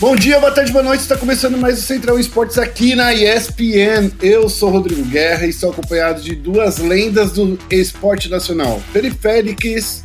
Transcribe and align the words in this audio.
Bom 0.00 0.16
dia, 0.16 0.40
boa 0.40 0.50
tarde, 0.50 0.72
boa 0.72 0.82
noite. 0.82 1.02
Está 1.02 1.14
começando 1.14 1.58
mais 1.58 1.78
o 1.78 1.82
Central 1.82 2.18
Esportes 2.18 2.56
aqui 2.56 2.94
na 2.94 3.12
ESPN. 3.12 4.10
Eu 4.22 4.48
sou 4.48 4.70
Rodrigo 4.70 5.04
Guerra 5.04 5.44
e 5.44 5.50
estou 5.50 5.70
acompanhado 5.70 6.22
de 6.22 6.34
duas 6.34 6.78
lendas 6.78 7.32
do 7.32 7.58
esporte 7.70 8.30
nacional: 8.30 8.82
Periféricos. 8.94 10.02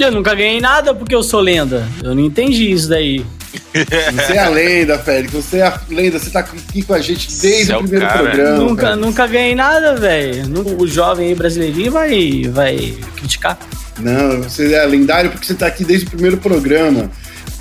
Eu 0.00 0.10
nunca 0.10 0.34
ganhei 0.34 0.60
nada 0.60 0.92
porque 0.92 1.14
eu 1.14 1.22
sou 1.22 1.38
lenda. 1.38 1.86
Eu 2.02 2.12
não 2.12 2.24
entendi 2.24 2.72
isso 2.72 2.88
daí. 2.88 3.24
Você 3.72 4.32
é 4.32 4.38
a 4.40 4.48
lenda, 4.48 4.98
Félix. 4.98 5.32
Você 5.32 5.58
é 5.58 5.62
a 5.62 5.80
lenda. 5.88 6.18
Você 6.18 6.30
tá 6.30 6.40
aqui 6.40 6.82
com 6.82 6.94
a 6.94 7.00
gente 7.00 7.28
desde 7.40 7.66
Céu 7.66 7.78
o 7.78 7.82
primeiro 7.82 8.08
cara. 8.08 8.20
programa. 8.20 8.58
Nunca, 8.58 8.96
nunca 8.96 9.26
ganhei 9.28 9.54
nada, 9.54 9.94
velho. 9.94 10.42
O 10.76 10.88
jovem 10.88 11.28
aí 11.28 11.34
brasileirinho 11.36 11.92
vai, 11.92 12.42
vai 12.50 12.98
criticar. 13.14 13.56
Não, 14.00 14.42
você 14.42 14.74
é 14.74 14.84
lendário 14.84 15.30
porque 15.30 15.46
você 15.46 15.54
tá 15.54 15.68
aqui 15.68 15.84
desde 15.84 16.06
o 16.06 16.10
primeiro 16.10 16.38
programa. 16.38 17.08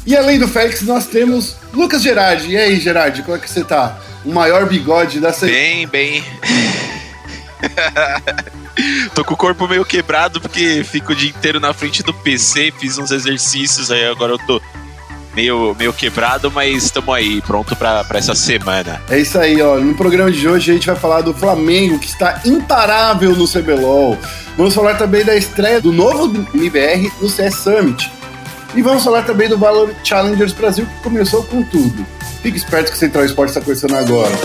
E 0.05 0.15
além 0.15 0.38
do 0.38 0.47
Félix, 0.47 0.81
nós 0.81 1.07
temos 1.07 1.55
Lucas 1.73 2.01
Gerardi. 2.01 2.52
E 2.52 2.57
aí, 2.57 2.79
Gerardi, 2.79 3.23
como 3.23 3.38
é 3.38 3.39
que 3.39 3.49
você 3.49 3.63
tá? 3.63 3.99
O 4.25 4.34
maior 4.34 4.67
bigode 4.67 5.20
da 5.20 5.31
Bem, 5.31 5.88
bem. 5.88 6.23
Tô 9.13 9.23
com 9.23 9.34
o 9.34 9.38
corpo 9.38 9.67
meio 9.67 9.85
quebrado 9.85 10.41
porque 10.41 10.84
fico 10.84 11.11
o 11.11 11.16
dia 11.16 11.30
inteiro 11.30 11.59
na 11.59 11.73
frente 11.73 12.02
do 12.02 12.13
PC, 12.13 12.73
fiz 12.77 12.97
uns 12.97 13.11
exercícios, 13.11 13.91
aí 13.91 14.05
agora 14.05 14.34
eu 14.34 14.39
tô 14.39 14.61
meio, 15.35 15.75
meio 15.77 15.94
quebrado, 15.94 16.52
mas 16.52 16.85
estamos 16.85 17.13
aí, 17.13 17.41
pronto 17.41 17.75
para 17.75 18.05
essa 18.13 18.33
semana. 18.33 19.02
É 19.09 19.20
isso 19.20 19.38
aí, 19.38 19.61
ó. 19.61 19.77
No 19.77 19.94
programa 19.94 20.31
de 20.31 20.47
hoje 20.47 20.72
a 20.72 20.73
gente 20.73 20.88
vai 20.88 20.95
falar 20.95 21.22
do 21.22 21.33
Flamengo, 21.33 21.99
que 21.99 22.08
está 22.08 22.41
imparável 22.45 23.35
no 23.35 23.47
CBLOL. 23.47 24.17
Vamos 24.58 24.73
falar 24.73 24.95
também 24.95 25.23
da 25.23 25.35
estreia 25.35 25.80
do 25.80 25.91
novo 25.91 26.45
MBR 26.53 27.11
no 27.22 27.30
CS 27.30 27.55
Summit. 27.55 28.11
E 28.76 28.82
vamos 28.82 29.04
falar 29.04 29.22
também 29.23 29.48
do 29.48 29.58
Valor 29.58 29.94
Challengers 30.04 30.52
Brasil, 30.52 30.86
que 30.86 31.04
começou 31.04 31.44
com 31.44 31.62
tudo. 31.62 32.04
Fique 32.41 32.58
esperto 32.58 32.90
que 32.90 32.95
o 32.98 33.00
Central 33.00 33.23
Esporte 33.23 33.50
está 33.50 33.62
começando 33.62 33.94
agora. 33.94 34.36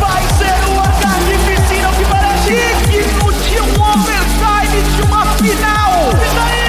Vai 0.00 0.22
ser 0.36 0.58
uma 0.72 0.88
carnificina 1.00 1.88
que 1.92 2.04
parece 2.10 2.50
digno 2.90 3.32
de 3.32 3.60
um 3.60 3.80
overtime 3.80 4.82
de 4.96 5.02
uma 5.02 5.24
final! 5.36 6.10
Isso 6.10 6.40
aí! 6.40 6.64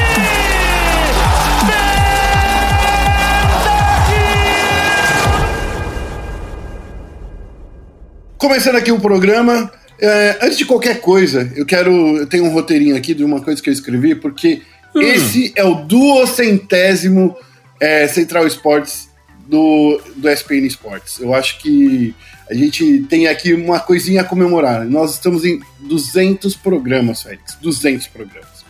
Começando 8.38 8.76
aqui 8.76 8.92
o 8.92 9.00
programa, 9.00 9.72
é, 10.00 10.38
antes 10.42 10.58
de 10.58 10.66
qualquer 10.66 11.00
coisa, 11.00 11.52
eu 11.56 11.66
quero. 11.66 11.92
Eu 12.18 12.28
tenho 12.28 12.46
um 12.46 12.54
roteirinho 12.54 12.96
aqui 12.96 13.14
de 13.14 13.24
uma 13.24 13.42
coisa 13.42 13.62
que 13.62 13.70
eu 13.70 13.74
escrevi, 13.74 14.16
porque 14.16 14.62
hum. 14.94 15.02
esse 15.02 15.54
é 15.56 15.64
o 15.64 15.76
duocentésimo 15.76 17.36
é, 17.80 18.08
Central 18.08 18.46
Sports 18.48 19.10
do, 19.48 20.02
do 20.16 20.30
SPN 20.30 20.68
Sports. 20.68 21.20
Eu 21.20 21.34
acho 21.34 21.60
que 21.60 22.14
a 22.50 22.54
gente 22.54 23.06
tem 23.10 23.28
aqui 23.28 23.54
uma 23.54 23.80
coisinha 23.80 24.22
a 24.22 24.24
comemorar. 24.24 24.86
Nós 24.86 25.14
estamos 25.14 25.46
em 25.46 25.60
200 25.80 26.56
programas, 26.56 27.24
Félix. 27.24 27.56
200 27.62 28.08
programas. 28.08 28.66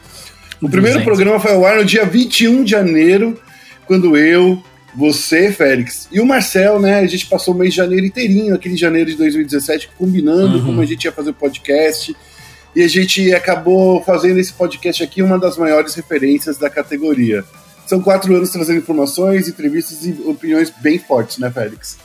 O 0.62 0.70
primeiro 0.70 1.00
200. 1.00 1.04
programa 1.04 1.40
foi 1.40 1.54
ao 1.54 1.66
ar 1.66 1.78
no 1.78 1.86
dia 1.86 2.06
21 2.06 2.64
de 2.64 2.72
janeiro, 2.72 3.40
quando 3.86 4.16
eu, 4.16 4.64
você, 4.96 5.52
Félix, 5.52 6.08
e 6.12 6.22
o 6.22 6.26
Marcel, 6.26 6.80
né? 6.80 7.00
A 7.00 7.08
gente 7.08 7.26
passou 7.26 7.54
o 7.54 7.58
mês 7.58 7.72
de 7.72 7.78
janeiro 7.78 8.06
inteirinho, 8.06 8.56
aquele 8.56 8.78
janeiro 8.78 9.10
de 9.10 9.18
2017, 9.18 9.90
combinando 9.98 10.58
uhum. 10.58 10.66
como 10.66 10.82
a 10.82 10.86
gente 10.86 11.04
ia 11.04 11.12
fazer 11.12 11.32
o 11.32 11.34
podcast. 11.34 12.16
E 12.76 12.82
a 12.82 12.88
gente 12.88 13.34
acabou 13.34 14.02
fazendo 14.04 14.40
esse 14.40 14.54
podcast 14.54 15.04
aqui 15.04 15.22
uma 15.22 15.40
das 15.40 15.58
maiores 15.58 15.96
referências 15.96 16.58
da 16.58 16.70
categoria. 16.70 17.44
São 17.86 18.02
quatro 18.02 18.36
anos 18.36 18.50
trazendo 18.50 18.80
informações, 18.80 19.48
entrevistas 19.48 20.06
e 20.06 20.12
opiniões 20.26 20.72
bem 20.82 20.98
fortes, 20.98 21.38
né, 21.38 21.52
Félix? 21.52 21.98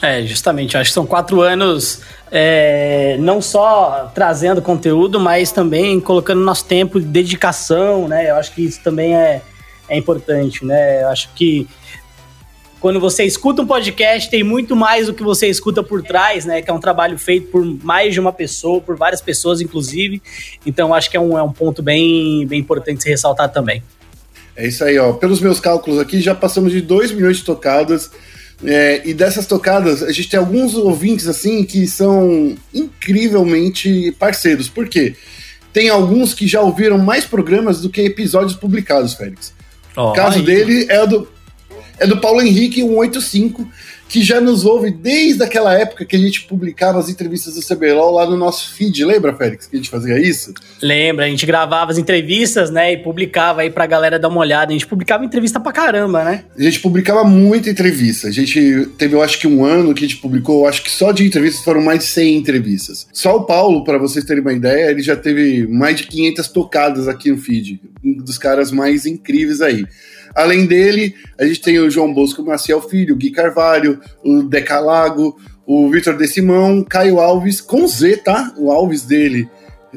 É, 0.00 0.22
justamente. 0.22 0.76
Acho 0.76 0.90
que 0.90 0.94
são 0.94 1.06
quatro 1.06 1.40
anos 1.40 2.00
é, 2.30 3.16
não 3.20 3.40
só 3.40 4.10
trazendo 4.14 4.62
conteúdo, 4.62 5.18
mas 5.18 5.50
também 5.50 6.00
colocando 6.00 6.40
nosso 6.40 6.64
tempo 6.64 7.00
de 7.00 7.06
dedicação, 7.06 8.08
né? 8.08 8.30
Eu 8.30 8.36
acho 8.36 8.52
que 8.52 8.64
isso 8.64 8.80
também 8.82 9.16
é, 9.16 9.42
é 9.88 9.96
importante, 9.96 10.64
né? 10.64 11.02
Eu 11.02 11.08
acho 11.08 11.30
que 11.34 11.66
quando 12.80 13.00
você 13.00 13.24
escuta 13.24 13.62
um 13.62 13.66
podcast, 13.66 14.30
tem 14.30 14.44
muito 14.44 14.76
mais 14.76 15.06
do 15.06 15.14
que 15.14 15.22
você 15.22 15.48
escuta 15.48 15.82
por 15.82 16.02
trás, 16.02 16.44
né? 16.44 16.62
Que 16.62 16.70
é 16.70 16.72
um 16.72 16.78
trabalho 16.78 17.18
feito 17.18 17.48
por 17.48 17.64
mais 17.64 18.14
de 18.14 18.20
uma 18.20 18.32
pessoa, 18.32 18.80
por 18.80 18.96
várias 18.96 19.20
pessoas, 19.20 19.60
inclusive. 19.60 20.22
Então, 20.64 20.94
acho 20.94 21.10
que 21.10 21.16
é 21.16 21.20
um, 21.20 21.36
é 21.36 21.42
um 21.42 21.52
ponto 21.52 21.82
bem, 21.82 22.46
bem 22.46 22.60
importante 22.60 23.02
se 23.02 23.08
ressaltar 23.08 23.50
também. 23.50 23.82
É 24.56 24.66
isso 24.66 24.84
aí, 24.84 24.98
ó. 24.98 25.12
Pelos 25.12 25.40
meus 25.40 25.58
cálculos 25.58 25.98
aqui, 25.98 26.20
já 26.20 26.34
passamos 26.34 26.72
de 26.72 26.80
2 26.80 27.12
milhões 27.12 27.38
de 27.38 27.44
tocadas. 27.44 28.10
É, 28.64 29.02
e 29.04 29.14
dessas 29.14 29.46
tocadas, 29.46 30.02
a 30.02 30.10
gente 30.10 30.28
tem 30.28 30.38
alguns 30.38 30.74
ouvintes 30.74 31.28
assim 31.28 31.64
que 31.64 31.86
são 31.86 32.56
incrivelmente 32.74 34.12
parceiros. 34.18 34.68
Por 34.68 34.88
quê? 34.88 35.14
Tem 35.72 35.88
alguns 35.88 36.34
que 36.34 36.46
já 36.46 36.60
ouviram 36.60 36.98
mais 36.98 37.24
programas 37.24 37.80
do 37.80 37.88
que 37.88 38.00
episódios 38.02 38.56
publicados, 38.56 39.14
Félix. 39.14 39.52
Oh, 39.96 40.10
o 40.10 40.12
caso 40.12 40.38
aí. 40.38 40.44
dele 40.44 40.86
é 40.88 41.06
do 41.06 41.28
é 41.98 42.06
do 42.06 42.20
Paulo 42.20 42.40
Henrique 42.40 42.80
185, 42.80 43.68
que 44.08 44.22
já 44.22 44.40
nos 44.40 44.64
ouve 44.64 44.90
desde 44.90 45.42
aquela 45.42 45.74
época 45.74 46.04
que 46.04 46.16
a 46.16 46.18
gente 46.18 46.42
publicava 46.44 46.98
as 46.98 47.08
entrevistas 47.08 47.54
do 47.54 47.62
CBLOL 47.62 48.14
lá 48.14 48.26
no 48.26 48.36
nosso 48.36 48.72
feed. 48.72 49.04
Lembra, 49.04 49.36
Félix, 49.36 49.66
que 49.66 49.76
a 49.76 49.78
gente 49.78 49.90
fazia 49.90 50.18
isso? 50.18 50.54
Lembra, 50.80 51.26
a 51.26 51.28
gente 51.28 51.44
gravava 51.44 51.92
as 51.92 51.98
entrevistas, 51.98 52.70
né, 52.70 52.94
e 52.94 52.96
publicava 52.96 53.60
aí 53.60 53.70
pra 53.70 53.86
galera 53.86 54.18
dar 54.18 54.28
uma 54.28 54.40
olhada. 54.40 54.70
A 54.70 54.72
gente 54.72 54.86
publicava 54.86 55.24
entrevista 55.24 55.60
pra 55.60 55.72
caramba, 55.72 56.24
né? 56.24 56.44
A 56.56 56.62
gente 56.62 56.80
publicava 56.80 57.22
muita 57.22 57.68
entrevista. 57.68 58.28
A 58.28 58.30
gente 58.30 58.88
teve, 58.96 59.14
eu 59.14 59.22
acho 59.22 59.38
que 59.38 59.46
um 59.46 59.64
ano 59.64 59.92
que 59.92 60.04
a 60.04 60.08
gente 60.08 60.20
publicou, 60.20 60.62
eu 60.62 60.68
acho 60.68 60.82
que 60.82 60.90
só 60.90 61.12
de 61.12 61.24
entrevistas 61.26 61.62
foram 61.62 61.82
mais 61.82 62.00
de 62.00 62.06
100 62.06 62.36
entrevistas. 62.36 63.06
Só 63.12 63.36
o 63.36 63.44
Paulo, 63.44 63.84
para 63.84 63.98
vocês 63.98 64.24
terem 64.24 64.42
uma 64.42 64.52
ideia, 64.52 64.90
ele 64.90 65.02
já 65.02 65.16
teve 65.16 65.66
mais 65.66 65.96
de 65.96 66.06
500 66.06 66.48
tocadas 66.48 67.08
aqui 67.08 67.30
no 67.30 67.36
feed. 67.36 67.80
Um 68.02 68.14
dos 68.14 68.38
caras 68.38 68.72
mais 68.72 69.04
incríveis 69.04 69.60
aí. 69.60 69.84
Além 70.38 70.66
dele, 70.66 71.16
a 71.36 71.44
gente 71.44 71.60
tem 71.60 71.80
o 71.80 71.90
João 71.90 72.14
Bosco 72.14 72.44
Maciel 72.44 72.80
Filho, 72.80 73.16
o 73.16 73.18
Gui 73.18 73.32
Carvalho, 73.32 73.98
o 74.24 74.44
Decalago, 74.44 75.36
o 75.66 75.90
Vitor 75.90 76.16
De 76.16 76.28
Simão, 76.28 76.84
Caio 76.84 77.18
Alves, 77.18 77.60
com 77.60 77.88
Z, 77.88 78.18
tá? 78.18 78.54
O 78.56 78.70
Alves 78.70 79.02
dele 79.02 79.50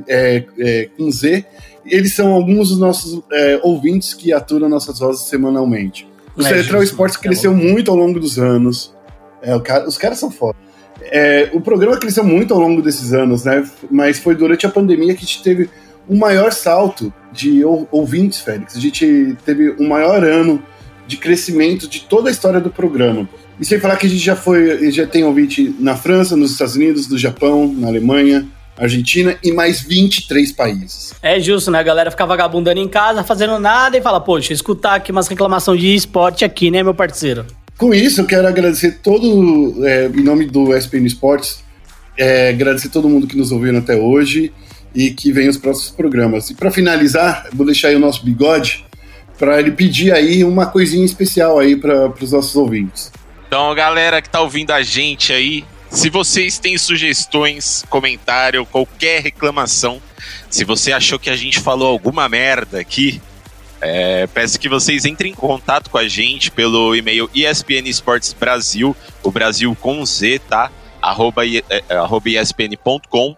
é, 0.07 0.43
é 0.57 0.89
com 0.97 1.11
Z. 1.11 1.45
Eles 1.85 2.15
são 2.15 2.33
alguns 2.33 2.69
dos 2.69 2.79
nossos 2.79 3.21
é, 3.31 3.59
ouvintes 3.61 4.15
que 4.15 4.33
aturam 4.33 4.67
nossas 4.67 4.97
vozes 4.97 5.27
semanalmente. 5.27 6.07
O 6.35 6.41
é, 6.41 6.45
Central 6.45 6.81
Esportes 6.81 7.17
cresceu 7.17 7.53
muito 7.53 7.91
ao 7.91 7.97
longo 7.97 8.19
dos 8.19 8.39
anos. 8.39 8.95
É, 9.43 9.57
cara, 9.59 9.87
os 9.87 9.95
caras 9.95 10.17
são 10.17 10.31
foda. 10.31 10.57
É, 11.03 11.51
o 11.53 11.61
programa 11.61 11.97
cresceu 11.97 12.23
muito 12.23 12.51
ao 12.51 12.59
longo 12.59 12.81
desses 12.81 13.13
anos, 13.13 13.43
né? 13.45 13.63
Mas 13.91 14.17
foi 14.17 14.33
durante 14.33 14.65
a 14.65 14.69
pandemia 14.69 15.13
que 15.13 15.23
a 15.23 15.27
gente 15.27 15.43
teve 15.43 15.69
o 16.11 16.17
maior 16.17 16.51
salto 16.51 17.13
de 17.31 17.63
ouvintes, 17.89 18.41
Félix. 18.41 18.75
A 18.75 18.79
gente 18.81 19.37
teve 19.45 19.69
o 19.69 19.87
maior 19.87 20.21
ano 20.25 20.61
de 21.07 21.15
crescimento 21.15 21.87
de 21.87 22.01
toda 22.01 22.27
a 22.27 22.31
história 22.31 22.59
do 22.59 22.69
programa. 22.69 23.29
E 23.57 23.63
sem 23.63 23.79
falar 23.79 23.95
que 23.95 24.07
a 24.07 24.09
gente 24.09 24.21
já 24.21 24.35
foi, 24.35 24.91
já 24.91 25.07
tem 25.07 25.23
ouvinte 25.23 25.73
na 25.79 25.95
França, 25.95 26.35
nos 26.35 26.51
Estados 26.51 26.75
Unidos, 26.75 27.07
no 27.07 27.17
Japão, 27.17 27.73
na 27.73 27.87
Alemanha, 27.87 28.45
Argentina 28.77 29.37
e 29.41 29.53
mais 29.53 29.79
23 29.79 30.51
países. 30.51 31.13
É 31.23 31.39
justo, 31.39 31.71
né? 31.71 31.79
A 31.79 31.83
galera 31.83 32.11
fica 32.11 32.25
vagabundando 32.25 32.81
em 32.81 32.89
casa, 32.89 33.23
fazendo 33.23 33.57
nada 33.57 33.97
e 33.97 34.01
fala, 34.01 34.19
poxa, 34.19 34.51
escutar 34.51 34.95
aqui 34.95 35.13
umas 35.13 35.29
reclamações 35.29 35.79
de 35.79 35.95
esporte 35.95 36.43
aqui, 36.43 36.69
né, 36.69 36.83
meu 36.83 36.93
parceiro? 36.93 37.45
Com 37.77 37.93
isso, 37.93 38.19
eu 38.19 38.25
quero 38.25 38.49
agradecer 38.49 38.99
todo, 39.01 39.85
é, 39.85 40.07
em 40.07 40.23
nome 40.23 40.45
do 40.45 40.75
SPN 40.75 41.07
Esportes, 41.07 41.63
é, 42.17 42.49
agradecer 42.49 42.89
todo 42.89 43.07
mundo 43.07 43.27
que 43.27 43.37
nos 43.37 43.53
ouviu 43.53 43.77
até 43.77 43.95
hoje 43.95 44.51
e 44.93 45.11
que 45.11 45.31
venha 45.31 45.49
os 45.49 45.57
próximos 45.57 45.91
programas. 45.91 46.49
E 46.49 46.53
para 46.53 46.71
finalizar, 46.71 47.47
vou 47.53 47.65
deixar 47.65 47.89
aí 47.89 47.95
o 47.95 47.99
nosso 47.99 48.23
bigode 48.23 48.85
para 49.37 49.59
ele 49.59 49.71
pedir 49.71 50.11
aí 50.11 50.43
uma 50.43 50.67
coisinha 50.67 51.05
especial 51.05 51.57
aí 51.57 51.75
para 51.75 52.13
os 52.21 52.31
nossos 52.31 52.55
ouvintes. 52.55 53.11
Então, 53.47 53.73
galera 53.73 54.21
que 54.21 54.29
tá 54.29 54.39
ouvindo 54.39 54.71
a 54.71 54.81
gente 54.81 55.33
aí, 55.33 55.65
se 55.89 56.09
vocês 56.09 56.57
têm 56.57 56.77
sugestões, 56.77 57.83
comentário, 57.89 58.65
qualquer 58.65 59.21
reclamação, 59.21 60.01
se 60.49 60.63
você 60.63 60.93
achou 60.93 61.19
que 61.19 61.29
a 61.29 61.35
gente 61.35 61.59
falou 61.59 61.87
alguma 61.87 62.29
merda 62.29 62.79
aqui, 62.79 63.21
é, 63.81 64.27
peço 64.27 64.59
que 64.59 64.69
vocês 64.69 65.05
entrem 65.05 65.31
em 65.31 65.35
contato 65.35 65.89
com 65.89 65.97
a 65.97 66.07
gente 66.07 66.51
pelo 66.51 66.95
e-mail 66.95 67.29
ESPN 67.33 67.89
Esportes 67.89 68.31
Brasil, 68.31 68.95
o 69.23 69.31
Brasil 69.31 69.75
com 69.81 70.05
Z, 70.05 70.39
tá? 70.47 70.71
Arroba, 71.01 71.43
é, 71.45 71.61
arroba 71.89 72.29
ESPN.com 72.29 73.35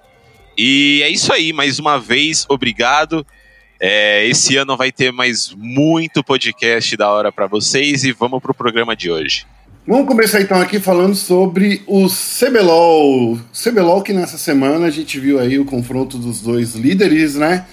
e 0.57 1.01
é 1.03 1.09
isso 1.09 1.31
aí, 1.33 1.51
mais 1.53 1.79
uma 1.79 2.00
vez, 2.00 2.45
obrigado. 2.50 3.25
É, 3.79 4.25
esse 4.27 4.55
ano 4.55 4.77
vai 4.77 4.91
ter 4.91 5.11
mais 5.11 5.53
muito 5.57 6.23
podcast 6.23 6.95
da 6.95 7.09
hora 7.09 7.31
para 7.31 7.47
vocês 7.47 8.03
e 8.03 8.11
vamos 8.11 8.41
pro 8.41 8.53
programa 8.53 8.95
de 8.95 9.11
hoje. 9.11 9.45
Vamos 9.85 10.07
começar 10.07 10.39
então 10.39 10.61
aqui 10.61 10.79
falando 10.79 11.13
sobre 11.13 11.81
o 11.85 12.07
CBLOL. 12.07 13.38
CBLOL 13.51 14.01
que 14.01 14.13
nessa 14.13 14.38
semana 14.38 14.88
a 14.88 14.89
gente 14.89 15.19
viu 15.19 15.38
aí 15.38 15.59
o 15.59 15.65
confronto 15.65 16.17
dos 16.17 16.39
dois 16.39 16.75
líderes, 16.75 17.35
né? 17.35 17.65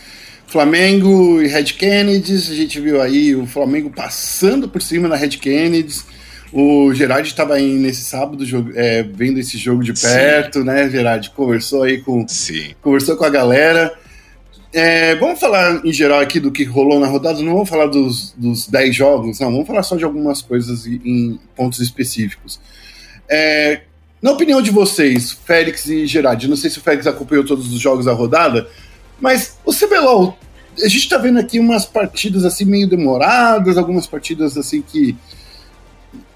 Flamengo 0.49 1.41
e 1.41 1.47
Red 1.47 1.67
Kennedys, 1.67 2.51
a 2.51 2.55
gente 2.55 2.81
viu 2.81 3.01
aí 3.01 3.37
o 3.37 3.47
Flamengo 3.47 3.89
passando 3.89 4.69
por 4.69 4.83
cima 4.83 5.09
da 5.09 5.15
Red 5.15 5.39
Kennedys. 5.39 6.05
O 6.53 6.93
Gerard 6.93 7.29
estava 7.29 7.55
aí 7.55 7.75
nesse 7.75 8.03
sábado 8.03 8.45
é, 8.75 9.03
vendo 9.03 9.39
esse 9.39 9.57
jogo 9.57 9.85
de 9.85 9.93
perto, 9.93 10.61
Sim. 10.61 10.65
né, 10.65 10.91
Gerard? 10.91 11.31
Conversou 11.31 11.85
aí 11.85 12.01
com, 12.01 12.27
Sim. 12.27 12.75
conversou 12.83 13.17
com 13.17 13.25
a 13.25 13.31
galera. 13.31 13.93
É, 14.73 15.15
vamos 15.17 15.41
falar 15.41 15.85
em 15.85 15.93
geral 15.93 16.21
aqui 16.21 16.39
do 16.39 16.53
que 16.53 16.65
rolou 16.65 17.01
na 17.01 17.07
rodada, 17.07 17.41
não 17.43 17.55
vamos 17.55 17.69
falar 17.69 17.87
dos, 17.87 18.33
dos 18.37 18.69
10 18.69 18.95
jogos, 18.95 19.41
não, 19.41 19.51
vamos 19.51 19.67
falar 19.67 19.83
só 19.83 19.97
de 19.97 20.05
algumas 20.05 20.43
coisas 20.43 20.87
em 20.87 21.41
pontos 21.57 21.81
específicos. 21.81 22.61
É, 23.29 23.83
na 24.23 24.33
opinião 24.33 24.61
de 24.61 24.71
vocês, 24.71 25.33
Félix 25.33 25.87
e 25.87 26.07
Gerard, 26.07 26.47
não 26.47 26.57
sei 26.57 26.71
se 26.71 26.79
o 26.79 26.83
Félix 26.83 27.07
acompanhou 27.07 27.45
todos 27.45 27.73
os 27.73 27.81
jogos 27.81 28.05
da 28.05 28.13
rodada, 28.13 28.69
mas 29.21 29.59
o 29.65 29.73
CBLOL, 29.73 30.39
a 30.83 30.89
gente 30.89 31.09
tá 31.09 31.19
vendo 31.19 31.39
aqui 31.39 31.59
umas 31.59 31.85
partidas 31.85 32.45
assim 32.45 32.65
meio 32.65 32.89
demoradas, 32.89 33.77
algumas 33.77 34.07
partidas 34.07 34.57
assim 34.57 34.83
que, 34.83 35.17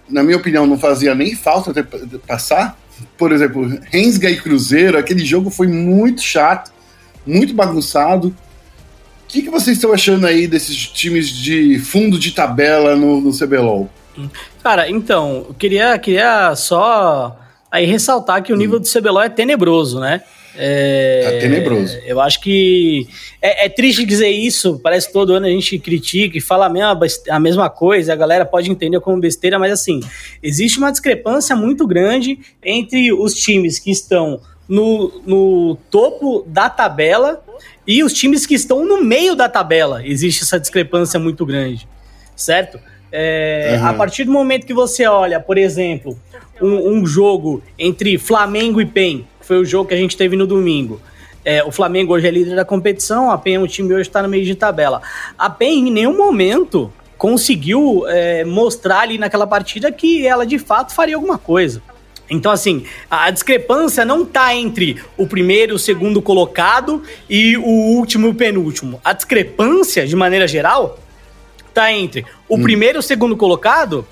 na 0.08 0.22
minha 0.22 0.36
opinião, 0.36 0.66
não 0.66 0.78
fazia 0.78 1.14
nem 1.14 1.34
falta 1.34 1.70
até 1.70 1.82
passar. 2.26 2.78
Por 3.16 3.32
exemplo, 3.32 3.66
Rensga 3.90 4.30
e 4.30 4.40
Cruzeiro, 4.40 4.98
aquele 4.98 5.24
jogo 5.24 5.50
foi 5.50 5.66
muito 5.66 6.22
chato, 6.22 6.72
muito 7.26 7.54
bagunçado. 7.54 8.28
O 8.28 8.34
que, 9.26 9.42
que 9.42 9.50
vocês 9.50 9.76
estão 9.76 9.92
achando 9.92 10.26
aí 10.26 10.46
desses 10.46 10.76
times 10.76 11.28
de 11.28 11.78
fundo 11.78 12.18
de 12.18 12.30
tabela 12.30 12.94
no, 12.94 13.20
no 13.20 13.36
CBLOL? 13.36 13.90
Cara, 14.62 14.88
então, 14.88 15.46
eu 15.48 15.54
queria, 15.54 15.98
queria 15.98 16.54
só 16.54 17.36
aí 17.70 17.84
ressaltar 17.84 18.42
que 18.42 18.52
o 18.52 18.56
nível 18.56 18.78
hum. 18.78 18.82
do 18.82 18.88
CBLOL 18.88 19.22
é 19.22 19.28
tenebroso, 19.28 19.98
né? 19.98 20.22
É, 20.56 21.20
tá 21.24 21.40
tenebroso. 21.40 21.98
Eu 22.04 22.20
acho 22.20 22.40
que 22.40 23.08
é, 23.42 23.66
é, 23.66 23.68
triste 23.68 24.04
dizer 24.04 24.28
isso. 24.28 24.78
Parece 24.82 25.08
que 25.08 25.12
todo 25.12 25.32
ano 25.32 25.46
a 25.46 25.50
gente 25.50 25.78
critica 25.78 26.38
e 26.38 26.40
fala 26.40 26.66
a 26.66 26.68
mesma, 26.68 26.98
a 27.30 27.40
mesma 27.40 27.70
coisa. 27.70 28.12
A 28.12 28.16
galera 28.16 28.44
pode 28.44 28.70
entender 28.70 29.00
como 29.00 29.20
besteira, 29.20 29.58
mas 29.58 29.72
assim, 29.72 30.00
existe 30.42 30.78
uma 30.78 30.90
discrepância 30.90 31.56
muito 31.56 31.86
grande 31.86 32.38
entre 32.62 33.12
os 33.12 33.34
times 33.34 33.78
que 33.78 33.90
estão 33.90 34.40
no, 34.68 35.22
no 35.26 35.76
topo 35.90 36.44
da 36.46 36.70
tabela 36.70 37.42
e 37.86 38.02
os 38.02 38.12
times 38.12 38.46
que 38.46 38.54
estão 38.54 38.84
no 38.84 39.02
meio 39.02 39.34
da 39.34 39.48
tabela. 39.48 40.06
Existe 40.06 40.42
essa 40.42 40.58
discrepância 40.58 41.18
muito 41.18 41.44
grande, 41.44 41.86
certo? 42.36 42.78
É, 43.12 43.76
uhum. 43.78 43.86
A 43.86 43.94
partir 43.94 44.24
do 44.24 44.32
momento 44.32 44.66
que 44.66 44.74
você 44.74 45.06
olha, 45.06 45.38
por 45.38 45.56
exemplo, 45.56 46.18
um, 46.60 46.98
um 46.98 47.06
jogo 47.06 47.62
entre 47.78 48.18
Flamengo 48.18 48.80
e 48.80 48.86
PEN, 48.86 49.24
foi 49.44 49.58
o 49.58 49.64
jogo 49.64 49.88
que 49.88 49.94
a 49.94 49.96
gente 49.96 50.16
teve 50.16 50.36
no 50.36 50.46
domingo. 50.46 51.00
É, 51.44 51.62
o 51.62 51.70
Flamengo 51.70 52.14
hoje 52.14 52.26
é 52.26 52.30
líder 52.30 52.56
da 52.56 52.64
competição, 52.64 53.30
a 53.30 53.36
PEN, 53.36 53.58
o 53.58 53.68
time 53.68 53.92
hoje 53.92 54.08
está 54.08 54.22
no 54.22 54.28
meio 54.28 54.44
de 54.44 54.54
tabela. 54.54 55.02
A 55.38 55.50
PEN, 55.50 55.88
em 55.88 55.92
nenhum 55.92 56.16
momento, 56.16 56.90
conseguiu 57.18 58.04
é, 58.08 58.44
mostrar 58.44 59.00
ali 59.00 59.18
naquela 59.18 59.46
partida 59.46 59.92
que 59.92 60.26
ela 60.26 60.46
de 60.46 60.58
fato 60.58 60.94
faria 60.94 61.16
alguma 61.16 61.36
coisa. 61.36 61.82
Então, 62.30 62.50
assim, 62.50 62.84
a 63.10 63.30
discrepância 63.30 64.04
não 64.04 64.22
está 64.22 64.54
entre 64.54 65.02
o 65.18 65.26
primeiro, 65.26 65.74
o 65.74 65.78
segundo 65.78 66.22
colocado 66.22 67.02
e 67.28 67.56
o 67.58 67.68
último 67.68 68.28
e 68.28 68.30
o 68.30 68.34
penúltimo. 68.34 68.98
A 69.04 69.12
discrepância, 69.12 70.06
de 70.06 70.16
maneira 70.16 70.48
geral, 70.48 70.98
está 71.68 71.92
entre 71.92 72.24
o 72.48 72.56
hum. 72.56 72.62
primeiro 72.62 72.98
e 72.98 73.00
o 73.00 73.02
segundo 73.02 73.36
colocado 73.36 74.06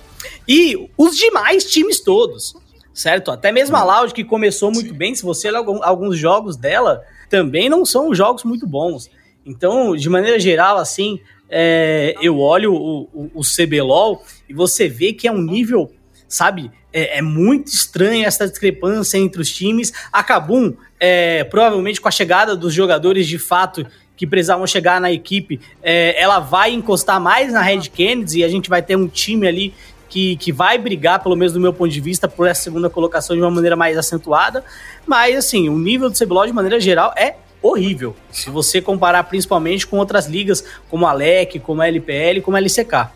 e 0.47 0.91
os 0.99 1.17
demais 1.17 1.65
times 1.65 2.01
todos 2.01 2.55
certo? 2.95 3.31
Até 3.31 3.51
mesmo 3.51 3.77
a 3.77 3.85
Loud, 3.85 4.13
que 4.13 4.25
começou 4.25 4.71
muito 4.71 4.91
Sim. 4.91 4.97
bem, 4.97 5.15
se 5.15 5.23
você 5.23 5.49
olhar 5.49 5.65
alguns 5.83 6.19
jogos 6.19 6.57
dela, 6.57 7.03
também 7.29 7.69
não 7.69 7.85
são 7.85 8.15
jogos 8.15 8.45
muito 8.45 8.67
bons. 8.67 9.11
Então, 9.45 9.97
de 9.97 10.09
maneira 10.09 10.39
geral, 10.39 10.79
assim, 10.79 11.21
é, 11.49 12.15
eu 12.21 12.39
olho 12.39 12.73
o, 12.73 13.03
o, 13.13 13.31
o, 13.35 13.41
CBLOL 13.43 14.25
e 14.49 14.55
você 14.55 14.89
vê 14.89 15.13
que 15.13 15.27
é 15.27 15.33
um 15.33 15.43
nível, 15.43 15.91
sabe, 16.29 16.71
é, 16.93 17.19
é 17.19 17.23
muito 17.23 17.69
estranha 17.69 18.27
essa 18.27 18.49
discrepância 18.49 19.19
entre 19.19 19.43
os 19.43 19.53
times. 19.53 19.93
A 20.13 20.23
Kabum, 20.23 20.75
é, 21.01 21.45
provavelmente 21.45 22.01
com 22.01 22.09
a 22.09 22.13
chegada 22.13 22.55
dos 22.55 22.73
jogadores 22.73 23.27
de 23.27 23.39
fato 23.39 23.87
que 24.17 24.27
precisavam 24.27 24.67
chegar 24.67 25.01
na 25.01 25.11
equipe, 25.11 25.61
é, 25.83 26.21
ela 26.21 26.39
vai 26.39 26.73
encostar 26.73 27.21
mais 27.21 27.53
na 27.53 27.61
Red 27.61 27.91
Kennedy 27.93 28.41
e 28.41 28.45
a 28.45 28.49
gente 28.49 28.71
vai 28.71 28.81
ter 28.81 28.97
um 28.97 29.09
time 29.09 29.49
ali 29.49 29.75
que, 30.13 30.37
que 30.37 30.53
vai 30.53 30.77
brigar, 30.77 31.23
pelo 31.23 31.35
menos 31.35 31.55
do 31.55 31.61
meu 31.61 31.73
ponto 31.73 31.91
de 31.91 32.01
vista, 32.01 32.29
por 32.29 32.47
essa 32.47 32.65
segunda 32.65 32.91
colocação 32.91 33.35
de 33.35 33.41
uma 33.41 33.51
maneira 33.51 33.75
mais 33.75 33.97
acentuada. 33.97 34.63
Mas, 35.07 35.35
assim, 35.35 35.71
o 35.71 35.79
nível 35.79 36.11
do 36.11 36.19
CBLOL, 36.19 36.45
de 36.45 36.53
maneira 36.53 36.79
geral, 36.79 37.15
é 37.17 37.37
horrível. 37.63 38.15
Se 38.31 38.51
você 38.51 38.83
comparar 38.83 39.23
principalmente 39.25 39.87
com 39.87 39.97
outras 39.97 40.27
ligas, 40.27 40.63
como 40.91 41.07
a 41.07 41.15
LEC, 41.15 41.59
como 41.61 41.81
a 41.81 41.89
LPL, 41.89 42.43
como 42.43 42.59
a 42.59 42.61
LCK. 42.61 43.09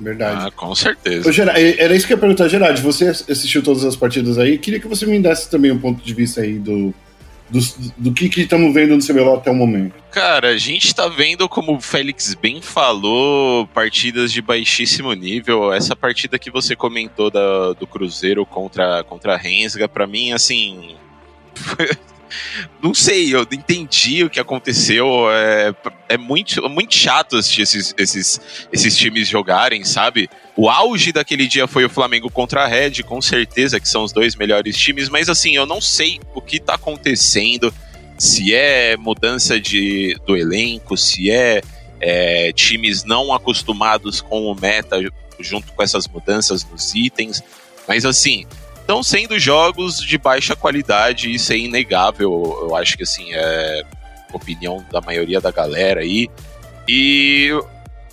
Verdade. 0.00 0.46
Ah, 0.46 0.50
com 0.50 0.74
certeza. 0.74 1.28
Ô, 1.28 1.32
Gerard, 1.32 1.60
era 1.78 1.94
isso 1.94 2.06
que 2.06 2.14
eu 2.14 2.16
ia 2.16 2.20
perguntar, 2.20 2.48
Gerard. 2.48 2.80
Você 2.80 3.08
assistiu 3.08 3.62
todas 3.62 3.84
as 3.84 3.94
partidas 3.94 4.38
aí. 4.38 4.56
Queria 4.56 4.80
que 4.80 4.88
você 4.88 5.04
me 5.04 5.20
desse 5.20 5.50
também 5.50 5.70
um 5.70 5.78
ponto 5.78 6.02
de 6.02 6.14
vista 6.14 6.40
aí 6.40 6.54
do, 6.58 6.94
do, 7.50 7.60
do 7.96 8.12
que 8.12 8.26
estamos 8.40 8.72
vendo 8.74 8.96
no 8.96 9.02
CBLOL 9.02 9.36
até 9.36 9.50
o 9.50 9.54
momento? 9.54 9.94
Cara, 10.10 10.48
a 10.48 10.56
gente 10.56 10.86
está 10.86 11.08
vendo, 11.08 11.48
como 11.48 11.76
o 11.76 11.80
Félix 11.80 12.34
bem 12.34 12.60
falou, 12.60 13.66
partidas 13.68 14.32
de 14.32 14.42
baixíssimo 14.42 15.12
nível. 15.12 15.72
Essa 15.72 15.94
partida 15.94 16.38
que 16.38 16.50
você 16.50 16.74
comentou 16.74 17.30
da, 17.30 17.72
do 17.72 17.86
Cruzeiro 17.86 18.44
contra, 18.44 19.04
contra 19.04 19.34
a 19.34 19.36
Rensga, 19.36 19.88
para 19.88 20.06
mim, 20.06 20.32
assim. 20.32 20.96
não 22.82 22.94
sei, 22.94 23.34
eu 23.34 23.42
entendi 23.42 24.24
o 24.24 24.30
que 24.30 24.40
aconteceu. 24.40 25.30
É, 25.30 25.74
é 26.08 26.16
muito, 26.16 26.68
muito 26.68 26.94
chato 26.94 27.36
assistir 27.36 27.62
esses, 27.62 27.94
esses, 27.96 28.40
esses 28.72 28.96
times 28.96 29.28
jogarem, 29.28 29.84
sabe? 29.84 30.28
O 30.56 30.68
auge 30.68 31.12
daquele 31.12 31.46
dia 31.46 31.66
foi 31.66 31.84
o 31.84 31.90
Flamengo 31.90 32.30
contra 32.30 32.64
a 32.64 32.66
Red, 32.66 33.02
com 33.04 33.20
certeza 33.20 33.78
que 33.78 33.88
são 33.88 34.02
os 34.02 34.12
dois 34.12 34.34
melhores 34.34 34.76
times, 34.76 35.08
mas 35.08 35.28
assim, 35.28 35.56
eu 35.56 35.66
não 35.66 35.80
sei 35.80 36.20
o 36.34 36.40
que 36.40 36.58
tá 36.58 36.74
acontecendo, 36.74 37.72
se 38.18 38.54
é 38.54 38.96
mudança 38.96 39.60
de, 39.60 40.16
do 40.26 40.36
elenco, 40.36 40.96
se 40.96 41.30
é, 41.30 41.62
é 42.00 42.52
times 42.52 43.04
não 43.04 43.32
acostumados 43.32 44.20
com 44.20 44.46
o 44.46 44.54
meta 44.54 44.96
junto 45.38 45.72
com 45.72 45.82
essas 45.82 46.08
mudanças 46.08 46.64
nos 46.64 46.94
itens, 46.94 47.42
mas 47.86 48.04
assim, 48.04 48.44
estão 48.88 49.02
sendo 49.02 49.38
jogos 49.38 50.00
de 50.00 50.16
baixa 50.16 50.56
qualidade, 50.56 51.30
isso 51.30 51.52
é 51.52 51.58
inegável. 51.58 52.58
Eu 52.62 52.74
acho 52.74 52.96
que 52.96 53.02
assim 53.02 53.34
é 53.34 53.82
opinião 54.32 54.82
da 54.90 55.02
maioria 55.02 55.42
da 55.42 55.50
galera 55.50 56.00
aí. 56.00 56.26
E 56.88 57.50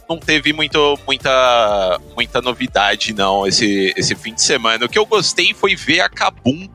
não 0.07 0.17
teve 0.17 0.51
muito, 0.51 0.99
muita, 1.07 2.01
muita 2.13 2.41
novidade, 2.41 3.13
não, 3.13 3.47
esse, 3.47 3.93
esse 3.95 4.13
fim 4.15 4.33
de 4.33 4.41
semana. 4.41 4.85
O 4.85 4.89
que 4.89 4.99
eu 4.99 5.05
gostei 5.05 5.53
foi 5.53 5.77
ver 5.77 6.01
a 6.01 6.09
Kabum 6.09 6.67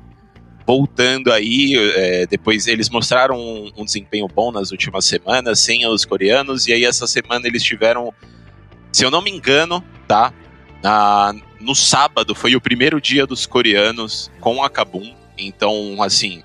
voltando 0.66 1.30
aí. 1.30 1.76
É, 1.94 2.26
depois 2.26 2.66
eles 2.66 2.88
mostraram 2.88 3.36
um, 3.38 3.70
um, 3.76 3.84
desempenho 3.84 4.26
bom 4.26 4.50
nas 4.50 4.70
últimas 4.70 5.04
semanas, 5.04 5.60
sem 5.60 5.86
os 5.86 6.06
coreanos, 6.06 6.66
e 6.66 6.72
aí 6.72 6.86
essa 6.86 7.06
semana 7.06 7.46
eles 7.46 7.62
tiveram, 7.62 8.14
se 8.90 9.04
eu 9.04 9.10
não 9.10 9.20
me 9.20 9.30
engano, 9.30 9.84
tá? 10.08 10.32
Na, 10.82 11.34
no 11.60 11.74
sábado 11.74 12.34
foi 12.34 12.56
o 12.56 12.60
primeiro 12.60 13.00
dia 13.00 13.26
dos 13.26 13.46
coreanos 13.46 14.30
com 14.40 14.62
a 14.62 14.70
Kabum. 14.70 15.14
Então, 15.36 16.02
assim, 16.02 16.42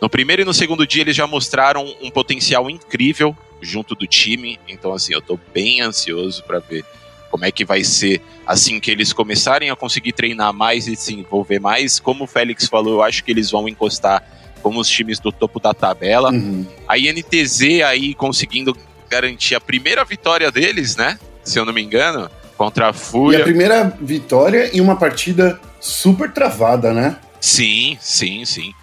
no 0.00 0.08
primeiro 0.08 0.42
e 0.42 0.44
no 0.44 0.54
segundo 0.54 0.86
dia 0.86 1.02
eles 1.02 1.16
já 1.16 1.26
mostraram 1.26 1.84
um 2.00 2.10
potencial 2.10 2.68
incrível 2.68 3.36
junto 3.60 3.94
do 3.94 4.06
time. 4.06 4.58
Então, 4.68 4.92
assim, 4.92 5.12
eu 5.12 5.22
tô 5.22 5.38
bem 5.52 5.80
ansioso 5.80 6.42
para 6.44 6.58
ver 6.58 6.84
como 7.30 7.44
é 7.44 7.52
que 7.52 7.64
vai 7.64 7.84
ser 7.84 8.22
assim 8.46 8.80
que 8.80 8.90
eles 8.90 9.12
começarem 9.12 9.70
a 9.70 9.76
conseguir 9.76 10.12
treinar 10.12 10.52
mais 10.52 10.88
e 10.88 10.96
se 10.96 11.14
envolver 11.14 11.60
mais. 11.60 12.00
Como 12.00 12.24
o 12.24 12.26
Félix 12.26 12.66
falou, 12.66 12.94
eu 12.94 13.02
acho 13.02 13.22
que 13.22 13.30
eles 13.30 13.50
vão 13.50 13.68
encostar 13.68 14.24
como 14.62 14.80
os 14.80 14.88
times 14.88 15.18
do 15.18 15.30
topo 15.30 15.60
da 15.60 15.74
tabela. 15.74 16.30
Uhum. 16.32 16.66
A 16.86 16.98
INTZ 16.98 17.82
aí 17.84 18.14
conseguindo 18.14 18.76
garantir 19.08 19.54
a 19.54 19.60
primeira 19.60 20.04
vitória 20.04 20.50
deles, 20.50 20.96
né? 20.96 21.18
Se 21.44 21.58
eu 21.58 21.64
não 21.64 21.72
me 21.72 21.82
engano 21.82 22.30
contra 22.58 22.88
a 22.88 22.92
Fúria. 22.92 23.38
E 23.38 23.40
a 23.40 23.44
primeira 23.44 23.96
vitória 24.00 24.76
em 24.76 24.80
uma 24.80 24.96
partida 24.96 25.58
super 25.80 26.30
travada, 26.32 26.92
né? 26.92 27.16
Sim, 27.40 27.96
sim, 28.00 28.44
sim. 28.44 28.74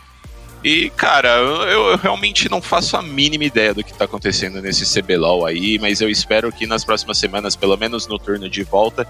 E, 0.63 0.89
cara, 0.91 1.29
eu, 1.37 1.91
eu, 1.91 1.97
realmente 1.97 2.49
não 2.49 2.59
faço 2.59 2.97
a 2.97 3.01
mínima 3.01 3.43
ideia 3.43 3.71
do 3.71 3.83
que 3.83 3.93
tá 3.93 4.05
acontecendo 4.05 4.59
nesse 4.61 4.83
CBLOL 4.99 5.45
aí, 5.45 5.77
mas 5.77 6.01
eu 6.01 6.09
espero 6.09 6.51
que 6.51 6.65
nas 6.65 6.83
próximas 6.83 7.19
semanas, 7.19 7.55
pelo 7.55 7.77
menos 7.77 8.07
no 8.07 8.17
turno 8.17 8.49
de 8.49 8.63
volta, 8.63 9.05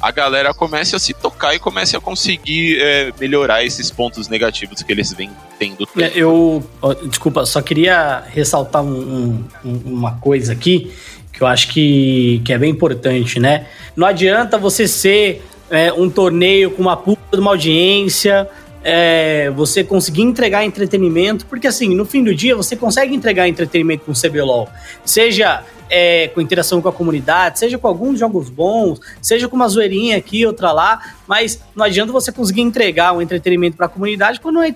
a 0.00 0.10
galera 0.10 0.54
comece 0.54 0.96
a 0.96 0.98
se 0.98 1.12
tocar 1.12 1.54
e 1.54 1.58
comece 1.58 1.96
a 1.96 2.00
conseguir 2.00 2.80
é, 2.80 3.12
melhorar 3.18 3.64
esses 3.64 3.90
pontos 3.90 4.28
negativos 4.28 4.82
que 4.82 4.92
eles 4.92 5.12
vêm 5.12 5.30
tendo. 5.58 5.86
É, 5.98 6.12
eu, 6.14 6.64
desculpa, 7.08 7.44
só 7.44 7.60
queria 7.60 8.22
ressaltar 8.28 8.82
um, 8.82 9.44
um, 9.64 9.82
uma 9.84 10.12
coisa 10.18 10.52
aqui 10.52 10.92
que 11.34 11.42
eu 11.42 11.46
acho 11.46 11.68
que, 11.68 12.40
que 12.44 12.52
é 12.52 12.58
bem 12.58 12.70
importante, 12.70 13.40
né? 13.40 13.66
Não 13.96 14.06
adianta 14.06 14.56
você 14.56 14.86
ser 14.86 15.42
é, 15.68 15.92
um 15.92 16.08
torneio 16.08 16.70
com 16.70 16.80
uma 16.80 16.96
puta 16.96 17.20
de 17.32 17.40
uma 17.40 17.50
audiência, 17.50 18.48
é, 18.84 19.50
você 19.50 19.82
conseguir 19.82 20.22
entregar 20.22 20.64
entretenimento, 20.64 21.44
porque 21.46 21.66
assim, 21.66 21.94
no 21.94 22.04
fim 22.04 22.22
do 22.22 22.34
dia 22.34 22.54
você 22.54 22.76
consegue 22.76 23.14
entregar 23.14 23.48
entretenimento 23.48 24.04
com 24.04 24.12
o 24.12 24.14
CBLOL. 24.14 24.68
Seja 25.04 25.64
é, 25.90 26.28
com 26.28 26.40
interação 26.40 26.80
com 26.80 26.88
a 26.88 26.92
comunidade, 26.92 27.58
seja 27.58 27.78
com 27.78 27.88
alguns 27.88 28.20
jogos 28.20 28.48
bons, 28.48 29.00
seja 29.20 29.48
com 29.48 29.56
uma 29.56 29.68
zoeirinha 29.68 30.16
aqui, 30.16 30.46
outra 30.46 30.70
lá, 30.70 31.00
mas 31.26 31.60
não 31.74 31.84
adianta 31.84 32.12
você 32.12 32.30
conseguir 32.30 32.60
entregar 32.60 33.12
um 33.12 33.20
entretenimento 33.20 33.76
para 33.76 33.86
a 33.86 33.88
comunidade 33.88 34.38
quando 34.38 34.62
é 34.62 34.72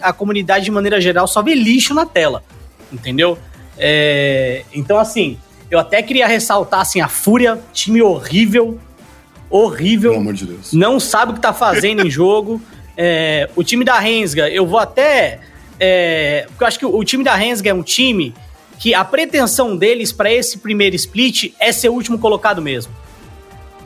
a 0.00 0.12
comunidade, 0.12 0.64
de 0.64 0.70
maneira 0.70 1.00
geral, 1.00 1.26
só 1.28 1.42
vê 1.42 1.54
lixo 1.54 1.94
na 1.94 2.04
tela, 2.04 2.42
entendeu? 2.92 3.38
É, 3.76 4.64
então, 4.72 4.98
assim, 4.98 5.38
eu 5.70 5.78
até 5.78 6.02
queria 6.02 6.26
ressaltar, 6.26 6.80
assim, 6.80 7.00
a 7.00 7.08
Fúria, 7.08 7.58
time 7.72 8.00
horrível, 8.02 8.78
horrível. 9.50 10.10
Pelo 10.12 10.22
amor 10.22 10.34
de 10.34 10.46
Deus. 10.46 10.72
Não 10.72 10.98
sabe 10.98 11.32
o 11.32 11.34
que 11.34 11.40
tá 11.40 11.52
fazendo 11.52 12.06
em 12.06 12.10
jogo. 12.10 12.60
É, 13.00 13.48
o 13.54 13.62
time 13.62 13.84
da 13.84 13.96
Rensga, 13.96 14.50
eu 14.50 14.66
vou 14.66 14.80
até... 14.80 15.38
É, 15.78 16.46
porque 16.48 16.64
eu 16.64 16.66
acho 16.66 16.78
que 16.80 16.84
o, 16.84 16.96
o 16.96 17.04
time 17.04 17.22
da 17.22 17.32
Rensga 17.36 17.70
é 17.70 17.72
um 17.72 17.84
time 17.84 18.34
que 18.76 18.92
a 18.92 19.04
pretensão 19.04 19.76
deles 19.76 20.10
para 20.10 20.32
esse 20.32 20.58
primeiro 20.58 20.96
split 20.96 21.52
é 21.60 21.70
ser 21.70 21.90
o 21.90 21.92
último 21.92 22.18
colocado 22.18 22.60
mesmo. 22.60 22.92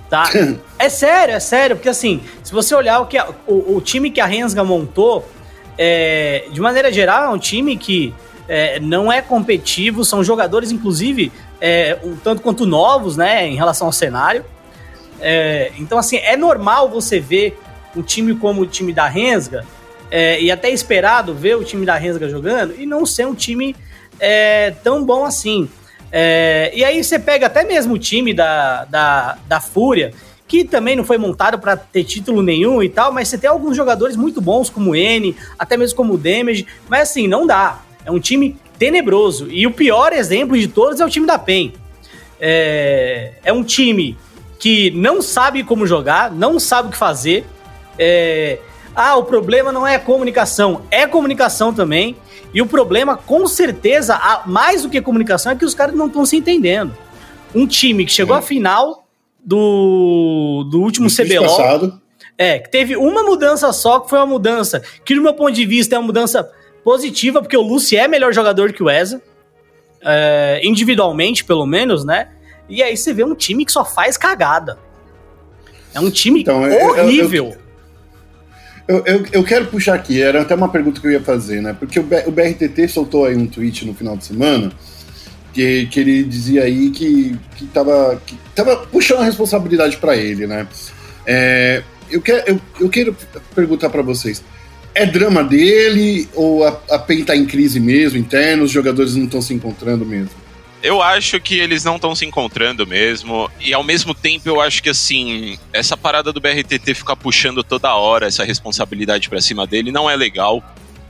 Tá? 0.09 0.31
é 0.79 0.89
sério, 0.89 1.35
é 1.35 1.41
sério, 1.41 1.77
porque 1.77 1.91
assim, 1.91 2.23
se 2.43 2.53
você 2.53 2.75
olhar 2.75 3.01
o, 3.01 3.07
que 3.07 3.19
a, 3.19 3.29
o, 3.47 3.77
o, 3.77 3.81
time 3.83 4.11
que 4.11 4.19
a 4.19 4.25
Rensga 4.25 4.65
montou, 4.65 5.29
é, 5.77 6.47
de 6.51 6.61
maneira 6.63 6.91
geral, 6.91 7.25
é 7.25 7.29
um 7.29 7.39
time 7.39 7.77
que 7.77 8.15
é, 8.49 8.79
não 8.81 9.13
é 9.13 9.23
competitivo, 9.23 10.05
são 10.05 10.23
jogadores, 10.23 10.71
inclusive, 10.71 11.33
é, 11.65 11.97
um 12.03 12.17
tanto 12.17 12.43
quanto 12.43 12.67
novos, 12.67 13.17
né, 13.17 13.47
em 13.47 13.55
relação 13.55 13.87
ao 13.87 13.93
cenário. 13.93 14.45
É, 15.21 15.71
então, 15.79 15.97
assim, 15.97 16.17
é 16.17 16.37
normal 16.37 16.91
você 16.91 17.21
ver 17.21 17.57
um 17.95 18.03
time 18.03 18.35
como 18.35 18.63
o 18.63 18.67
time 18.67 18.93
da 18.93 19.07
Rensga, 19.07 19.65
é, 20.11 20.43
e 20.43 20.51
até 20.51 20.71
esperado 20.71 21.33
ver 21.33 21.57
o 21.57 21.63
time 21.63 21.87
da 21.87 21.95
Rensga 21.95 22.29
jogando, 22.29 22.75
e 22.77 22.85
não 22.85 23.07
ser 23.07 23.29
um 23.29 23.35
time 23.35 23.77
é, 24.19 24.73
tão 24.83 25.05
bom 25.05 25.25
assim. 25.25 25.71
É, 26.11 26.73
e 26.75 26.85
aí 26.85 27.03
você 27.03 27.17
pega 27.17 27.47
até 27.47 27.63
mesmo 27.63 27.95
o 27.95 27.99
time 27.99 28.35
da, 28.35 28.85
da, 28.87 29.39
da 29.47 29.61
Fúria, 29.61 30.13
que 30.49 30.65
também 30.65 30.97
não 30.97 31.05
foi 31.05 31.17
montado 31.17 31.61
para 31.61 31.77
ter 31.77 32.03
título 32.03 32.43
nenhum 32.43 32.83
e 32.83 32.89
tal, 32.89 33.13
mas 33.13 33.29
você 33.29 33.39
tem 33.39 33.49
alguns 33.49 33.77
jogadores 33.77 34.17
muito 34.17 34.41
bons, 34.41 34.69
como 34.69 34.91
o 34.91 34.97
N, 34.97 35.37
até 35.57 35.77
mesmo 35.77 35.97
como 35.97 36.15
o 36.15 36.19
Damage, 36.19 36.67
mas 36.89 37.09
assim, 37.09 37.29
não 37.29 37.47
dá. 37.47 37.81
É 38.05 38.11
um 38.11 38.19
time 38.19 38.57
tenebroso. 38.83 39.47
E 39.49 39.65
o 39.65 39.71
pior 39.71 40.13
exemplo 40.13 40.59
de 40.59 40.67
todos 40.67 40.99
é 40.99 41.07
o 41.07 41.09
time 41.09 41.25
da 41.25 41.39
PEN. 41.39 41.73
É, 42.41 43.35
é 43.45 43.53
um 43.53 43.63
time 43.63 44.19
que 44.59 44.91
não 44.91 45.23
sabe 45.23 45.63
como 45.63 45.87
jogar, 45.87 46.33
não 46.33 46.59
sabe 46.59 46.89
o 46.89 46.91
que 46.91 46.97
fazer. 46.97 47.47
É, 47.97 48.59
ah, 48.93 49.15
o 49.15 49.23
problema 49.23 49.71
não 49.71 49.87
é 49.87 49.95
a 49.95 50.01
comunicação, 50.01 50.83
é 50.91 51.07
comunicação 51.07 51.73
também. 51.73 52.17
E 52.53 52.61
o 52.61 52.67
problema, 52.67 53.17
com 53.17 53.47
certeza, 53.47 54.21
mais 54.47 54.83
do 54.83 54.91
que 54.91 55.01
comunicação, 55.01 55.53
é 55.53 55.55
que 55.55 55.65
os 55.65 55.77
caras 55.77 55.95
não 55.95 56.09
estão 56.09 56.27
se 56.27 56.37
entendendo. 56.37 56.93
Um 57.55 57.69
time 57.69 58.05
que 58.05 58.11
chegou 58.11 58.35
é. 58.35 58.41
à 58.41 58.43
final 58.43 59.07
do, 59.45 60.67
do 60.69 60.83
último 60.83 61.07
do 61.09 61.15
CBLOL. 61.15 61.57
Passado. 61.57 62.03
É, 62.37 62.59
que 62.59 62.69
teve 62.69 62.97
uma 62.97 63.23
mudança 63.23 63.73
só, 63.73 64.01
que 64.01 64.11
foi 64.11 64.19
uma 64.19 64.27
mudança 64.27 64.83
que, 65.05 65.15
do 65.15 65.23
meu 65.23 65.35
ponto 65.35 65.53
de 65.53 65.65
vista, 65.65 65.95
é 65.95 65.99
uma 66.01 66.07
mudança 66.07 66.51
positiva, 66.85 67.41
porque 67.41 67.57
o 67.57 67.63
Lucy 67.63 67.97
é 67.97 68.09
melhor 68.09 68.33
jogador 68.33 68.73
que 68.73 68.83
o 68.83 68.91
Eza. 68.91 69.23
É, 70.05 70.61
individualmente, 70.65 71.45
pelo 71.45 71.65
menos, 71.65 72.05
né? 72.05 72.29
E 72.69 72.83
aí 72.83 72.97
você 72.97 73.13
vê 73.13 73.23
um 73.23 73.35
time 73.35 73.65
que 73.65 73.71
só 73.71 73.85
faz 73.85 74.17
cagada. 74.17 74.79
É 75.95 76.01
um 76.01 76.11
time 76.11 76.41
então, 76.41 76.63
horrível. 76.63 77.55
Eu, 78.89 78.97
eu, 78.97 79.05
eu, 79.07 79.17
eu, 79.17 79.27
eu, 79.33 79.45
quero 79.45 79.67
puxar 79.67 79.95
aqui, 79.95 80.21
era 80.21 80.43
até 80.43 80.55
uma 80.55 80.69
pergunta 80.69 81.01
que 81.01 81.07
eu 81.07 81.13
ia 81.13 81.23
fazer, 81.23 81.61
né? 81.61 81.77
Porque 81.79 82.01
o, 82.01 82.03
B, 82.03 82.25
o 82.27 82.33
BRTT 82.33 82.89
soltou 82.89 83.27
aí 83.27 83.37
um 83.37 83.47
tweet 83.47 83.87
no 83.87 83.95
final 83.95 84.17
de 84.17 84.25
semana 84.25 84.73
que, 85.53 85.87
que 85.87 86.01
ele 86.01 86.25
dizia 86.25 86.65
aí 86.65 86.91
que, 86.91 87.37
que, 87.57 87.67
tava, 87.67 88.21
que 88.27 88.37
tava 88.55 88.77
puxando 88.87 89.21
a 89.21 89.25
responsabilidade 89.25 89.99
para 89.99 90.17
ele, 90.17 90.47
né? 90.47 90.67
É, 91.27 91.83
eu, 92.11 92.21
quero, 92.21 92.51
eu, 92.51 92.61
eu 92.81 92.89
quero 92.89 93.17
perguntar 93.55 93.91
para 93.91 94.03
vocês: 94.03 94.43
é 94.95 95.07
drama 95.07 95.43
dele 95.43 96.29
ou 96.35 96.65
a, 96.65 96.81
a 96.91 96.99
PEN 96.99 97.25
tá 97.25 97.37
em 97.37 97.47
crise 97.47 97.81
mesmo, 97.81 98.19
interno, 98.19 98.65
os 98.65 98.71
jogadores 98.71 99.15
não 99.15 99.25
estão 99.25 99.41
se 99.41 99.55
encontrando 99.55 100.05
mesmo? 100.05 100.43
Eu 100.83 101.01
acho 101.01 101.41
que 101.41 101.59
eles 101.61 101.85
não 101.85 101.95
estão 101.95 102.15
se 102.15 102.27
encontrando 102.27 102.85
mesmo. 102.85 103.49
E 103.61 103.73
ao 103.73 103.85
mesmo 103.85 104.15
tempo, 104.15 104.49
eu 104.49 104.61
acho 104.61 104.83
que 104.83 104.91
assim, 104.91 105.57
essa 105.73 105.97
parada 105.97 106.33
do 106.33 106.41
BRTT 106.41 106.95
ficar 106.95 107.15
puxando 107.15 107.63
toda 107.63 107.95
hora 107.95 108.27
essa 108.27 108.45
responsabilidade 108.45 109.29
para 109.29 109.41
cima 109.41 109.67
dele 109.67 109.93
não 109.93 110.11
é 110.11 110.17
legal, 110.17 110.63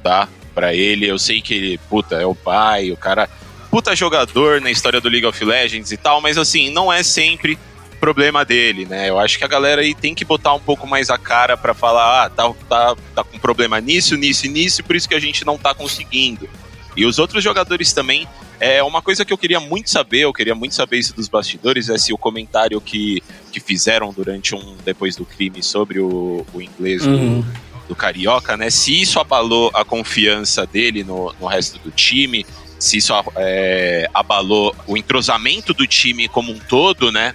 tá? 0.03 0.29
Para 0.55 0.75
ele, 0.75 1.07
eu 1.07 1.19
sei 1.19 1.41
que 1.41 1.55
ele, 1.55 1.81
puta, 1.89 2.17
é 2.17 2.27
o 2.27 2.35
pai, 2.35 2.93
o 2.93 2.97
cara, 2.99 3.31
puta 3.71 3.97
jogador 3.97 4.61
na 4.61 4.71
história 4.71 5.01
do 5.01 5.09
League 5.09 5.25
of 5.25 5.43
Legends 5.43 5.91
e 5.91 5.97
tal, 5.97 6.21
mas 6.21 6.37
assim, 6.37 6.71
não 6.71 6.93
é 6.93 7.03
sempre 7.03 7.59
problema 8.03 8.45
dele, 8.45 8.85
né? 8.85 9.09
Eu 9.09 9.17
acho 9.21 9.39
que 9.39 9.45
a 9.45 9.49
galera 9.49 9.81
aí 9.81 9.95
tem 9.95 10.13
que 10.13 10.25
botar 10.25 10.53
um 10.53 10.59
pouco 10.59 10.89
mais 10.89 11.09
a 11.09 11.17
cara 11.17 11.57
para 11.57 11.73
falar, 11.73 12.25
ah, 12.25 12.29
tá, 12.29 12.53
tá, 12.69 12.97
tá 13.15 13.23
com 13.23 13.39
problema 13.39 13.81
nisso, 13.81 14.17
nisso 14.17 14.47
e 14.47 14.49
nisso, 14.49 14.83
por 14.83 14.97
isso 14.97 15.09
que 15.09 15.15
a 15.15 15.21
gente 15.21 15.47
não 15.47 15.57
tá 15.57 15.73
conseguindo. 15.73 16.51
E 16.97 17.07
os 17.07 17.21
outros 17.21 17.45
jogadores 17.45 17.93
também 17.93 18.27
é 18.59 18.83
uma 18.83 19.01
coisa 19.01 19.25
que 19.25 19.33
eu 19.33 19.39
queria 19.39 19.61
muito 19.61 19.89
saber, 19.89 20.23
eu 20.23 20.33
queria 20.33 20.53
muito 20.53 20.75
saber 20.75 20.99
isso 20.99 21.15
dos 21.15 21.29
bastidores, 21.29 21.89
é 21.89 21.97
se 21.97 22.13
o 22.13 22.19
comentário 22.19 22.81
que, 22.81 23.23
que 23.53 23.61
fizeram 23.61 24.13
durante 24.13 24.53
um 24.53 24.77
depois 24.85 25.15
do 25.15 25.25
crime 25.25 25.63
sobre 25.63 26.01
o, 26.01 26.45
o 26.53 26.61
inglês 26.61 27.07
uhum. 27.07 27.41
do, 27.41 27.47
do 27.91 27.95
Carioca, 27.95 28.57
né? 28.57 28.69
Se 28.69 29.01
isso 29.01 29.21
abalou 29.21 29.71
a 29.73 29.85
confiança 29.85 30.67
dele 30.67 31.05
no, 31.05 31.33
no 31.41 31.47
resto 31.47 31.79
do 31.79 31.93
time, 31.93 32.45
se 32.81 32.97
isso 32.97 33.13
é, 33.37 34.11
abalou 34.13 34.75
o 34.89 34.97
entrosamento 34.97 35.73
do 35.73 35.87
time 35.87 36.27
como 36.27 36.51
um 36.51 36.59
todo, 36.59 37.13
né? 37.13 37.33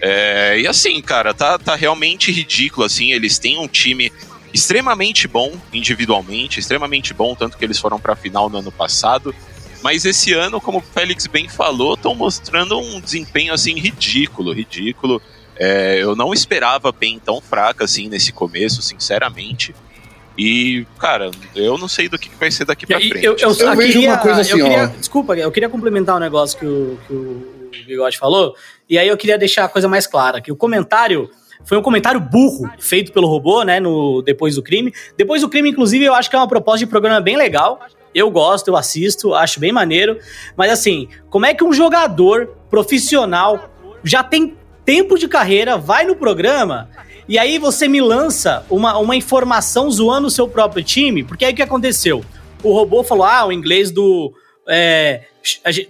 É, 0.00 0.58
e 0.58 0.66
assim, 0.66 1.00
cara, 1.02 1.34
tá, 1.34 1.58
tá 1.58 1.74
realmente 1.74 2.32
ridículo, 2.32 2.86
assim, 2.86 3.12
eles 3.12 3.38
têm 3.38 3.58
um 3.58 3.68
time 3.68 4.10
extremamente 4.52 5.28
bom 5.28 5.52
individualmente, 5.72 6.58
extremamente 6.58 7.14
bom, 7.14 7.34
tanto 7.34 7.56
que 7.56 7.64
eles 7.64 7.78
foram 7.78 8.00
para 8.00 8.14
a 8.14 8.16
final 8.16 8.48
no 8.48 8.58
ano 8.58 8.72
passado. 8.72 9.34
Mas 9.82 10.04
esse 10.04 10.32
ano, 10.32 10.60
como 10.60 10.78
o 10.78 10.82
Félix 10.82 11.26
bem 11.26 11.48
falou, 11.48 11.94
estão 11.94 12.14
mostrando 12.14 12.78
um 12.78 13.00
desempenho 13.00 13.52
assim 13.52 13.74
ridículo, 13.78 14.52
ridículo. 14.52 15.22
É, 15.56 16.02
eu 16.02 16.16
não 16.16 16.32
esperava 16.32 16.88
a 16.88 16.92
PEN 16.92 17.18
tão 17.18 17.40
fraca 17.40 17.84
assim 17.84 18.08
nesse 18.08 18.32
começo, 18.32 18.82
sinceramente. 18.82 19.74
E, 20.36 20.86
cara, 20.98 21.30
eu 21.54 21.76
não 21.76 21.88
sei 21.88 22.08
do 22.08 22.18
que 22.18 22.30
vai 22.38 22.50
ser 22.50 22.64
daqui 22.64 22.86
pra 22.86 22.98
frente. 22.98 23.24
Eu, 23.24 23.36
eu, 23.36 23.50
eu, 23.52 23.56
eu 23.58 23.76
vejo 23.76 23.92
queria, 23.92 24.10
uma 24.10 24.18
coisa 24.18 24.40
assim, 24.40 24.52
queria, 24.52 24.86
Desculpa, 24.86 25.36
eu 25.36 25.50
queria 25.50 25.68
complementar 25.68 26.16
um 26.16 26.20
negócio 26.20 26.58
que 26.58 26.64
o, 26.64 26.98
que 27.06 27.12
o 27.12 27.59
Bigode 27.86 28.18
falou. 28.18 28.54
E 28.88 28.98
aí 28.98 29.08
eu 29.08 29.16
queria 29.16 29.38
deixar 29.38 29.64
a 29.64 29.68
coisa 29.68 29.88
mais 29.88 30.06
clara, 30.06 30.40
que 30.40 30.52
o 30.52 30.56
comentário 30.56 31.30
foi 31.64 31.76
um 31.76 31.82
comentário 31.82 32.18
burro 32.18 32.70
feito 32.78 33.12
pelo 33.12 33.28
robô, 33.28 33.62
né, 33.62 33.78
no 33.78 34.22
depois 34.22 34.54
do 34.54 34.62
crime. 34.62 34.92
Depois 35.16 35.42
do 35.42 35.48
crime, 35.48 35.68
inclusive, 35.70 36.04
eu 36.04 36.14
acho 36.14 36.30
que 36.30 36.36
é 36.36 36.38
uma 36.38 36.48
proposta 36.48 36.78
de 36.78 36.86
programa 36.86 37.20
bem 37.20 37.36
legal. 37.36 37.80
Eu 38.14 38.30
gosto, 38.30 38.68
eu 38.68 38.76
assisto, 38.76 39.34
acho 39.34 39.60
bem 39.60 39.70
maneiro. 39.70 40.18
Mas 40.56 40.72
assim, 40.72 41.08
como 41.28 41.46
é 41.46 41.52
que 41.52 41.62
um 41.62 41.72
jogador 41.72 42.56
profissional 42.70 43.70
já 44.02 44.22
tem 44.22 44.56
tempo 44.84 45.18
de 45.18 45.28
carreira, 45.28 45.76
vai 45.76 46.04
no 46.04 46.16
programa 46.16 46.88
e 47.30 47.38
aí 47.38 47.60
você 47.60 47.86
me 47.86 48.00
lança 48.00 48.66
uma, 48.68 48.98
uma 48.98 49.14
informação 49.14 49.88
zoando 49.88 50.26
o 50.26 50.30
seu 50.30 50.48
próprio 50.48 50.82
time? 50.82 51.22
Porque 51.22 51.44
aí 51.44 51.52
o 51.52 51.54
que 51.54 51.62
aconteceu? 51.62 52.24
O 52.60 52.72
robô 52.72 53.04
falou: 53.04 53.24
ah, 53.24 53.46
o 53.46 53.52
inglês 53.52 53.92
do. 53.92 54.34
É, 54.72 55.24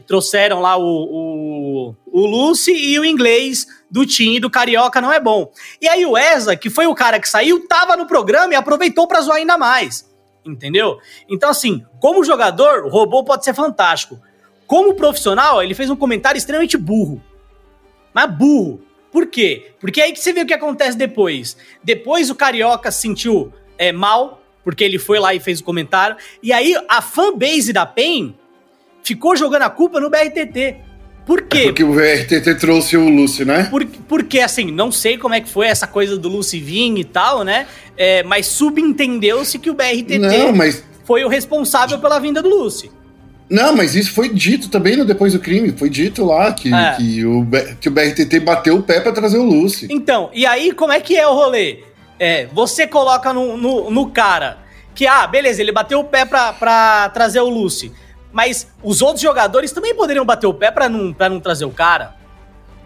trouxeram 0.06 0.60
lá 0.60 0.76
o, 0.76 0.82
o, 0.82 1.96
o 2.06 2.26
Lucy 2.26 2.72
e 2.72 2.98
o 2.98 3.04
inglês 3.04 3.66
do 3.90 4.06
time 4.06 4.40
do 4.40 4.48
Carioca 4.48 5.00
não 5.00 5.12
é 5.12 5.20
bom. 5.20 5.52
E 5.80 5.88
aí 5.88 6.06
o 6.06 6.16
Eza, 6.16 6.56
que 6.56 6.70
foi 6.70 6.86
o 6.86 6.94
cara 6.94 7.20
que 7.20 7.28
saiu, 7.28 7.66
tava 7.66 7.96
no 7.96 8.06
programa 8.06 8.54
e 8.54 8.56
aproveitou 8.56 9.06
para 9.06 9.20
zoar 9.20 9.36
ainda 9.36 9.58
mais. 9.58 10.08
Entendeu? 10.44 10.98
Então, 11.28 11.50
assim, 11.50 11.84
como 12.00 12.24
jogador, 12.24 12.84
o 12.84 12.88
robô 12.88 13.22
pode 13.22 13.44
ser 13.44 13.54
fantástico. 13.54 14.18
Como 14.66 14.94
profissional, 14.94 15.62
ele 15.62 15.74
fez 15.74 15.90
um 15.90 15.96
comentário 15.96 16.38
extremamente 16.38 16.78
burro. 16.78 17.22
Mas 18.14 18.30
burro. 18.32 18.80
Por 19.12 19.26
quê? 19.26 19.72
Porque 19.80 20.00
aí 20.00 20.12
que 20.12 20.20
você 20.20 20.32
vê 20.32 20.42
o 20.42 20.46
que 20.46 20.54
acontece 20.54 20.96
depois. 20.96 21.56
Depois 21.82 22.30
o 22.30 22.34
Carioca 22.34 22.90
se 22.90 23.02
sentiu 23.02 23.52
é, 23.76 23.90
mal, 23.90 24.40
porque 24.62 24.84
ele 24.84 24.98
foi 24.98 25.18
lá 25.18 25.34
e 25.34 25.40
fez 25.40 25.60
o 25.60 25.64
comentário. 25.64 26.16
E 26.42 26.52
aí 26.52 26.74
a 26.88 27.02
fanbase 27.02 27.72
da 27.72 27.84
PEN 27.84 28.34
ficou 29.02 29.36
jogando 29.36 29.62
a 29.62 29.70
culpa 29.70 30.00
no 30.00 30.10
BRTT. 30.10 30.76
Por 31.26 31.42
quê? 31.42 31.58
É 31.58 31.64
porque 31.64 31.84
o 31.84 31.92
VRTT 31.92 32.54
trouxe 32.56 32.96
o 32.96 33.08
Lucy, 33.08 33.44
né? 33.44 33.64
Por, 33.70 33.86
porque, 34.08 34.40
assim, 34.40 34.70
não 34.70 34.90
sei 34.90 35.16
como 35.16 35.34
é 35.34 35.40
que 35.40 35.48
foi 35.48 35.66
essa 35.66 35.86
coisa 35.86 36.18
do 36.18 36.28
Lucy 36.28 36.58
vir 36.58 36.98
e 36.98 37.04
tal, 37.04 37.44
né? 37.44 37.66
É, 37.96 38.22
mas 38.22 38.46
subentendeu-se 38.46 39.58
que 39.58 39.70
o 39.70 39.74
BRTT 39.74 40.18
não, 40.18 40.52
mas... 40.52 40.82
foi 41.04 41.24
o 41.24 41.28
responsável 41.28 41.98
pela 41.98 42.18
vinda 42.18 42.42
do 42.42 42.48
Lucy. 42.48 42.90
Não, 43.50 43.74
mas 43.74 43.96
isso 43.96 44.12
foi 44.12 44.28
dito 44.28 44.68
também 44.68 44.96
no 44.96 45.04
Depois 45.04 45.32
do 45.32 45.40
Crime. 45.40 45.72
Foi 45.72 45.90
dito 45.90 46.24
lá 46.24 46.52
que, 46.52 46.72
é. 46.72 46.94
que, 46.96 47.24
o, 47.24 47.46
que 47.80 47.88
o 47.88 47.92
BRTT 47.92 48.40
bateu 48.40 48.76
o 48.76 48.82
pé 48.82 49.00
pra 49.00 49.10
trazer 49.10 49.38
o 49.38 49.42
Lucy. 49.42 49.88
Então, 49.90 50.30
e 50.32 50.46
aí 50.46 50.72
como 50.72 50.92
é 50.92 51.00
que 51.00 51.16
é 51.16 51.26
o 51.26 51.34
rolê? 51.34 51.80
É, 52.18 52.46
você 52.52 52.86
coloca 52.86 53.32
no, 53.32 53.56
no, 53.56 53.90
no 53.90 54.10
cara 54.10 54.58
que, 54.94 55.06
ah, 55.06 55.26
beleza, 55.26 55.60
ele 55.60 55.72
bateu 55.72 55.98
o 55.98 56.04
pé 56.04 56.24
pra, 56.24 56.52
pra 56.52 57.08
trazer 57.08 57.40
o 57.40 57.48
Lucy. 57.48 57.90
Mas 58.32 58.68
os 58.82 59.02
outros 59.02 59.20
jogadores 59.20 59.72
também 59.72 59.94
poderiam 59.94 60.24
bater 60.24 60.46
o 60.46 60.54
pé 60.54 60.70
pra 60.70 60.88
não, 60.88 61.12
pra 61.12 61.28
não 61.28 61.40
trazer 61.40 61.64
o 61.64 61.70
cara. 61.70 62.14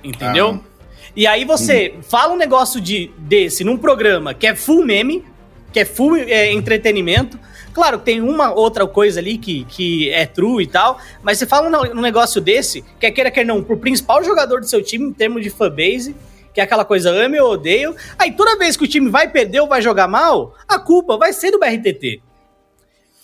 Entendeu? 0.02 0.60
Ah. 0.62 0.74
E 1.16 1.26
aí 1.26 1.44
você 1.44 1.94
fala 2.02 2.32
um 2.32 2.36
negócio 2.36 2.80
de, 2.80 3.10
desse 3.18 3.62
num 3.62 3.76
programa 3.76 4.34
que 4.34 4.46
é 4.46 4.54
full 4.54 4.84
meme, 4.84 5.24
que 5.72 5.80
é 5.80 5.84
full 5.84 6.16
é, 6.16 6.52
entretenimento. 6.52 7.38
Claro, 7.72 7.98
tem 7.98 8.20
uma 8.20 8.52
outra 8.52 8.86
coisa 8.86 9.20
ali 9.20 9.38
que, 9.38 9.64
que 9.64 10.10
é 10.10 10.26
true 10.26 10.62
e 10.62 10.66
tal, 10.66 10.98
mas 11.22 11.38
você 11.38 11.46
fala 11.46 11.68
um, 11.68 11.98
um 11.98 12.00
negócio 12.00 12.40
desse, 12.40 12.84
quer 13.00 13.10
queira, 13.10 13.30
quer 13.30 13.44
não, 13.44 13.62
pro 13.62 13.76
principal 13.76 14.22
jogador 14.22 14.60
do 14.60 14.66
seu 14.66 14.82
time 14.82 15.06
em 15.06 15.12
termos 15.12 15.42
de 15.42 15.50
fanbase, 15.50 16.14
que 16.52 16.60
é 16.60 16.64
aquela 16.64 16.84
coisa 16.84 17.10
ame 17.10 17.38
ou 17.40 17.52
odeio. 17.52 17.94
Aí 18.18 18.32
toda 18.32 18.56
vez 18.56 18.76
que 18.76 18.84
o 18.84 18.88
time 18.88 19.10
vai 19.10 19.28
perder 19.28 19.60
ou 19.60 19.68
vai 19.68 19.82
jogar 19.82 20.06
mal, 20.06 20.54
a 20.68 20.78
culpa 20.78 21.16
vai 21.16 21.32
ser 21.32 21.50
do 21.50 21.58
BRTT. 21.58 22.22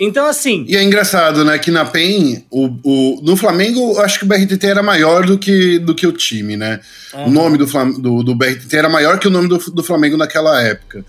Então, 0.01 0.27
assim. 0.27 0.65
E 0.67 0.75
é 0.75 0.83
engraçado, 0.83 1.45
né? 1.45 1.59
Que 1.59 1.71
na 1.71 1.85
PEN, 1.85 2.43
o, 2.51 2.71
o, 2.83 3.21
no 3.23 3.37
Flamengo, 3.37 3.93
eu 3.93 4.01
acho 4.01 4.19
que 4.19 4.25
o 4.25 4.29
BRTT 4.29 4.67
era 4.67 4.83
maior 4.83 5.27
do 5.27 5.37
que, 5.37 5.79
do 5.79 5.95
que 5.95 6.07
o 6.07 6.13
time, 6.13 6.57
né? 6.57 6.81
Uhum. 7.13 7.27
O 7.27 7.31
nome 7.31 7.59
do, 7.59 7.67
do, 7.67 8.23
do 8.23 8.35
BRTT 8.35 8.75
era 8.75 8.89
maior 8.89 9.19
que 9.19 9.29
o 9.29 9.31
nome 9.31 9.47
do, 9.47 9.59
do 9.59 9.85
Flamengo 9.85 10.17
naquela 10.17 10.63
época. 10.63 11.05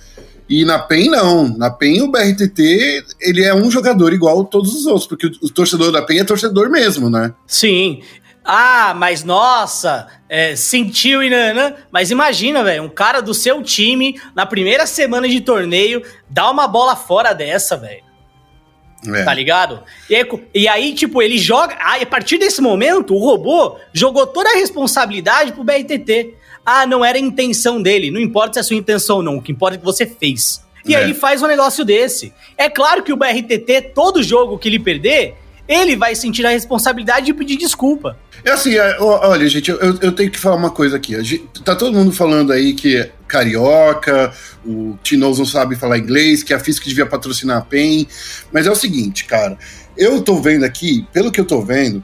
E 0.50 0.66
na 0.66 0.78
PEN, 0.78 1.10
não. 1.10 1.48
Na 1.58 1.70
PEN, 1.70 2.02
o 2.02 2.12
BRTT, 2.12 3.06
ele 3.22 3.42
é 3.42 3.56
um 3.56 3.72
jogador 3.72 4.12
igual 4.12 4.42
a 4.42 4.44
todos 4.44 4.76
os 4.76 4.86
outros, 4.86 5.08
porque 5.08 5.28
o, 5.28 5.32
o 5.44 5.50
torcedor 5.50 5.94
da 5.94 6.02
PEN 6.02 6.20
é 6.20 6.24
torcedor 6.26 6.70
mesmo, 6.70 7.10
né? 7.10 7.34
Sim. 7.48 8.02
Ah, 8.44 8.94
mas 8.94 9.24
nossa, 9.24 10.08
é, 10.28 10.54
sentiu 10.58 11.24
e 11.24 11.30
nanã. 11.30 11.76
Mas 11.90 12.12
imagina, 12.12 12.62
velho, 12.62 12.84
um 12.84 12.90
cara 12.90 13.22
do 13.22 13.34
seu 13.34 13.64
time, 13.64 14.20
na 14.36 14.46
primeira 14.46 14.86
semana 14.86 15.30
de 15.30 15.40
torneio, 15.40 16.04
dá 16.30 16.52
uma 16.52 16.68
bola 16.68 16.98
fora 16.98 17.32
dessa, 17.32 17.78
velho. 17.78 18.11
É. 19.08 19.24
Tá 19.24 19.34
ligado? 19.34 19.82
E 20.10 20.16
aí, 20.16 20.26
e 20.54 20.68
aí, 20.68 20.94
tipo, 20.94 21.22
ele 21.22 21.38
joga. 21.38 21.76
Aí, 21.80 22.04
a 22.04 22.06
partir 22.06 22.38
desse 22.38 22.62
momento, 22.62 23.16
o 23.16 23.20
robô 23.20 23.78
jogou 23.92 24.28
toda 24.28 24.50
a 24.52 24.56
responsabilidade 24.56 25.54
pro 25.54 25.64
BRTT. 25.64 26.36
Ah, 26.64 26.86
não 26.86 27.04
era 27.04 27.18
a 27.18 27.22
intenção 27.22 27.82
dele. 27.82 28.12
Não 28.12 28.20
importa 28.22 28.54
se 28.54 28.60
é 28.60 28.62
a 28.62 28.64
sua 28.64 28.76
intenção 28.76 29.18
ou 29.18 29.24
não. 29.24 29.38
O 29.38 29.42
que 29.42 29.52
importa 29.52 29.76
é 29.76 29.80
que 29.80 29.84
você 29.86 30.06
fez. 30.06 30.64
E 30.86 30.94
É. 30.94 30.98
aí 30.98 31.04
ele 31.06 31.14
faz 31.16 31.42
um 31.42 31.48
negócio 31.48 31.84
desse. 31.84 32.32
É 32.58 32.70
claro 32.70 33.02
que 33.04 33.12
o 33.12 33.18
BRTT, 33.18 33.92
todo 33.96 34.22
jogo 34.22 34.58
que 34.60 34.70
ele 34.70 34.80
perder, 34.80 35.36
ele 35.68 35.96
vai 35.96 36.16
sentir 36.16 36.46
a 36.46 36.50
responsabilidade 36.50 37.26
de 37.28 37.34
pedir 37.34 37.58
desculpa. 37.58 38.18
É 38.44 38.52
assim, 38.52 38.76
é, 38.76 38.98
olha, 39.00 39.48
gente, 39.48 39.70
eu, 39.70 39.78
eu 40.02 40.12
tenho 40.12 40.32
que 40.32 40.40
falar 40.40 40.56
uma 40.56 40.72
coisa 40.72 40.98
aqui. 40.98 41.16
A 41.16 41.22
gente- 41.22 41.48
tá 41.64 41.76
todo 41.76 41.94
mundo 41.96 42.12
falando 42.12 42.52
aí 42.52 42.74
que 42.74 42.98
é 42.98 43.12
carioca, 43.28 44.34
o 44.66 44.98
Tinoz 45.04 45.38
não 45.40 45.46
sabe 45.46 45.76
falar 45.76 45.98
inglês, 45.98 46.44
que 46.44 46.54
a 46.54 46.60
FISC 46.60 46.88
devia 46.88 47.06
patrocinar 47.06 47.58
a 47.58 47.62
PEN. 47.62 48.08
Mas 48.52 48.66
é 48.68 48.72
o 48.72 48.76
seguinte, 48.76 49.26
cara, 49.26 49.58
eu 49.98 50.22
tô 50.22 50.36
vendo 50.42 50.64
aqui, 50.64 51.06
pelo 51.14 51.32
que 51.32 51.40
eu 51.40 51.46
tô 51.46 51.62
vendo, 51.62 52.04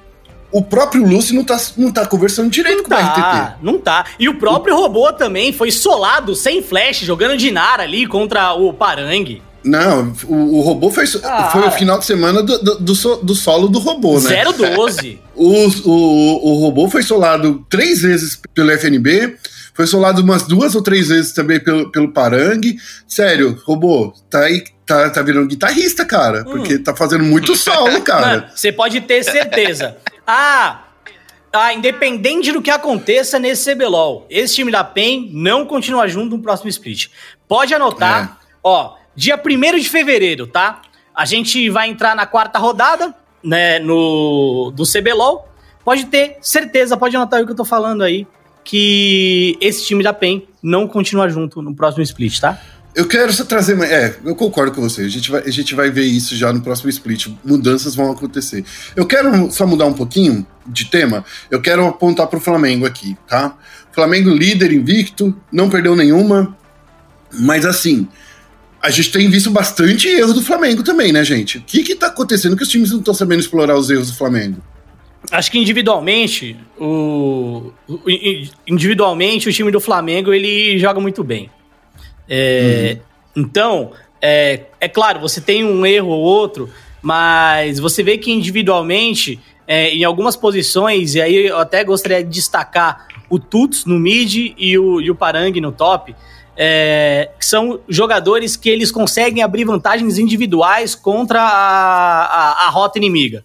o 0.52 0.62
próprio 0.64 1.04
Lúcio 1.06 1.36
não 1.36 1.44
tá, 1.44 1.60
não 1.76 1.92
tá 1.92 2.06
conversando 2.06 2.50
direito 2.50 2.78
Não 2.78 2.84
com 2.84 2.94
o 2.94 2.98
BRTT. 2.98 3.20
tá, 3.22 3.58
não 3.62 3.78
tá. 3.80 4.06
E 4.18 4.30
o 4.30 4.36
próprio 4.38 4.76
robô 4.76 5.12
também 5.12 5.52
foi 5.52 5.72
solado, 5.72 6.36
sem 6.36 6.62
flash, 6.62 7.00
jogando 7.00 7.36
de 7.36 7.52
Nara 7.52 7.84
ali 7.84 8.06
contra 8.08 8.54
o 8.54 8.72
Parangue. 8.74 9.42
Não, 9.68 10.14
o, 10.26 10.58
o 10.58 10.62
robô 10.62 10.90
foi, 10.90 11.04
Ah. 11.24 11.50
foi 11.52 11.62
o 11.68 11.72
final 11.72 12.00
de 12.00 12.06
semana 12.06 12.42
do, 12.42 12.58
do, 12.60 12.80
do 12.80 12.96
so- 12.96 13.18
do 13.18 13.36
solo 13.36 13.68
do 13.68 13.80
robô, 13.80 14.20
né? 14.20 14.44
0-12. 14.46 15.20
O, 15.40 15.68
o, 15.88 16.50
o 16.52 16.60
robô 16.62 16.90
foi 16.90 17.04
solado 17.04 17.64
três 17.70 18.02
vezes 18.02 18.42
pelo 18.56 18.72
FNB, 18.72 19.38
foi 19.72 19.86
solado 19.86 20.24
umas 20.24 20.42
duas 20.48 20.74
ou 20.74 20.82
três 20.82 21.10
vezes 21.10 21.32
também 21.32 21.60
pelo, 21.60 21.92
pelo 21.92 22.12
Parangue. 22.12 22.78
Sério, 23.08 23.56
robô, 23.64 24.12
tá 24.32 24.40
aí, 24.46 24.64
tá, 24.84 25.12
tá 25.12 25.22
virando 25.22 25.46
guitarrista, 25.48 26.04
cara, 26.04 26.44
porque 26.44 26.80
tá 26.80 26.96
fazendo 26.96 27.24
muito 27.24 27.54
solo, 27.56 28.02
cara. 28.02 28.50
você 28.56 28.72
pode 28.72 29.00
ter 29.02 29.22
certeza. 29.24 29.98
ah, 30.26 30.86
ah, 31.54 31.72
independente 31.72 32.52
do 32.52 32.60
que 32.62 32.72
aconteça 32.72 33.38
nesse 33.38 33.72
CBLOL, 33.76 34.26
esse 34.32 34.56
time 34.56 34.72
da 34.72 34.84
PEN 34.84 35.30
não 35.34 35.68
continua 35.68 36.08
junto 36.08 36.36
no 36.36 36.42
próximo 36.42 36.68
split. 36.70 37.10
Pode 37.48 37.76
anotar, 37.76 38.40
ó, 38.64 38.96
dia 39.18 39.42
1 39.44 39.80
de 39.80 39.90
fevereiro, 39.90 40.46
tá? 40.46 40.84
A 41.14 41.26
gente 41.26 41.68
vai 41.72 41.90
entrar 41.90 42.16
na 42.16 42.28
quarta 42.28 42.60
rodada, 42.60 43.14
né, 43.44 43.80
no, 43.80 44.72
do 44.76 44.84
CBLOL. 44.84 45.50
Pode 45.84 46.06
ter 46.06 46.38
certeza, 46.40 46.96
pode 46.96 47.16
anotar 47.16 47.42
o 47.42 47.46
que 47.46 47.52
eu 47.52 47.56
tô 47.56 47.66
falando 47.66 48.04
aí, 48.04 48.28
que 48.64 49.58
esse 49.60 49.84
time 49.88 50.04
da 50.04 50.14
PEN 50.14 50.44
não 50.62 50.88
continua 50.88 51.28
junto 51.28 51.64
no 51.64 51.74
próximo 51.74 52.04
split, 52.04 52.40
tá? 52.40 52.62
Eu 52.94 53.08
quero 53.08 53.32
só 53.32 53.44
trazer. 53.44 53.80
É, 53.84 54.18
eu 54.26 54.36
concordo 54.36 54.72
com 54.72 54.82
você. 54.82 55.04
A 55.04 55.08
gente, 55.08 55.30
vai, 55.30 55.44
a 55.44 55.52
gente 55.52 55.76
vai 55.76 55.90
ver 55.90 56.06
isso 56.06 56.36
já 56.36 56.52
no 56.52 56.62
próximo 56.62 56.90
split. 56.90 57.28
Mudanças 57.46 57.96
vão 57.96 58.12
acontecer. 58.12 58.66
Eu 58.96 59.06
quero 59.06 59.52
só 59.52 59.68
mudar 59.68 59.86
um 59.86 59.94
pouquinho 59.94 60.46
de 60.66 60.86
tema. 60.86 61.24
Eu 61.50 61.62
quero 61.62 61.86
apontar 61.86 62.26
pro 62.26 62.40
Flamengo 62.40 62.88
aqui, 62.88 63.16
tá? 63.28 63.56
Flamengo 63.92 64.32
líder 64.32 64.74
invicto, 64.74 65.36
não 65.52 65.70
perdeu 65.70 65.96
nenhuma. 65.96 66.58
Mas 67.32 67.66
assim, 67.66 68.08
a 68.88 68.90
gente 68.90 69.12
tem 69.12 69.30
visto 69.30 69.52
bastante 69.52 70.08
erro 70.08 70.34
do 70.34 70.42
Flamengo 70.42 70.82
também, 70.82 71.12
né, 71.12 71.22
gente? 71.22 71.58
O 71.58 71.62
que 71.62 71.84
que 71.84 71.94
tá 71.94 72.08
acontecendo 72.08 72.56
que 72.56 72.64
os 72.64 72.70
times 72.70 72.90
não 72.90 73.00
estão 73.00 73.14
sabendo 73.14 73.42
explorar 73.42 73.78
os 73.78 73.90
erros 73.90 74.10
do 74.10 74.18
Flamengo? 74.18 74.62
Acho 75.30 75.52
que 75.52 75.60
individualmente, 75.60 76.56
o, 76.80 77.74
individualmente 78.66 79.50
o 79.50 79.52
time 79.52 79.72
do 79.72 79.82
Flamengo 79.82 80.34
ele 80.34 80.80
joga 80.80 81.02
muito 81.02 81.22
bem. 81.22 81.50
É, 82.30 82.98
Então, 83.36 83.92
é, 84.22 84.68
é 84.80 84.88
claro, 84.88 85.20
você 85.20 85.42
tem 85.42 85.66
um 85.66 85.86
erro 85.86 86.08
ou 86.08 86.22
outro, 86.22 86.70
mas 87.02 87.80
você 87.80 88.02
vê 88.02 88.18
que 88.18 88.32
individualmente, 88.32 89.38
é, 89.68 89.94
em 89.94 90.06
algumas 90.06 90.38
posições, 90.38 91.14
e 91.14 91.22
aí 91.22 91.48
eu 91.48 91.58
até 91.58 91.84
gostaria 91.84 92.24
de 92.24 92.30
destacar 92.30 93.06
o 93.30 93.38
Tuts 93.38 93.84
no 93.84 94.00
mid 94.00 94.54
e 94.58 94.78
o, 94.78 95.02
e 95.02 95.12
o 95.12 95.16
Parangue 95.16 95.60
no 95.60 95.74
top, 95.74 96.16
é, 96.58 97.30
são 97.40 97.80
jogadores 97.88 98.56
que 98.56 98.70
eles 98.70 98.92
conseguem 98.92 99.44
abrir 99.44 99.64
vantagens 99.64 100.18
individuais 100.18 100.96
contra 100.96 101.42
a, 101.42 102.24
a, 102.26 102.68
a 102.68 102.70
rota 102.70 102.98
inimiga. 102.98 103.44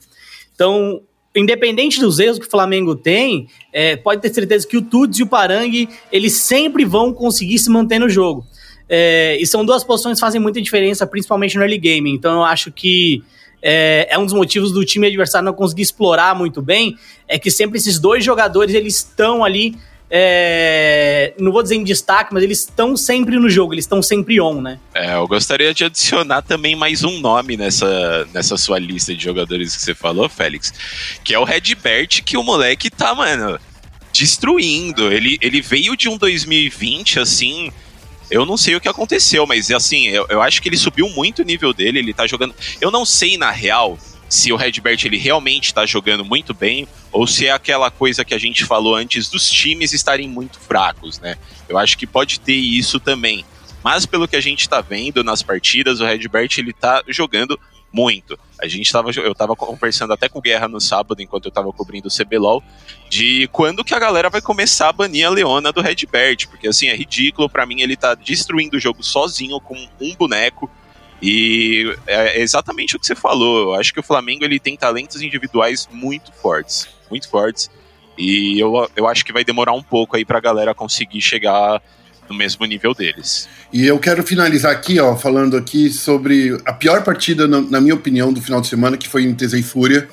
Então, 0.54 1.02
independente 1.36 2.00
dos 2.00 2.18
erros 2.18 2.38
que 2.38 2.46
o 2.46 2.50
Flamengo 2.50 2.94
tem, 2.94 3.48
é, 3.72 3.96
pode 3.96 4.22
ter 4.22 4.32
certeza 4.32 4.66
que 4.66 4.76
o 4.76 4.82
Tuts 4.82 5.18
e 5.18 5.22
o 5.22 5.26
Parangue, 5.26 5.88
eles 6.10 6.34
sempre 6.34 6.84
vão 6.84 7.12
conseguir 7.12 7.58
se 7.58 7.70
manter 7.70 7.98
no 7.98 8.08
jogo. 8.08 8.46
É, 8.88 9.36
e 9.40 9.46
são 9.46 9.64
duas 9.64 9.84
posições 9.84 10.16
que 10.16 10.20
fazem 10.20 10.40
muita 10.40 10.60
diferença, 10.60 11.06
principalmente 11.06 11.56
no 11.56 11.62
early 11.62 11.78
game. 11.78 12.10
Então 12.10 12.32
eu 12.32 12.44
acho 12.44 12.70
que 12.72 13.22
é, 13.62 14.08
é 14.10 14.18
um 14.18 14.24
dos 14.24 14.34
motivos 14.34 14.72
do 14.72 14.84
time 14.84 15.06
adversário 15.06 15.46
não 15.46 15.54
conseguir 15.54 15.82
explorar 15.82 16.34
muito 16.34 16.60
bem, 16.60 16.96
é 17.28 17.38
que 17.38 17.50
sempre 17.50 17.78
esses 17.78 17.98
dois 17.98 18.24
jogadores, 18.24 18.74
eles 18.74 18.96
estão 18.96 19.44
ali, 19.44 19.76
é, 20.14 21.32
não 21.38 21.50
vou 21.50 21.62
dizer 21.62 21.76
em 21.76 21.82
destaque, 21.82 22.34
mas 22.34 22.42
eles 22.42 22.58
estão 22.58 22.94
sempre 22.98 23.38
no 23.38 23.48
jogo, 23.48 23.72
eles 23.72 23.86
estão 23.86 24.02
sempre 24.02 24.38
on, 24.38 24.60
né? 24.60 24.78
É, 24.94 25.14
eu 25.14 25.26
gostaria 25.26 25.72
de 25.72 25.84
adicionar 25.86 26.42
também 26.42 26.76
mais 26.76 27.02
um 27.02 27.18
nome 27.18 27.56
nessa, 27.56 28.28
nessa 28.30 28.58
sua 28.58 28.78
lista 28.78 29.14
de 29.14 29.24
jogadores 29.24 29.74
que 29.74 29.80
você 29.80 29.94
falou, 29.94 30.28
Félix, 30.28 30.70
que 31.24 31.32
é 31.32 31.38
o 31.38 31.44
Redbert, 31.44 32.22
que 32.24 32.36
o 32.36 32.42
moleque 32.42 32.90
tá, 32.90 33.14
mano, 33.14 33.58
destruindo. 34.12 35.10
Ele, 35.10 35.38
ele 35.40 35.62
veio 35.62 35.96
de 35.96 36.10
um 36.10 36.18
2020, 36.18 37.18
assim. 37.18 37.72
Eu 38.30 38.44
não 38.44 38.58
sei 38.58 38.76
o 38.76 38.80
que 38.82 38.88
aconteceu, 38.90 39.46
mas 39.46 39.70
assim, 39.70 40.08
eu, 40.08 40.26
eu 40.28 40.42
acho 40.42 40.60
que 40.60 40.68
ele 40.68 40.76
subiu 40.76 41.08
muito 41.08 41.40
o 41.40 41.44
nível 41.44 41.72
dele, 41.72 42.00
ele 42.00 42.12
tá 42.12 42.26
jogando. 42.26 42.54
Eu 42.82 42.90
não 42.90 43.06
sei, 43.06 43.38
na 43.38 43.50
real, 43.50 43.98
se 44.32 44.50
o 44.50 44.56
Redbert 44.56 44.98
ele 45.04 45.18
realmente 45.18 45.74
tá 45.74 45.84
jogando 45.84 46.24
muito 46.24 46.54
bem, 46.54 46.88
ou 47.12 47.26
se 47.26 47.46
é 47.46 47.50
aquela 47.50 47.90
coisa 47.90 48.24
que 48.24 48.32
a 48.32 48.38
gente 48.38 48.64
falou 48.64 48.94
antes 48.94 49.28
dos 49.28 49.46
times 49.50 49.92
estarem 49.92 50.26
muito 50.26 50.58
fracos, 50.58 51.20
né? 51.20 51.36
Eu 51.68 51.76
acho 51.76 51.98
que 51.98 52.06
pode 52.06 52.40
ter 52.40 52.54
isso 52.54 52.98
também. 52.98 53.44
Mas 53.84 54.06
pelo 54.06 54.26
que 54.26 54.34
a 54.34 54.40
gente 54.40 54.66
tá 54.66 54.80
vendo 54.80 55.22
nas 55.22 55.42
partidas, 55.42 56.00
o 56.00 56.06
Redbert 56.06 56.48
ele 56.56 56.72
tá 56.72 57.02
jogando 57.08 57.60
muito. 57.92 58.38
A 58.58 58.66
gente 58.66 58.90
tava, 58.90 59.10
eu 59.10 59.34
tava 59.34 59.54
conversando 59.54 60.14
até 60.14 60.30
com 60.30 60.38
o 60.38 60.42
Guerra 60.42 60.66
no 60.66 60.80
sábado, 60.80 61.20
enquanto 61.20 61.44
eu 61.44 61.52
tava 61.52 61.70
cobrindo 61.70 62.08
o 62.08 62.10
CBLOL, 62.10 62.64
de 63.10 63.46
quando 63.52 63.84
que 63.84 63.94
a 63.94 63.98
galera 63.98 64.30
vai 64.30 64.40
começar 64.40 64.88
a 64.88 64.92
banir 64.94 65.26
a 65.26 65.30
Leona 65.30 65.70
do 65.70 65.82
Redbert, 65.82 66.48
porque 66.48 66.68
assim, 66.68 66.86
é 66.86 66.96
ridículo, 66.96 67.50
pra 67.50 67.66
mim 67.66 67.82
ele 67.82 67.96
tá 67.96 68.14
destruindo 68.14 68.78
o 68.78 68.80
jogo 68.80 69.02
sozinho 69.02 69.60
com 69.60 69.76
um 70.00 70.14
boneco, 70.14 70.70
e 71.22 71.96
é 72.06 72.40
exatamente 72.40 72.96
o 72.96 72.98
que 72.98 73.06
você 73.06 73.14
falou, 73.14 73.72
eu 73.72 73.74
acho 73.74 73.94
que 73.94 74.00
o 74.00 74.02
Flamengo 74.02 74.44
ele 74.44 74.58
tem 74.58 74.76
talentos 74.76 75.22
individuais 75.22 75.88
muito 75.92 76.32
fortes, 76.32 76.88
muito 77.08 77.28
fortes, 77.28 77.70
e 78.18 78.58
eu, 78.58 78.90
eu 78.96 79.06
acho 79.06 79.24
que 79.24 79.32
vai 79.32 79.44
demorar 79.44 79.72
um 79.72 79.82
pouco 79.82 80.16
aí 80.16 80.24
pra 80.24 80.40
galera 80.40 80.74
conseguir 80.74 81.20
chegar 81.20 81.80
no 82.28 82.34
mesmo 82.34 82.64
nível 82.66 82.94
deles. 82.94 83.48
E 83.72 83.86
eu 83.86 83.98
quero 83.98 84.22
finalizar 84.22 84.72
aqui, 84.72 84.98
ó, 84.98 85.16
falando 85.16 85.56
aqui 85.56 85.90
sobre 85.90 86.58
a 86.64 86.72
pior 86.72 87.04
partida, 87.04 87.46
na, 87.46 87.60
na 87.60 87.80
minha 87.80 87.94
opinião, 87.94 88.32
do 88.32 88.40
final 88.40 88.60
de 88.60 88.66
semana, 88.66 88.96
que 88.96 89.08
foi 89.08 89.24
em 89.24 89.36
e 89.40 89.62
Fúria. 89.62 90.08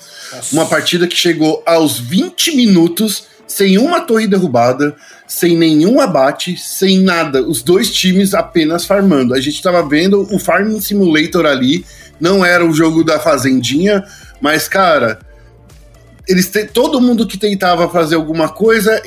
Uma 0.52 0.66
partida 0.66 1.08
que 1.08 1.16
chegou 1.16 1.64
aos 1.66 2.00
20 2.00 2.56
minutos, 2.56 3.28
sem 3.50 3.78
uma 3.80 4.00
torre 4.02 4.28
derrubada, 4.28 4.96
sem 5.28 5.58
nenhum 5.58 6.00
abate, 6.00 6.56
sem 6.56 7.00
nada. 7.00 7.42
Os 7.42 7.62
dois 7.64 7.92
times 7.92 8.34
apenas 8.34 8.86
farmando. 8.86 9.34
A 9.34 9.42
gente 9.42 9.62
tava 9.62 9.82
vendo 9.86 10.22
o 10.34 10.40
Farming 10.40 10.80
Simulator 10.80 11.46
ali, 11.46 11.84
não 12.22 12.46
era 12.46 12.64
o 12.64 12.72
jogo 12.72 13.04
da 13.04 13.20
Fazendinha, 13.20 14.06
mas, 14.40 14.68
cara, 14.68 15.20
eles 16.28 16.48
te, 16.48 16.64
todo 16.66 17.02
mundo 17.02 17.26
que 17.26 17.40
tentava 17.40 17.90
fazer 17.90 18.14
alguma 18.14 18.50
coisa, 18.50 19.02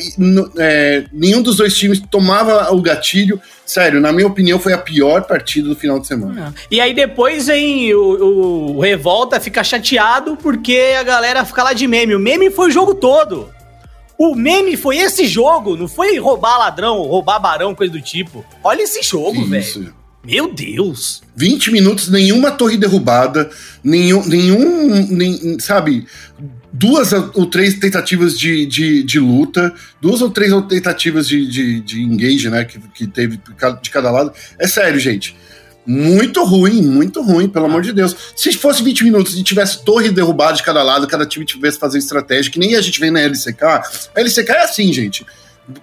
é, 0.59 1.05
nenhum 1.13 1.41
dos 1.41 1.57
dois 1.57 1.77
times 1.77 2.03
tomava 2.11 2.73
o 2.75 2.83
gatilho. 2.83 3.41
Sério, 3.65 4.01
na 4.01 4.13
minha 4.13 4.27
opinião, 4.27 4.59
foi 4.59 4.73
a 4.73 4.79
pior 4.79 5.23
partida 5.23 5.69
do 5.69 5.77
final 5.77 6.01
de 6.01 6.09
semana. 6.09 6.53
E 6.69 6.81
aí 6.81 6.93
depois 6.93 7.47
vem 7.47 7.95
o, 7.95 8.73
o 8.75 8.81
Revolta 8.81 9.39
fica 9.39 9.63
chateado 9.63 10.37
porque 10.37 10.97
a 10.99 11.05
galera 11.05 11.45
fica 11.45 11.63
lá 11.63 11.73
de 11.73 11.87
meme. 11.87 12.17
O 12.17 12.19
meme 12.19 12.51
foi 12.51 12.69
o 12.69 12.73
jogo 12.73 12.93
todo. 12.93 13.49
O 14.19 14.35
meme 14.35 14.77
foi 14.77 14.99
esse 14.99 15.27
jogo, 15.27 15.77
não 15.77 15.89
foi 15.89 16.19
roubar 16.19 16.59
ladrão, 16.59 17.03
roubar 17.03 17.41
barão, 17.41 17.75
coisa 17.75 17.93
do 17.93 18.01
tipo. 18.01 18.45
Olha 18.63 18.83
esse 18.83 19.03
jogo, 19.03 19.45
velho. 19.47 19.95
Meu 20.25 20.55
Deus! 20.55 21.21
20 21.35 21.73
minutos, 21.73 22.09
nenhuma 22.09 22.53
torre 22.53 22.77
derrubada, 22.77 23.51
nenhum, 23.83 24.25
nenhum 24.25 25.07
nem, 25.09 25.59
sabe, 25.59 26.07
duas 26.73 27.13
ou 27.13 27.47
três 27.47 27.75
tentativas 27.75 28.39
de, 28.39 28.65
de, 28.65 29.03
de, 29.03 29.19
luta, 29.19 29.75
duas 30.01 30.23
ou 30.23 30.31
três 30.31 30.53
tentativas 30.69 31.27
de, 31.27 31.47
de, 31.47 31.81
de 31.81 32.03
engage, 32.03 32.49
né, 32.49 32.65
que, 32.65 32.79
que 32.95 33.07
teve 33.07 33.41
de 33.83 33.91
cada 33.91 34.11
lado. 34.11 34.33
É 34.59 34.69
sério, 34.69 35.01
gente. 35.01 35.37
Muito 35.85 36.45
ruim, 36.45 36.81
muito 36.83 37.23
ruim, 37.23 37.49
pelo 37.49 37.67
amor 37.67 37.83
de 37.83 37.93
Deus. 37.93 38.15
Se 38.37 38.53
fosse 38.53 38.83
20 38.83 39.05
minutos 39.05 39.37
e 39.37 39.43
tivesse 39.43 39.85
torre 39.85 40.11
derrubada 40.11 40.55
de 40.55 40.63
cada 40.63 40.83
lado, 40.83 41.07
cada 41.07 41.27
time 41.27 41.45
tivesse 41.45 41.79
fazendo 41.79 42.03
estratégia, 42.03 42.53
que 42.53 42.59
nem 42.59 42.77
a 42.77 42.81
gente 42.81 43.01
vê 43.01 43.11
na 43.11 43.21
LCK, 43.21 43.63
a 43.63 44.21
LCK 44.21 44.51
é 44.51 44.65
assim, 44.65 44.93
gente 44.93 45.27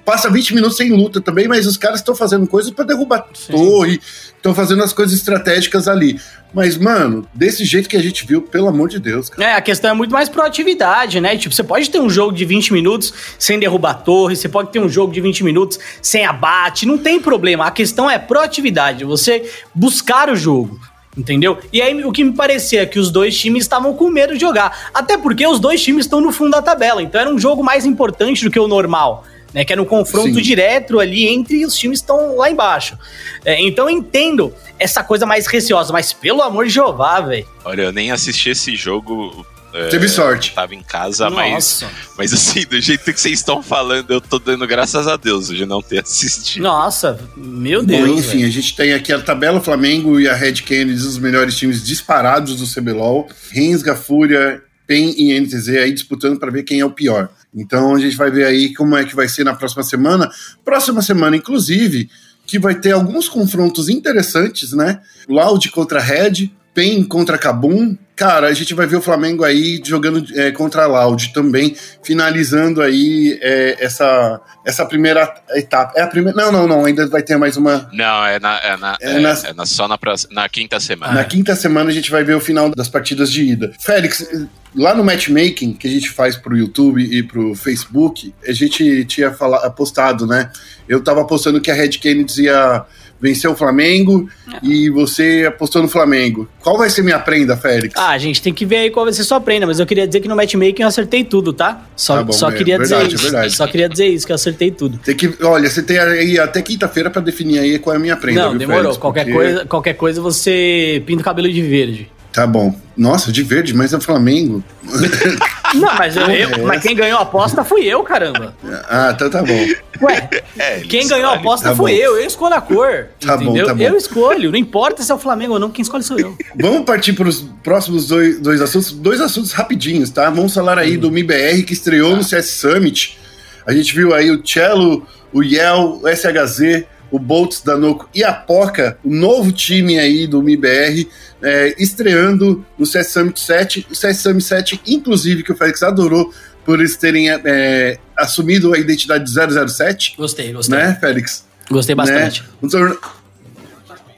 passa 0.04 0.30
20 0.30 0.54
minutos 0.54 0.78
sem 0.78 0.92
luta 0.92 1.22
também, 1.22 1.48
mas 1.48 1.66
os 1.66 1.78
caras 1.78 2.00
estão 2.00 2.16
fazendo 2.16 2.46
coisas 2.46 2.72
para 2.72 2.86
derrubar 2.86 3.26
Sim. 3.34 3.54
torre, 3.54 4.02
estão 4.36 4.54
fazendo 4.54 4.84
as 4.84 4.92
coisas 4.92 5.18
estratégicas 5.18 5.88
ali. 5.88 6.20
Mas, 6.54 6.78
mano, 6.78 7.28
desse 7.34 7.64
jeito 7.64 7.88
que 7.88 7.96
a 7.96 8.02
gente 8.02 8.26
viu, 8.26 8.42
pelo 8.42 8.68
amor 8.68 8.90
de 8.90 9.00
Deus. 9.00 9.30
Cara. 9.30 9.52
É, 9.52 9.54
a 9.56 9.62
questão 9.62 9.92
é 9.92 9.94
muito 9.94 10.12
mais 10.12 10.28
proatividade, 10.28 11.22
né? 11.22 11.38
Tipo, 11.38 11.54
você 11.54 11.64
pode 11.64 11.90
ter 11.90 12.00
um 12.00 12.10
jogo 12.10 12.34
de 12.34 12.44
20 12.44 12.74
minutos 12.74 13.14
sem 13.38 13.60
derrubar 13.60 13.94
torre, 13.94 14.36
você 14.36 14.50
pode 14.50 14.72
ter 14.72 14.80
um 14.80 14.90
jogo 14.90 15.14
de 15.14 15.22
20 15.22 15.44
minutos 15.44 15.80
sem 16.02 16.26
abate, 16.26 16.86
não 16.86 16.98
tem 16.98 17.20
problema. 17.20 17.66
A 17.66 17.72
questão 17.72 18.10
é 18.10 18.18
proatividade, 18.18 19.06
você 19.06 19.50
buscar 19.74 20.30
o 20.30 20.36
jogo. 20.36 20.80
Entendeu? 21.18 21.58
E 21.74 21.82
aí 21.82 22.04
o 22.06 22.12
que 22.12 22.24
me 22.24 22.34
parecia 22.34 22.84
é 22.84 22.86
que 22.86 23.00
os 23.00 23.12
dois 23.12 23.38
times 23.38 23.64
estavam 23.64 23.94
com 23.94 24.10
medo 24.10 24.34
de 24.34 24.40
jogar. 24.40 24.90
Até 24.94 25.18
porque 25.18 25.46
os 25.46 25.60
dois 25.60 25.82
times 25.82 26.06
estão 26.06 26.22
no 26.22 26.32
fundo 26.32 26.52
da 26.52 26.62
tabela. 26.62 27.02
Então 27.02 27.20
era 27.20 27.30
um 27.30 27.38
jogo 27.38 27.64
mais 27.64 27.86
importante 27.86 28.46
do 28.46 28.52
que 28.52 28.60
o 28.60 28.68
normal 28.68 29.26
né? 29.54 29.64
Que 29.66 29.74
era 29.74 29.82
um 29.82 29.86
confronto 29.86 30.36
Sim. 30.36 30.42
direto 30.42 31.00
ali 31.00 31.28
entre 31.28 31.66
os 31.66 31.76
times 31.76 32.00
que 32.00 32.04
estão 32.04 32.36
lá 32.38 32.50
embaixo. 32.50 32.98
É, 33.46 33.62
então 33.62 33.90
eu 33.90 33.96
entendo 33.96 34.54
essa 34.78 35.04
coisa 35.04 35.26
mais 35.26 35.48
receosa, 35.48 35.92
mas 35.92 36.14
pelo 36.14 36.42
amor 36.42 36.66
de 36.66 36.72
Jeová, 36.72 37.22
velho. 37.22 37.48
Olha, 37.64 37.84
eu 37.84 37.92
nem 37.92 38.12
assisti 38.12 38.50
esse 38.50 38.76
jogo. 38.76 39.46
É, 39.74 39.88
Teve 39.90 40.08
sorte. 40.08 40.54
Tava 40.54 40.74
em 40.74 40.82
casa, 40.82 41.30
mas, 41.30 41.86
mas 42.18 42.34
assim, 42.34 42.66
do 42.66 42.82
jeito 42.82 43.04
que 43.14 43.22
vocês 43.22 43.38
estão 43.38 43.62
falando, 43.62 44.12
eu 44.12 44.20
tô 44.20 44.40
dando 44.40 44.66
graças 44.66 45.08
a 45.08 45.16
Deus 45.16 45.50
de 45.50 45.66
não 45.66 45.82
ter 45.82 46.00
assistido. 46.00 46.64
Nossa, 46.64 47.20
meu 47.38 47.84
Deus. 47.84 48.08
Bom, 48.08 48.18
enfim, 48.18 48.38
véio. 48.38 48.48
a 48.48 48.52
gente 48.52 48.76
tem 48.76 48.94
aqui 48.94 49.14
a 49.14 49.20
tabela 49.20 49.62
Flamengo 49.62 50.20
e 50.20 50.28
a 50.28 50.34
Red 50.34 50.54
Kennedy, 50.54 50.94
os 50.94 51.20
melhores 51.20 51.56
times 51.56 51.86
disparados 51.86 52.56
do 52.56 52.66
CBLOL. 52.66 53.30
Rensga, 53.52 53.96
Fúria, 53.96 54.62
PEN 54.88 55.14
e 55.16 55.40
NTZ 55.40 55.70
aí 55.70 55.92
disputando 55.92 56.40
para 56.40 56.50
ver 56.50 56.64
quem 56.64 56.80
é 56.80 56.86
o 56.86 56.90
pior. 56.90 57.30
Então 57.54 57.96
a 57.96 58.00
gente 58.00 58.16
vai 58.16 58.30
ver 58.30 58.46
aí 58.46 58.74
como 58.74 58.96
é 58.96 59.04
que 59.04 59.16
vai 59.16 59.28
ser 59.28 59.44
na 59.44 59.56
próxima 59.56 59.84
semana. 59.84 60.30
Próxima 60.64 61.02
semana, 61.02 61.36
inclusive, 61.36 62.10
que 62.46 62.60
vai 62.60 62.76
ter 62.76 62.92
alguns 62.92 63.28
confrontos 63.28 63.90
interessantes, 63.90 64.74
né? 64.74 65.02
Loud 65.28 65.70
contra 65.72 66.00
Red, 66.00 66.52
PEN 66.74 67.04
contra 67.04 67.38
Cabum. 67.38 67.98
Cara, 68.20 68.48
a 68.48 68.54
gente 68.54 68.74
vai 68.74 68.86
ver 68.86 68.98
o 68.98 69.02
Flamengo 69.02 69.46
aí 69.46 69.82
jogando 69.82 70.22
é, 70.38 70.52
contra 70.52 70.84
a 70.84 70.88
Loud 70.88 71.32
também, 71.32 71.74
finalizando 72.04 72.82
aí 72.82 73.40
é, 73.42 73.78
essa, 73.80 74.42
essa 74.66 74.86
primeira 74.86 75.42
etapa. 75.52 75.94
É 75.96 76.02
a 76.02 76.08
primeira. 76.08 76.38
Não, 76.38 76.52
não, 76.52 76.68
não, 76.68 76.84
ainda 76.84 77.08
vai 77.08 77.24
ter 77.24 77.38
mais 77.38 77.56
uma. 77.56 77.90
Não, 77.94 78.26
é, 78.26 78.38
na, 78.38 78.58
é, 78.58 78.76
na, 78.76 78.98
é, 79.00 79.12
é, 79.12 79.20
na, 79.20 79.30
é 79.30 79.54
na, 79.54 79.66
só 79.66 79.88
na, 79.88 79.98
na 80.32 80.50
quinta 80.50 80.82
semana. 80.82 81.14
Na 81.14 81.24
quinta 81.24 81.56
semana 81.56 81.92
a 81.92 81.94
gente 81.94 82.12
vai 82.12 82.26
ver 82.26 82.36
o 82.36 82.42
final 82.42 82.70
das 82.70 82.90
partidas 82.90 83.32
de 83.32 83.42
ida. 83.42 83.72
Félix, 83.80 84.28
lá 84.76 84.94
no 84.94 85.02
matchmaking 85.02 85.72
que 85.72 85.88
a 85.88 85.92
gente 85.92 86.10
faz 86.10 86.36
pro 86.36 86.58
YouTube 86.58 87.02
e 87.02 87.24
pro 87.24 87.56
Facebook, 87.56 88.34
a 88.46 88.52
gente 88.52 89.06
tinha 89.06 89.32
falado, 89.32 89.74
postado, 89.74 90.28
né? 90.28 90.52
Eu 90.90 91.02
tava 91.02 91.22
apostando 91.22 91.62
que 91.62 91.72
a 91.72 91.74
Red 91.74 91.92
Kennedy 91.92 92.44
ia 92.44 92.86
vencer 93.22 93.50
o 93.50 93.56
Flamengo 93.56 94.30
é. 94.52 94.60
e 94.66 94.90
você 94.90 95.46
apostou 95.48 95.82
no 95.82 95.88
Flamengo. 95.88 96.48
Qual 96.62 96.78
vai 96.78 96.90
ser 96.90 97.02
minha 97.02 97.20
prenda, 97.20 97.58
Félix? 97.58 97.94
Ah, 97.98 98.10
a 98.10 98.18
gente 98.18 98.42
tem 98.42 98.54
que 98.54 98.66
ver 98.66 98.78
aí 98.78 98.90
qual 98.90 99.06
vai 99.06 99.14
ser 99.14 99.24
sua 99.24 99.40
prenda, 99.40 99.68
mas 99.68 99.80
eu 99.80 99.86
queria 99.86 100.08
dizer 100.08 100.22
que 100.22 100.28
no 100.28 100.36
matchmaking 100.36 100.82
eu 100.82 100.88
acertei 100.88 101.24
tudo, 101.24 101.52
tá? 101.52 101.86
Só, 101.96 102.18
tá 102.18 102.24
bom, 102.24 102.32
só 102.32 102.50
é, 102.50 102.56
queria 102.56 102.78
verdade, 102.78 103.10
dizer 103.10 103.16
isso. 103.16 103.24
Verdade. 103.24 103.56
Só 103.56 103.68
queria 103.68 103.90
dizer 103.90 104.08
isso, 104.08 104.26
que 104.26 104.32
eu 104.32 104.36
acertei 104.36 104.72
tudo. 104.72 104.98
Tem 105.00 105.16
que, 105.16 105.34
olha, 105.44 105.70
você 105.70 105.84
tem 105.84 106.00
aí 106.00 106.40
até 106.40 106.62
quinta-feira 106.62 107.10
para 107.10 107.22
definir 107.22 107.60
aí 107.60 107.80
qual 107.80 107.94
é 107.94 107.98
a 107.98 108.00
minha 108.00 108.16
prenda. 108.16 108.42
Não, 108.42 108.50
viu, 108.52 108.60
demorou. 108.60 108.82
Félix, 108.84 108.98
qualquer, 108.98 109.26
porque... 109.26 109.38
coisa, 109.38 109.66
qualquer 109.66 109.94
coisa 109.94 110.22
você 110.22 111.04
pinta 111.06 111.22
o 111.22 111.26
cabelo 111.26 111.52
de 111.52 111.62
verde. 111.62 112.10
Tá 112.32 112.46
bom. 112.46 112.76
Nossa, 112.96 113.32
de 113.32 113.44
verde, 113.44 113.74
mas 113.74 113.94
é 113.94 113.98
o 113.98 114.02
Flamengo. 114.02 114.64
Não, 115.74 115.96
mas, 115.96 116.16
eu, 116.16 116.30
eu, 116.30 116.66
mas 116.66 116.82
quem 116.82 116.96
ganhou 116.96 117.20
a 117.20 117.22
aposta 117.22 117.64
fui 117.64 117.86
eu, 117.86 118.04
caramba. 118.04 118.56
Ah, 118.90 119.12
então 119.14 119.30
tá 119.30 119.42
bom. 119.42 119.68
Ué, 120.02 120.30
é, 120.58 120.80
quem 120.80 121.08
ganhou 121.08 121.30
a 121.30 121.36
aposta 121.36 121.70
tá 121.70 121.76
fui 121.76 121.92
bom. 121.92 121.98
eu, 121.98 122.18
eu 122.18 122.26
escolho 122.26 122.56
a 122.56 122.62
cor. 122.62 123.08
Tá 123.20 123.36
entendeu? 123.36 123.64
bom, 123.64 123.66
tá 123.66 123.74
bom. 123.76 123.84
Eu 123.84 123.96
escolho, 123.96 124.52
não 124.52 124.58
importa 124.58 125.04
se 125.04 125.12
é 125.12 125.16
o 125.16 125.20
Flamengo 125.20 125.54
ou 125.54 125.60
não, 125.60 125.70
quem 125.70 125.84
escolhe 125.84 126.04
sou 126.04 126.20
eu. 126.20 126.36
Vamos 126.60 126.86
partir 126.86 127.14
para 127.14 127.28
os 127.28 127.42
próximos 127.64 128.08
dois, 128.08 128.40
dois 128.40 128.62
assuntos, 128.62 128.92
dois 128.92 129.22
assuntos 129.22 129.52
rapidinhos, 129.52 130.10
tá? 130.10 130.30
Vamos 130.30 130.54
falar 130.54 130.80
aí 130.80 130.98
hum. 130.98 131.02
do 131.02 131.12
MIBR 131.12 131.64
que 131.64 131.74
estreou 131.74 132.14
ah. 132.14 132.18
no 132.18 132.24
CS 132.24 132.50
Summit. 132.50 133.18
A 133.66 133.74
gente 133.74 133.94
viu 133.94 134.14
aí 134.14 134.32
o 134.32 134.46
Cello, 134.46 135.06
o 135.32 135.44
Yel, 135.44 136.02
o 136.02 136.08
SHZ, 136.08 136.86
o 137.12 137.20
Boltz 137.20 137.62
da 137.62 137.78
Noco 137.78 138.10
e 138.14 138.24
a 138.24 138.34
Poca, 138.34 138.98
o 139.04 139.10
novo 139.10 139.52
time 139.52 140.00
aí 140.00 140.28
do 140.28 140.42
MIBR 140.42 141.08
é, 141.42 141.76
estreando 141.82 142.66
no 142.78 142.86
CS 142.86 143.12
Summit 143.12 143.40
7. 143.40 143.88
O 143.90 143.96
CS 143.96 144.18
Summit 144.18 144.44
7, 144.44 144.82
inclusive, 144.88 145.44
que 145.44 145.52
o 145.52 145.56
Félix 145.56 145.84
adorou 145.84 146.34
por 146.66 146.80
eles 146.80 146.96
terem 146.98 147.30
é, 147.30 147.98
assumido 148.18 148.74
a 148.74 148.78
identidade 148.78 149.26
de 149.26 149.32
007. 149.32 150.16
Gostei, 150.18 150.52
gostei. 150.52 150.78
Né, 150.78 150.98
Félix? 151.00 151.46
Gostei 151.70 151.96
bastante. 151.96 152.42
Né? 152.44 152.50
Um 152.62 152.68
torne... 152.68 152.98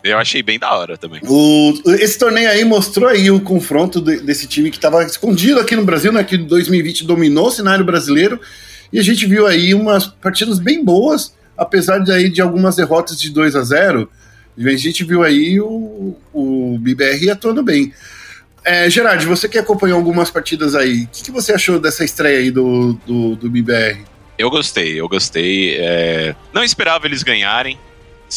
Eu 0.03 0.17
achei 0.17 0.41
bem 0.41 0.57
da 0.57 0.73
hora 0.73 0.97
também. 0.97 1.21
O, 1.27 1.73
esse 1.99 2.17
torneio 2.17 2.49
aí 2.49 2.65
mostrou 2.65 3.07
aí 3.07 3.29
o 3.29 3.39
confronto 3.39 4.01
de, 4.01 4.19
desse 4.21 4.47
time 4.47 4.71
que 4.71 4.77
estava 4.77 5.03
escondido 5.03 5.59
aqui 5.59 5.75
no 5.75 5.85
Brasil, 5.85 6.11
né? 6.11 6.23
Que 6.23 6.35
em 6.35 6.45
2020 6.45 7.05
dominou 7.05 7.47
o 7.47 7.51
cenário 7.51 7.85
brasileiro. 7.85 8.39
E 8.91 8.99
a 8.99 9.03
gente 9.03 9.25
viu 9.25 9.45
aí 9.45 9.73
umas 9.73 10.07
partidas 10.07 10.59
bem 10.59 10.83
boas, 10.83 11.33
apesar 11.61 11.99
de, 11.99 12.11
aí, 12.11 12.27
de 12.27 12.41
algumas 12.41 12.75
derrotas 12.75 13.21
de 13.21 13.29
2 13.29 13.55
a 13.55 13.61
0 13.61 14.09
a 14.57 14.69
gente 14.75 15.03
viu 15.03 15.23
aí 15.23 15.61
o, 15.61 16.17
o 16.33 16.77
BBR 16.79 17.29
atuando 17.29 17.63
bem. 17.63 17.93
É, 18.63 18.89
Gerard, 18.89 19.25
você 19.25 19.47
que 19.47 19.57
acompanhou 19.57 19.97
algumas 19.97 20.29
partidas 20.29 20.75
aí, 20.75 21.03
o 21.03 21.07
que, 21.07 21.23
que, 21.23 21.31
você 21.31 21.53
achou 21.53 21.79
dessa 21.79 22.03
estreia 22.03 22.39
aí 22.39 22.51
do, 22.51 22.93
do, 23.05 23.35
do 23.35 23.49
BBR? 23.49 24.03
Eu 24.37 24.49
gostei, 24.49 24.99
eu 24.99 25.07
gostei. 25.07 25.77
É... 25.77 26.35
Não 26.51 26.63
esperava 26.63 27.05
eles 27.07 27.23
ganharem, 27.23 27.77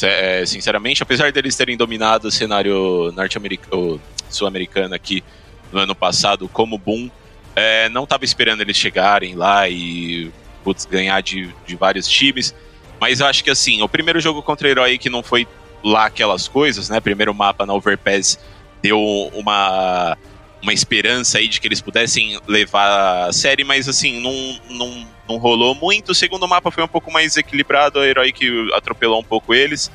é, 0.03 0.45
sinceramente, 0.47 1.03
apesar 1.03 1.33
deles 1.33 1.57
terem 1.57 1.77
dominado 1.77 2.29
o 2.29 2.31
cenário 2.31 3.13
norte-americano, 3.13 4.01
sul-americano 4.31 4.95
aqui 4.95 5.25
no 5.73 5.81
ano 5.81 5.95
passado 5.95 6.49
como 6.49 6.79
boom, 6.79 7.11
é, 7.57 7.89
não 7.89 8.05
estava 8.05 8.25
esperando 8.25 8.61
eles 8.61 8.77
chegarem 8.77 9.35
lá 9.35 9.69
e 9.69 10.31
putz, 10.63 10.87
ganhar 10.87 11.21
de, 11.23 11.51
de 11.67 11.77
vários 11.77 12.09
times. 12.09 12.55
Mas 13.01 13.21
eu 13.21 13.27
acho 13.27 13.45
que 13.45 13.51
assim, 13.51 13.83
o 13.83 13.89
primeiro 13.89 14.21
jogo 14.21 14.43
contra 14.43 14.69
Herói 14.69 14.99
que 14.99 15.11
não 15.11 15.23
foi 15.23 15.47
lá 15.83 16.07
aquelas 16.07 16.49
coisas, 16.49 16.89
né? 16.89 17.01
Primeiro 17.01 17.35
mapa 17.35 17.67
na 17.67 17.75
Overpass 17.75 18.39
deu 18.83 19.01
uma, 19.35 20.17
uma 20.63 20.73
esperança 20.73 21.39
aí 21.39 21.49
de 21.49 21.61
que 21.61 21.69
eles 21.69 21.81
pudessem 21.81 22.39
levar 22.47 23.29
a 23.29 23.33
série, 23.33 23.65
mas 23.65 23.89
assim, 23.89 24.21
não, 24.21 24.61
não, 24.77 25.07
não 25.29 25.37
rolou 25.37 25.75
muito. 25.75 26.13
O 26.13 26.15
segundo 26.15 26.49
mapa 26.49 26.71
foi 26.71 26.83
um 26.83 26.89
pouco 26.89 27.11
mais 27.13 27.37
equilibrado, 27.37 27.99
a 27.99 28.07
Herói 28.07 28.33
que 28.33 28.71
atropelou 28.75 29.21
um 29.21 29.25
pouco 29.25 29.55
eles. 29.55 29.91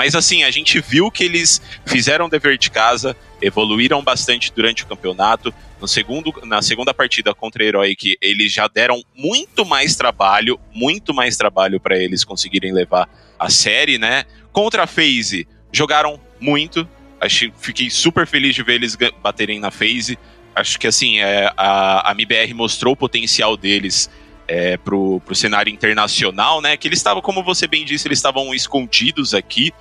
Mas 0.00 0.14
assim, 0.14 0.44
a 0.44 0.50
gente 0.50 0.80
viu 0.80 1.10
que 1.10 1.22
eles 1.22 1.60
fizeram 1.84 2.24
o 2.24 2.28
dever 2.30 2.56
de 2.56 2.70
casa, 2.70 3.14
evoluíram 3.42 4.02
bastante 4.02 4.50
durante 4.50 4.82
o 4.82 4.86
campeonato. 4.86 5.52
No 5.78 5.86
segundo, 5.86 6.32
na 6.44 6.62
segunda 6.62 6.94
partida 6.94 7.34
contra 7.34 7.62
a 7.62 7.66
Heroic, 7.66 8.16
eles 8.18 8.50
já 8.50 8.66
deram 8.66 9.04
muito 9.14 9.62
mais 9.62 9.96
trabalho, 9.96 10.58
muito 10.72 11.12
mais 11.12 11.36
trabalho 11.36 11.78
para 11.78 11.98
eles 11.98 12.24
conseguirem 12.24 12.72
levar 12.72 13.10
a 13.38 13.50
série, 13.50 13.98
né? 13.98 14.24
Contra 14.52 14.84
a 14.84 14.86
FaZe, 14.86 15.46
jogaram 15.70 16.18
muito. 16.40 16.88
Acho, 17.20 17.52
fiquei 17.58 17.90
super 17.90 18.26
feliz 18.26 18.54
de 18.54 18.62
ver 18.62 18.76
eles 18.76 18.96
baterem 19.22 19.60
na 19.60 19.70
FaZe. 19.70 20.18
Acho 20.54 20.80
que 20.80 20.86
assim, 20.86 21.18
é, 21.18 21.52
a, 21.58 22.10
a 22.10 22.12
MBR 22.12 22.54
mostrou 22.54 22.94
o 22.94 22.96
potencial 22.96 23.54
deles 23.54 24.08
é, 24.48 24.78
pro, 24.78 25.20
pro 25.26 25.34
cenário 25.34 25.70
internacional, 25.70 26.62
né? 26.62 26.74
Que 26.78 26.88
eles 26.88 27.00
estavam, 27.00 27.20
como 27.20 27.44
você 27.44 27.66
bem 27.66 27.84
disse, 27.84 28.08
eles 28.08 28.16
estavam 28.16 28.54
escondidos 28.54 29.34
aqui. 29.34 29.74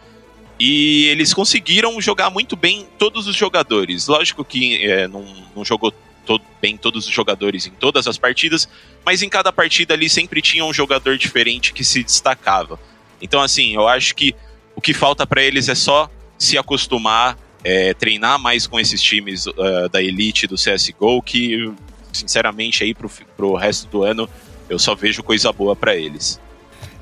E 0.59 1.05
eles 1.07 1.33
conseguiram 1.33 1.99
jogar 2.01 2.29
muito 2.29 2.55
bem 2.55 2.87
todos 2.97 3.27
os 3.27 3.35
jogadores. 3.35 4.07
Lógico 4.07 4.43
que 4.43 4.83
é, 4.83 5.07
não, 5.07 5.25
não 5.55 5.63
jogou 5.63 5.93
todo, 6.25 6.43
bem 6.61 6.75
todos 6.75 7.07
os 7.07 7.13
jogadores 7.13 7.65
em 7.65 7.71
todas 7.71 8.07
as 8.07 8.17
partidas, 8.17 8.67
mas 9.05 9.23
em 9.23 9.29
cada 9.29 9.51
partida 9.53 9.93
ali 9.93 10.09
sempre 10.09 10.41
tinha 10.41 10.65
um 10.65 10.73
jogador 10.73 11.17
diferente 11.17 11.73
que 11.73 11.83
se 11.83 12.03
destacava. 12.03 12.79
Então, 13.21 13.41
assim, 13.41 13.73
eu 13.73 13.87
acho 13.87 14.13
que 14.15 14.35
o 14.75 14.81
que 14.81 14.93
falta 14.93 15.25
para 15.25 15.41
eles 15.41 15.69
é 15.69 15.75
só 15.75 16.09
se 16.37 16.57
acostumar, 16.57 17.37
é, 17.63 17.93
treinar 17.93 18.37
mais 18.37 18.67
com 18.67 18.79
esses 18.79 19.01
times 19.01 19.45
uh, 19.47 19.89
da 19.91 20.01
elite 20.01 20.45
do 20.45 20.55
CSGO, 20.55 21.21
que, 21.21 21.71
sinceramente, 22.13 22.83
aí 22.83 22.93
pro, 22.93 23.09
pro 23.35 23.55
resto 23.55 23.87
do 23.87 24.03
ano 24.03 24.29
eu 24.69 24.77
só 24.77 24.93
vejo 24.93 25.23
coisa 25.23 25.51
boa 25.51 25.75
para 25.75 25.95
eles. 25.95 26.39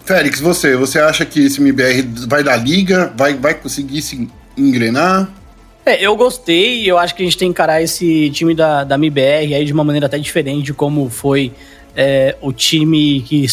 Félix, 0.07 0.39
você, 0.39 0.77
você 0.77 0.99
acha 0.99 1.25
que 1.25 1.47
esse 1.47 1.59
MBR 1.59 2.01
vai 2.29 2.41
dar 2.41 2.55
liga, 2.55 3.13
vai, 3.17 3.33
vai 3.33 3.53
conseguir 3.53 4.01
se 4.01 4.25
engrenar? 4.57 5.29
É, 5.85 6.01
eu 6.01 6.15
gostei 6.15 6.89
eu 6.89 6.97
acho 6.97 7.13
que 7.13 7.21
a 7.21 7.25
gente 7.25 7.37
tem 7.37 7.49
que 7.49 7.51
encarar 7.51 7.81
esse 7.81 8.29
time 8.29 8.55
da, 8.55 8.85
da 8.85 8.95
MBR 8.95 9.53
aí 9.53 9.65
de 9.65 9.73
uma 9.73 9.83
maneira 9.83 10.05
até 10.05 10.17
diferente 10.17 10.63
de 10.63 10.73
como 10.73 11.09
foi 11.09 11.51
é, 11.93 12.37
o 12.41 12.53
time 12.53 13.19
que 13.21 13.45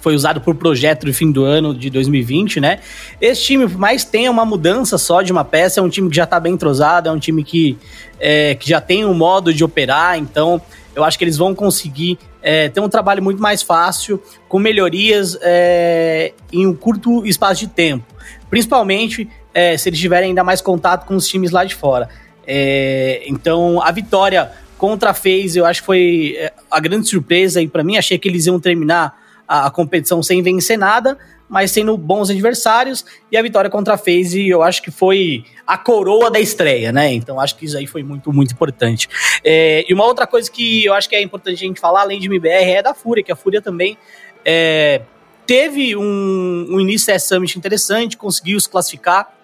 foi 0.00 0.14
usado 0.16 0.40
por 0.40 0.56
projeto 0.56 1.06
do 1.06 1.14
fim 1.14 1.30
do 1.30 1.44
ano 1.44 1.72
de 1.72 1.88
2020, 1.88 2.58
né? 2.58 2.80
Esse 3.20 3.42
time, 3.44 3.68
mais 3.68 4.04
tem 4.04 4.28
uma 4.28 4.44
mudança 4.44 4.98
só 4.98 5.22
de 5.22 5.30
uma 5.30 5.44
peça, 5.44 5.78
é 5.78 5.82
um 5.82 5.88
time 5.88 6.10
que 6.10 6.16
já 6.16 6.26
tá 6.26 6.40
bem 6.40 6.54
entrosado, 6.54 7.08
é 7.08 7.12
um 7.12 7.18
time 7.18 7.44
que, 7.44 7.78
é, 8.18 8.56
que 8.56 8.68
já 8.68 8.80
tem 8.80 9.04
um 9.04 9.14
modo 9.14 9.54
de 9.54 9.62
operar, 9.62 10.18
então 10.18 10.60
eu 10.96 11.04
acho 11.04 11.16
que 11.16 11.22
eles 11.22 11.36
vão 11.36 11.54
conseguir 11.54 12.18
é, 12.42 12.68
ter 12.68 12.80
um 12.80 12.88
trabalho 12.88 13.22
muito 13.22 13.40
mais 13.40 13.62
fácil, 13.62 14.22
com 14.48 14.58
melhorias 14.58 15.38
é, 15.42 16.32
em 16.52 16.66
um 16.66 16.74
curto 16.74 17.26
espaço 17.26 17.60
de 17.60 17.68
tempo. 17.68 18.04
Principalmente 18.48 19.28
é, 19.52 19.76
se 19.76 19.88
eles 19.88 19.98
tiverem 19.98 20.30
ainda 20.30 20.44
mais 20.44 20.60
contato 20.60 21.06
com 21.06 21.16
os 21.16 21.26
times 21.26 21.50
lá 21.50 21.64
de 21.64 21.74
fora. 21.74 22.08
É, 22.46 23.22
então, 23.26 23.80
a 23.82 23.90
vitória 23.90 24.50
contra 24.76 25.10
a 25.10 25.14
FaZe, 25.14 25.58
eu 25.58 25.66
acho 25.66 25.80
que 25.80 25.86
foi 25.86 26.36
é, 26.38 26.52
a 26.70 26.80
grande 26.80 27.08
surpresa, 27.08 27.60
e 27.60 27.68
para 27.68 27.84
mim, 27.84 27.96
achei 27.96 28.18
que 28.18 28.28
eles 28.28 28.46
iam 28.46 28.58
terminar 28.58 29.14
a, 29.46 29.66
a, 29.66 29.70
competição 29.70 30.22
sem 30.22 30.42
vencer 30.42 30.78
nada, 30.78 31.18
mas 31.50 31.72
sendo 31.72 31.96
bons 31.98 32.30
adversários, 32.30 33.04
e 33.30 33.36
a 33.36 33.42
vitória 33.42 33.68
contra 33.68 33.94
a 33.94 33.98
FaZe, 33.98 34.48
eu 34.48 34.62
acho 34.62 34.80
que 34.80 34.90
foi 34.92 35.44
a 35.66 35.76
coroa 35.76 36.30
da 36.30 36.38
estreia, 36.38 36.92
né? 36.92 37.12
Então, 37.12 37.40
acho 37.40 37.56
que 37.56 37.64
isso 37.64 37.76
aí 37.76 37.88
foi 37.88 38.04
muito, 38.04 38.32
muito 38.32 38.52
importante. 38.52 39.08
É, 39.44 39.84
e 39.88 39.92
uma 39.92 40.04
outra 40.04 40.28
coisa 40.28 40.48
que 40.48 40.84
eu 40.84 40.94
acho 40.94 41.08
que 41.08 41.16
é 41.16 41.20
importante 41.20 41.56
a 41.56 41.66
gente 41.66 41.80
falar, 41.80 42.02
além 42.02 42.20
de 42.20 42.28
MBR, 42.28 42.70
é 42.70 42.82
da 42.82 42.94
Fúria, 42.94 43.24
que 43.24 43.32
a 43.32 43.36
Fúria 43.36 43.60
também 43.60 43.98
é, 44.44 45.02
teve 45.44 45.96
um, 45.96 46.66
um 46.70 46.80
início 46.80 47.12
da 47.12 47.18
Summit 47.18 47.58
interessante, 47.58 48.16
conseguiu 48.16 48.60
se 48.60 48.70
classificar, 48.70 49.34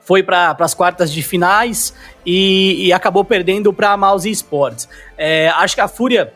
foi 0.00 0.24
para 0.24 0.56
as 0.58 0.74
quartas 0.74 1.12
de 1.12 1.22
finais 1.22 1.94
e, 2.26 2.86
e 2.86 2.92
acabou 2.92 3.24
perdendo 3.24 3.72
para 3.72 3.92
a 3.92 3.96
Mouse 3.96 4.28
Sports. 4.28 4.88
É, 5.16 5.48
acho 5.50 5.76
que 5.76 5.80
a 5.80 5.86
Fúria 5.86 6.32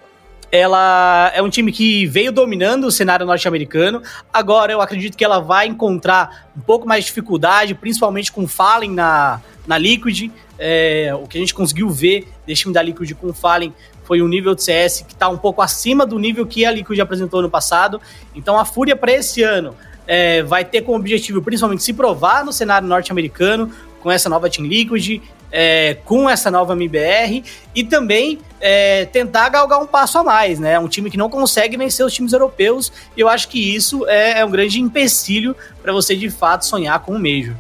ela 0.55 1.33
é 1.35 1.43
um 1.43 1.51
time 1.51 1.73
que 1.73 2.07
veio 2.07 2.31
dominando 2.31 2.85
o 2.85 2.91
cenário 2.91 3.27
norte-americano. 3.27 4.01
Agora 4.33 4.73
eu 4.73 4.81
acredito 4.81 5.17
que 5.17 5.25
ela 5.25 5.41
vai 5.41 5.67
encontrar 5.67 6.49
um 6.57 6.61
pouco 6.61 6.87
mais 6.87 7.03
de 7.03 7.09
dificuldade, 7.09 7.75
principalmente 7.75 8.31
com 8.31 8.47
Fallen 8.47 8.93
na, 8.93 9.41
na 9.67 9.77
Liquid. 9.77 10.31
É, 10.57 11.11
o 11.21 11.27
que 11.27 11.37
a 11.37 11.41
gente 11.41 11.53
conseguiu 11.53 11.91
ver 11.91 12.29
desse 12.47 12.63
time 12.63 12.73
da 12.73 12.81
Liquid 12.81 13.15
com 13.15 13.35
Fallen 13.35 13.75
foi 14.05 14.23
um 14.23 14.29
nível 14.29 14.55
de 14.55 14.63
CS 14.63 15.01
que 15.01 15.13
está 15.13 15.29
um 15.29 15.37
pouco 15.37 15.61
acima 15.61 16.07
do 16.07 16.21
nível 16.21 16.47
que 16.47 16.65
a 16.65 16.71
Liquid 16.71 17.01
apresentou 17.01 17.43
no 17.43 17.51
passado. 17.51 18.01
Então 18.33 18.57
a 18.57 18.65
Fúria 18.65 18.95
para 18.95 19.11
esse 19.11 19.43
ano 19.43 19.75
é, 20.07 20.45
vai 20.45 20.65
ter 20.65 20.83
como 20.83 20.97
objetivo 20.97 21.43
principalmente 21.43 21.83
se 21.83 21.93
provar 21.93 22.45
no 22.45 22.53
cenário 22.53 22.87
norte-americano 22.87 23.73
com 24.01 24.09
essa 24.09 24.29
nova 24.29 24.49
Team 24.49 24.69
Liquid, 24.69 25.21
é, 25.57 25.97
com 26.05 26.29
essa 26.29 26.51
nova 26.51 26.73
MBR 26.73 27.45
e 27.73 27.85
também 27.85 28.41
é, 28.61 29.05
tentar 29.05 29.49
galgar 29.51 29.81
um 29.81 29.87
passo 29.87 30.19
a 30.19 30.25
mais, 30.25 30.59
né? 30.59 30.81
Um 30.81 30.89
time 30.89 31.09
que 31.09 31.17
não 31.17 31.31
consegue 31.31 31.77
vencer 31.77 32.05
os 32.05 32.13
times 32.13 32.33
europeus 32.33 32.93
e 33.17 33.21
eu 33.21 33.29
acho 33.29 33.49
que 33.49 33.75
isso 33.75 34.05
é, 34.09 34.41
é 34.41 34.45
um 34.45 34.51
grande 34.51 34.81
empecilho 34.81 35.55
para 35.81 35.93
você 35.93 36.17
de 36.17 36.29
fato 36.29 36.67
sonhar 36.67 36.99
com 36.99 37.13
o 37.13 37.19
Major. 37.21 37.55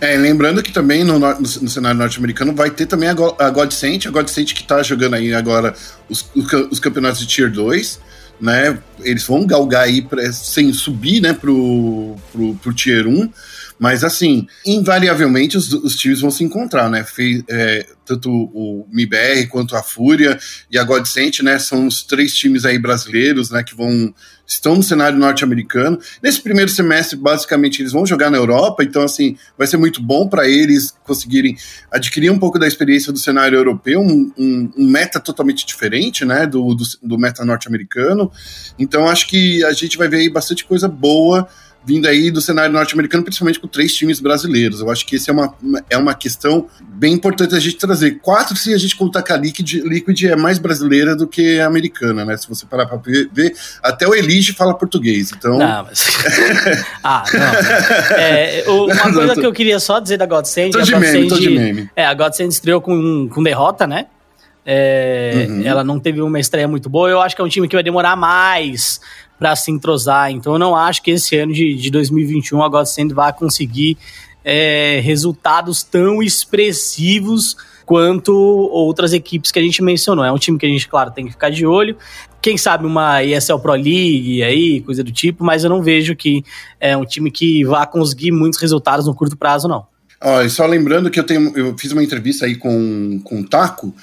É, 0.00 0.16
lembrando 0.16 0.62
que 0.62 0.72
também 0.72 1.02
no, 1.02 1.18
no, 1.18 1.40
no 1.40 1.68
cenário 1.68 1.98
norte-americano 1.98 2.54
vai 2.54 2.70
ter 2.70 2.86
também 2.86 3.08
a, 3.08 3.14
Go, 3.14 3.34
a 3.40 3.50
Godsent, 3.50 4.06
a 4.06 4.12
que 4.12 4.62
está 4.62 4.80
jogando 4.82 5.14
aí 5.14 5.34
agora 5.34 5.74
os, 6.08 6.30
os, 6.34 6.52
os 6.70 6.78
campeonatos 6.78 7.18
de 7.18 7.26
Tier 7.26 7.50
2 7.50 8.00
né? 8.40 8.78
Eles 9.00 9.24
vão 9.24 9.46
galgar 9.46 9.84
aí 9.84 10.02
pra, 10.02 10.32
sem 10.32 10.72
subir, 10.72 11.20
né, 11.20 11.32
pro, 11.32 12.16
pro, 12.32 12.54
pro 12.56 12.74
Tier 12.74 13.06
1. 13.06 13.30
Mas 13.78 14.04
assim, 14.04 14.46
invariavelmente 14.64 15.56
os, 15.56 15.72
os 15.72 15.96
times 15.96 16.20
vão 16.20 16.30
se 16.30 16.44
encontrar, 16.44 16.88
né? 16.88 17.04
Fe, 17.04 17.44
é, 17.48 17.86
tanto 18.04 18.30
o 18.30 18.86
MIBR 18.90 19.48
quanto 19.48 19.76
a 19.76 19.82
Fúria 19.82 20.38
e 20.70 20.78
a 20.78 20.84
Godsent, 20.84 21.40
né? 21.40 21.58
São 21.58 21.86
os 21.86 22.02
três 22.02 22.34
times 22.34 22.64
aí 22.64 22.78
brasileiros, 22.78 23.50
né? 23.50 23.62
Que 23.62 23.74
vão 23.74 24.14
estão 24.46 24.76
no 24.76 24.82
cenário 24.82 25.18
norte-americano. 25.18 25.98
Nesse 26.22 26.40
primeiro 26.40 26.70
semestre, 26.70 27.16
basicamente, 27.16 27.80
eles 27.80 27.92
vão 27.92 28.04
jogar 28.04 28.30
na 28.30 28.36
Europa, 28.36 28.84
então, 28.84 29.02
assim, 29.02 29.36
vai 29.56 29.66
ser 29.66 29.76
muito 29.76 30.02
bom 30.02 30.28
para 30.28 30.48
eles 30.48 30.94
conseguirem 31.02 31.56
adquirir 31.90 32.30
um 32.30 32.38
pouco 32.38 32.58
da 32.58 32.66
experiência 32.66 33.12
do 33.12 33.18
cenário 33.18 33.56
europeu, 33.56 34.00
um, 34.00 34.30
um, 34.36 34.70
um 34.76 34.86
meta 34.88 35.18
totalmente 35.18 35.64
diferente, 35.64 36.24
né, 36.24 36.46
do, 36.46 36.74
do, 36.74 36.84
do 37.02 37.18
meta 37.18 37.44
norte-americano. 37.44 38.30
Então, 38.78 39.08
acho 39.08 39.28
que 39.28 39.64
a 39.64 39.72
gente 39.72 39.96
vai 39.96 40.08
ver 40.08 40.18
aí 40.18 40.28
bastante 40.28 40.64
coisa 40.64 40.88
boa 40.88 41.48
vindo 41.84 42.06
aí 42.06 42.30
do 42.30 42.40
cenário 42.40 42.72
norte-americano, 42.72 43.22
principalmente 43.22 43.60
com 43.60 43.68
três 43.68 43.94
times 43.94 44.20
brasileiros. 44.20 44.80
Eu 44.80 44.90
acho 44.90 45.04
que 45.06 45.16
essa 45.16 45.30
é 45.30 45.34
uma, 45.34 45.54
é 45.90 45.96
uma 45.98 46.14
questão 46.14 46.66
bem 46.80 47.12
importante 47.12 47.54
a 47.54 47.60
gente 47.60 47.76
trazer. 47.76 48.18
Quatro, 48.20 48.56
se 48.56 48.72
a 48.72 48.78
gente 48.78 48.96
contar 48.96 49.22
que 49.22 49.32
a 49.32 49.36
Liquid, 49.36 49.82
Liquid 49.84 50.24
é 50.24 50.36
mais 50.36 50.58
brasileira 50.58 51.14
do 51.14 51.26
que 51.26 51.60
americana, 51.60 52.24
né? 52.24 52.36
Se 52.36 52.48
você 52.48 52.64
parar 52.64 52.86
para 52.86 52.98
ver, 52.98 53.54
até 53.82 54.08
o 54.08 54.14
Elige 54.14 54.52
fala 54.52 54.74
português, 54.74 55.30
então... 55.32 55.58
Não, 55.58 55.84
mas... 55.84 56.06
ah, 57.04 57.24
não. 57.32 58.16
É, 58.16 58.64
uma 58.68 59.12
coisa 59.12 59.34
que 59.34 59.46
eu 59.46 59.52
queria 59.52 59.78
só 59.78 60.00
dizer 60.00 60.16
da 60.16 60.26
Godsend... 60.26 60.72
Tô 60.72 60.80
de 60.80 60.96
meme, 60.96 61.28
tô 61.28 61.38
de 61.38 61.50
meme. 61.50 61.90
É, 61.94 62.06
a 62.06 62.14
Godsend 62.14 62.52
estreou 62.52 62.80
com, 62.80 63.28
com 63.28 63.42
derrota, 63.42 63.86
né? 63.86 64.06
É, 64.66 65.46
uhum. 65.48 65.62
Ela 65.62 65.84
não 65.84 66.00
teve 66.00 66.22
uma 66.22 66.40
estreia 66.40 66.66
muito 66.66 66.88
boa. 66.88 67.10
Eu 67.10 67.20
acho 67.20 67.36
que 67.36 67.42
é 67.42 67.44
um 67.44 67.48
time 67.48 67.68
que 67.68 67.76
vai 67.76 67.82
demorar 67.82 68.16
mais 68.16 69.00
para 69.38 69.54
se 69.56 69.70
entrosar. 69.70 70.30
Então 70.30 70.54
eu 70.54 70.58
não 70.58 70.76
acho 70.76 71.02
que 71.02 71.10
esse 71.10 71.36
ano 71.36 71.52
de, 71.52 71.74
de 71.74 71.90
2021 71.90 72.62
a 72.62 72.68
Godsend 72.68 73.12
vai 73.12 73.32
conseguir 73.32 73.96
é, 74.44 75.00
resultados 75.02 75.82
tão 75.82 76.22
expressivos 76.22 77.56
quanto 77.84 78.32
outras 78.32 79.12
equipes 79.12 79.50
que 79.50 79.58
a 79.58 79.62
gente 79.62 79.82
mencionou. 79.82 80.24
É 80.24 80.32
um 80.32 80.38
time 80.38 80.58
que 80.58 80.66
a 80.66 80.68
gente, 80.68 80.88
claro, 80.88 81.10
tem 81.10 81.26
que 81.26 81.32
ficar 81.32 81.50
de 81.50 81.66
olho. 81.66 81.96
Quem 82.40 82.58
sabe 82.58 82.86
uma 82.86 83.22
ESL 83.22 83.58
Pro 83.58 83.72
League 83.72 84.42
aí, 84.42 84.80
coisa 84.82 85.02
do 85.02 85.10
tipo, 85.10 85.42
mas 85.44 85.64
eu 85.64 85.70
não 85.70 85.82
vejo 85.82 86.14
que 86.14 86.44
é 86.78 86.96
um 86.96 87.04
time 87.04 87.30
que 87.30 87.64
vá 87.64 87.86
conseguir 87.86 88.32
muitos 88.32 88.60
resultados 88.60 89.06
no 89.06 89.14
curto 89.14 89.36
prazo, 89.36 89.66
não. 89.66 89.86
E 90.44 90.48
só 90.48 90.64
lembrando 90.64 91.10
que 91.10 91.20
eu 91.20 91.24
tenho, 91.24 91.52
eu 91.56 91.76
fiz 91.76 91.92
uma 91.92 92.02
entrevista 92.02 92.46
aí 92.46 92.56
com, 92.56 93.20
com 93.22 93.40
o 93.40 93.44
Taco, 93.44 93.94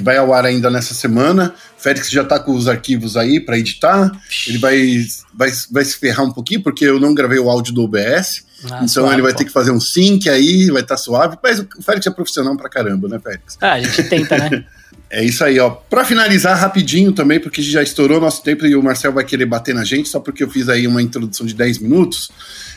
que 0.00 0.02
vai 0.02 0.16
ao 0.16 0.32
ar 0.32 0.46
ainda 0.46 0.70
nessa 0.70 0.94
semana. 0.94 1.54
Félix 1.76 2.10
já 2.10 2.22
está 2.22 2.40
com 2.40 2.52
os 2.52 2.66
arquivos 2.66 3.18
aí 3.18 3.38
para 3.38 3.58
editar. 3.58 4.10
Ele 4.46 4.58
vai, 4.58 5.04
vai, 5.34 5.50
vai 5.70 5.84
se 5.84 5.96
ferrar 5.96 6.24
um 6.24 6.32
pouquinho, 6.32 6.62
porque 6.62 6.86
eu 6.86 6.98
não 6.98 7.14
gravei 7.14 7.38
o 7.38 7.50
áudio 7.50 7.74
do 7.74 7.84
OBS. 7.84 8.44
Ah, 8.64 8.76
então 8.76 8.88
suave, 8.88 9.14
ele 9.14 9.22
vai 9.22 9.32
pô. 9.32 9.38
ter 9.38 9.44
que 9.44 9.52
fazer 9.52 9.70
um 9.70 9.80
sync 9.80 10.28
aí, 10.28 10.70
vai 10.70 10.82
estar 10.82 10.96
tá 10.96 11.00
suave. 11.00 11.36
Mas 11.42 11.60
o 11.60 11.82
Félix 11.82 12.06
é 12.06 12.10
profissional 12.10 12.56
pra 12.56 12.68
caramba, 12.68 13.08
né, 13.08 13.20
Félix? 13.22 13.58
Ah, 13.60 13.74
a 13.74 13.80
gente 13.80 14.02
tenta, 14.04 14.36
né? 14.38 14.64
é 15.10 15.22
isso 15.22 15.44
aí, 15.44 15.58
ó. 15.60 15.70
Pra 15.70 16.04
finalizar 16.04 16.58
rapidinho 16.58 17.12
também, 17.12 17.38
porque 17.38 17.62
já 17.62 17.82
estourou 17.82 18.20
nosso 18.20 18.42
tempo 18.42 18.66
e 18.66 18.74
o 18.74 18.82
Marcel 18.82 19.12
vai 19.12 19.24
querer 19.24 19.46
bater 19.46 19.74
na 19.74 19.84
gente, 19.84 20.08
só 20.08 20.18
porque 20.18 20.42
eu 20.42 20.48
fiz 20.48 20.68
aí 20.68 20.86
uma 20.86 21.02
introdução 21.02 21.46
de 21.46 21.54
10 21.54 21.78
minutos. 21.78 22.30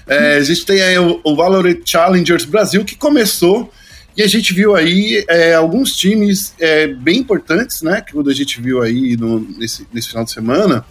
É, 0.05 0.35
a 0.35 0.43
gente 0.43 0.65
tem 0.65 0.81
aí 0.81 0.97
o, 0.99 1.21
o 1.23 1.35
Valorant 1.35 1.79
Challengers 1.85 2.43
Brasil, 2.43 2.83
que 2.83 2.95
começou 2.95 3.71
e 4.15 4.21
a 4.21 4.27
gente 4.27 4.53
viu 4.53 4.75
aí 4.75 5.25
é, 5.27 5.55
alguns 5.55 5.95
times 5.95 6.53
é, 6.59 6.87
bem 6.87 7.19
importantes, 7.19 7.81
né? 7.81 8.01
Que 8.01 8.13
quando 8.13 8.29
a 8.29 8.33
gente 8.33 8.61
viu 8.61 8.81
aí 8.81 9.17
no, 9.17 9.39
nesse, 9.39 9.87
nesse 9.91 10.09
final 10.09 10.23
de 10.23 10.31
semana, 10.31 10.85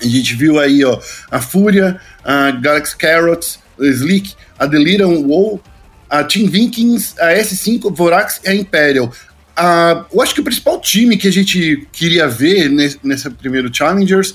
a 0.00 0.06
gente 0.06 0.34
viu 0.34 0.58
aí 0.58 0.84
ó, 0.84 0.98
a 1.30 1.40
Fúria, 1.40 2.00
a 2.24 2.50
Galaxy 2.50 2.96
Carrots, 2.96 3.58
a 3.78 3.84
Slick, 3.84 4.34
a 4.58 4.64
Delirium 4.64 5.22
WoW, 5.26 5.60
a 6.08 6.24
Team 6.24 6.48
Vikings, 6.48 7.14
a 7.20 7.34
S5, 7.34 7.94
Vorax 7.94 8.40
e 8.44 8.48
a 8.48 8.54
Imperial. 8.54 9.12
Ah, 9.54 10.06
eu 10.10 10.22
acho 10.22 10.34
que 10.34 10.40
o 10.40 10.44
principal 10.44 10.80
time 10.80 11.18
que 11.18 11.28
a 11.28 11.32
gente 11.32 11.86
queria 11.92 12.26
ver 12.26 12.70
nesse, 12.70 12.98
nesse 13.02 13.28
primeiro 13.28 13.72
Challengers 13.72 14.34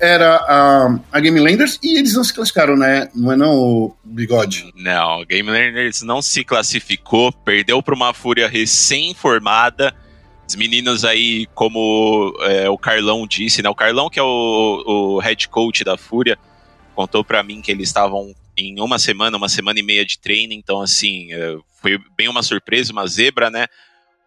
era 0.00 0.36
a, 0.36 0.98
a 1.12 1.20
Game 1.20 1.38
Landers 1.38 1.78
e 1.82 1.98
eles 1.98 2.14
não 2.14 2.24
se 2.24 2.34
classificaram, 2.34 2.76
né? 2.76 3.08
Não 3.14 3.32
é 3.32 3.36
não, 3.36 3.54
o 3.54 3.96
Bigode? 4.04 4.72
Não, 4.74 5.20
a 5.20 5.24
Game 5.24 5.48
Landers 5.48 6.02
não 6.02 6.20
se 6.20 6.44
classificou, 6.44 7.32
perdeu 7.32 7.82
para 7.82 7.94
uma 7.94 8.12
Fúria 8.12 8.48
recém-formada. 8.48 9.94
Os 10.48 10.56
meninos 10.56 11.04
aí, 11.04 11.46
como 11.54 12.34
é, 12.42 12.68
o 12.68 12.76
Carlão 12.76 13.26
disse, 13.26 13.62
né? 13.62 13.68
O 13.68 13.74
Carlão, 13.74 14.10
que 14.10 14.18
é 14.18 14.22
o, 14.22 14.84
o 14.86 15.18
head 15.18 15.48
coach 15.48 15.84
da 15.84 15.96
Fúria, 15.96 16.38
contou 16.94 17.24
para 17.24 17.42
mim 17.42 17.60
que 17.62 17.70
eles 17.70 17.88
estavam 17.88 18.34
em 18.56 18.80
uma 18.80 18.98
semana, 18.98 19.36
uma 19.36 19.48
semana 19.48 19.78
e 19.78 19.82
meia 19.82 20.04
de 20.04 20.18
treino, 20.18 20.52
então 20.52 20.80
assim, 20.80 21.32
é, 21.32 21.56
foi 21.80 21.98
bem 22.16 22.28
uma 22.28 22.42
surpresa, 22.42 22.92
uma 22.92 23.06
zebra, 23.06 23.50
né? 23.50 23.66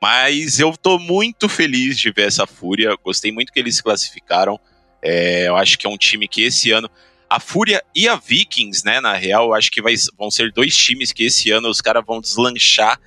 Mas 0.02 0.60
eu 0.60 0.76
tô 0.76 1.00
muito 1.00 1.48
feliz 1.48 1.98
de 1.98 2.12
ver 2.12 2.28
essa 2.28 2.46
Fúria. 2.46 2.94
Gostei 3.02 3.32
muito 3.32 3.54
que 3.54 3.60
eles 3.60 3.78
se 3.78 3.84
classificaram. 3.84 4.60
É, 5.04 5.50
eu 5.50 5.58
acho 5.58 5.78
que 5.78 5.86
é 5.86 5.90
um 5.90 5.98
time 5.98 6.28
que 6.28 6.44
esse 6.44 6.72
ano. 6.72 6.90
A 7.30 7.40
Fúria 7.40 7.84
e 7.94 8.08
a 8.08 8.16
Vikings, 8.16 8.86
né? 8.86 9.02
Na 9.02 9.14
real, 9.14 9.48
eu 9.48 9.54
acho 9.54 9.70
que 9.70 9.82
vai, 9.82 9.94
vão 10.18 10.32
ser 10.32 10.52
dois 10.52 10.76
times 10.76 11.12
que 11.12 11.26
esse 11.26 11.52
ano 11.52 11.68
os 11.68 11.82
caras 11.82 12.04
vão 12.06 12.22
deslanchar 12.22 13.00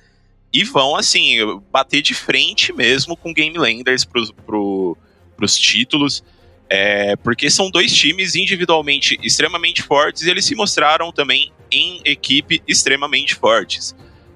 e 0.53 0.63
vão, 0.63 0.95
assim, 0.95 1.37
bater 1.71 2.01
de 2.01 2.13
frente 2.13 2.71
mesmo 2.71 3.17
com 3.17 3.33
Game 3.33 3.57
Landers 3.57 4.05
pros, 4.05 4.31
pro, 4.31 4.95
pros 5.35 5.57
títulos. 5.57 6.23
É, 6.69 7.15
porque 7.17 7.49
são 7.49 7.71
dois 7.71 7.93
times 7.93 8.35
individualmente 8.35 9.17
extremamente 9.23 9.81
fortes 9.81 10.23
e 10.23 10.29
eles 10.29 10.43
se 10.43 10.53
mostraram 10.53 11.13
também 11.13 11.51
em 11.71 12.01
equipe 12.03 12.61
extremamente 12.67 13.35
fortes. 13.35 13.95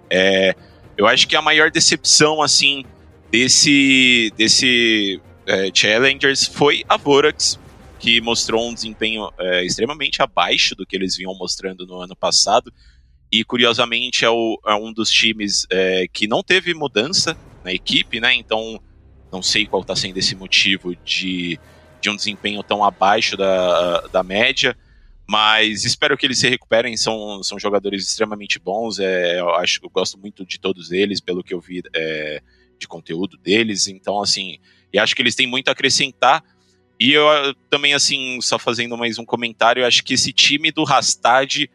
É, 0.09 0.55
eu 0.97 1.05
acho 1.07 1.27
que 1.27 1.35
a 1.35 1.41
maior 1.41 1.69
decepção, 1.69 2.41
assim, 2.41 2.85
desse, 3.29 4.31
desse 4.37 5.19
é, 5.45 5.71
Challengers 5.73 6.45
foi 6.45 6.83
a 6.87 6.97
Vorax, 6.97 7.59
que 7.99 8.19
mostrou 8.21 8.67
um 8.67 8.73
desempenho 8.73 9.31
é, 9.39 9.63
extremamente 9.63 10.21
abaixo 10.21 10.75
do 10.75 10.85
que 10.85 10.95
eles 10.95 11.15
vinham 11.15 11.35
mostrando 11.37 11.85
no 11.85 11.99
ano 11.99 12.15
passado. 12.15 12.73
E 13.31 13.43
curiosamente 13.43 14.25
é, 14.25 14.29
o, 14.29 14.59
é 14.65 14.75
um 14.75 14.91
dos 14.91 15.09
times 15.09 15.65
é, 15.69 16.05
que 16.11 16.27
não 16.27 16.43
teve 16.43 16.73
mudança 16.73 17.37
na 17.63 17.71
equipe, 17.71 18.19
né? 18.19 18.33
Então 18.33 18.81
não 19.31 19.41
sei 19.41 19.65
qual 19.65 19.81
está 19.81 19.95
sendo 19.95 20.17
esse 20.17 20.35
motivo 20.35 20.95
de, 21.05 21.57
de 22.01 22.09
um 22.09 22.15
desempenho 22.15 22.61
tão 22.63 22.83
abaixo 22.83 23.37
da, 23.37 24.01
da 24.07 24.23
média 24.23 24.75
mas 25.31 25.85
espero 25.85 26.17
que 26.17 26.25
eles 26.25 26.39
se 26.39 26.49
recuperem. 26.49 26.97
São, 26.97 27.41
são 27.41 27.57
jogadores 27.57 28.05
extremamente 28.05 28.59
bons. 28.59 28.99
É, 28.99 29.39
eu 29.39 29.49
acho 29.55 29.79
eu 29.81 29.89
gosto 29.89 30.17
muito 30.19 30.45
de 30.45 30.59
todos 30.59 30.91
eles, 30.91 31.21
pelo 31.21 31.41
que 31.41 31.53
eu 31.53 31.61
vi 31.61 31.81
é, 31.95 32.41
de 32.77 32.85
conteúdo 32.85 33.37
deles. 33.37 33.87
Então, 33.87 34.21
assim, 34.21 34.59
e 34.93 34.99
acho 34.99 35.15
que 35.15 35.21
eles 35.21 35.35
têm 35.35 35.47
muito 35.47 35.69
a 35.69 35.71
acrescentar. 35.71 36.43
E 36.99 37.13
eu 37.13 37.25
também, 37.69 37.93
assim, 37.93 38.39
só 38.41 38.59
fazendo 38.59 38.97
mais 38.97 39.17
um 39.17 39.25
comentário, 39.25 39.85
acho 39.85 40.03
que 40.03 40.13
esse 40.13 40.31
time 40.31 40.71
do 40.71 40.83
Rastad 40.83 41.67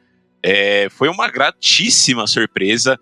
é, 0.42 0.88
foi 0.90 1.08
uma 1.08 1.28
gratíssima 1.28 2.26
surpresa. 2.26 2.98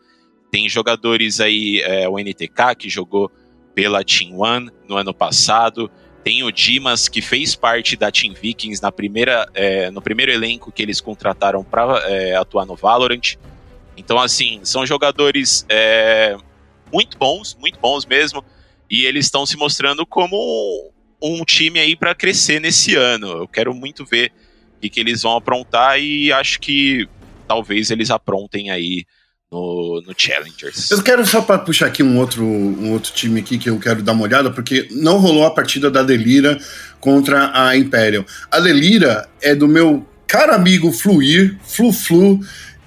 Tem 0.50 0.68
jogadores 0.68 1.40
aí, 1.40 1.82
é, 1.82 2.08
o 2.08 2.18
NTK, 2.18 2.74
que 2.78 2.88
jogou 2.88 3.30
pela 3.74 4.02
Team 4.02 4.38
One 4.38 4.70
no 4.88 4.96
ano 4.96 5.12
passado. 5.12 5.90
Tem 6.22 6.42
o 6.42 6.50
Dimas, 6.50 7.08
que 7.08 7.20
fez 7.20 7.54
parte 7.54 7.96
da 7.96 8.10
Team 8.10 8.32
Vikings 8.32 8.82
na 8.82 8.90
primeira, 8.90 9.46
é, 9.52 9.90
no 9.90 10.00
primeiro 10.00 10.32
elenco 10.32 10.72
que 10.72 10.82
eles 10.82 11.02
contrataram 11.02 11.62
para 11.62 11.98
é, 12.08 12.34
atuar 12.34 12.64
no 12.64 12.74
Valorant. 12.74 13.36
Então, 13.96 14.18
assim, 14.18 14.60
são 14.62 14.86
jogadores 14.86 15.66
é, 15.68 16.36
muito 16.90 17.18
bons, 17.18 17.54
muito 17.60 17.78
bons 17.78 18.06
mesmo. 18.06 18.42
E 18.90 19.04
eles 19.04 19.26
estão 19.26 19.46
se 19.46 19.56
mostrando 19.56 20.06
como 20.06 20.36
um 21.22 21.44
time 21.44 21.80
aí 21.80 21.96
para 21.96 22.14
crescer 22.14 22.60
nesse 22.60 22.94
ano. 22.94 23.28
Eu 23.28 23.48
quero 23.48 23.74
muito 23.74 24.04
ver 24.04 24.30
o 24.76 24.80
que, 24.80 24.90
que 24.90 25.00
eles 25.00 25.22
vão 25.22 25.36
aprontar 25.36 25.98
e 25.98 26.32
acho 26.32 26.60
que 26.60 27.08
talvez 27.48 27.90
eles 27.90 28.10
aprontem 28.10 28.70
aí 28.70 29.04
no, 29.50 30.02
no 30.06 30.14
Challengers. 30.16 30.90
Eu 30.90 31.02
quero 31.02 31.24
só 31.24 31.40
para 31.40 31.58
puxar 31.58 31.86
aqui 31.86 32.02
um 32.02 32.18
outro, 32.18 32.44
um 32.44 32.92
outro 32.92 33.12
time 33.12 33.40
aqui 33.40 33.56
que 33.56 33.70
eu 33.70 33.78
quero 33.78 34.02
dar 34.02 34.12
uma 34.12 34.24
olhada, 34.24 34.50
porque 34.50 34.88
não 34.90 35.18
rolou 35.18 35.46
a 35.46 35.50
partida 35.50 35.90
da 35.90 36.02
Delira 36.02 36.58
contra 37.00 37.50
a 37.54 37.76
Imperial. 37.76 38.24
A 38.50 38.60
Delira 38.60 39.28
é 39.40 39.54
do 39.54 39.68
meu 39.68 40.06
caro 40.26 40.52
amigo 40.52 40.92
Fluir, 40.92 41.56
Flu 41.62 41.92
Flu, 41.92 42.40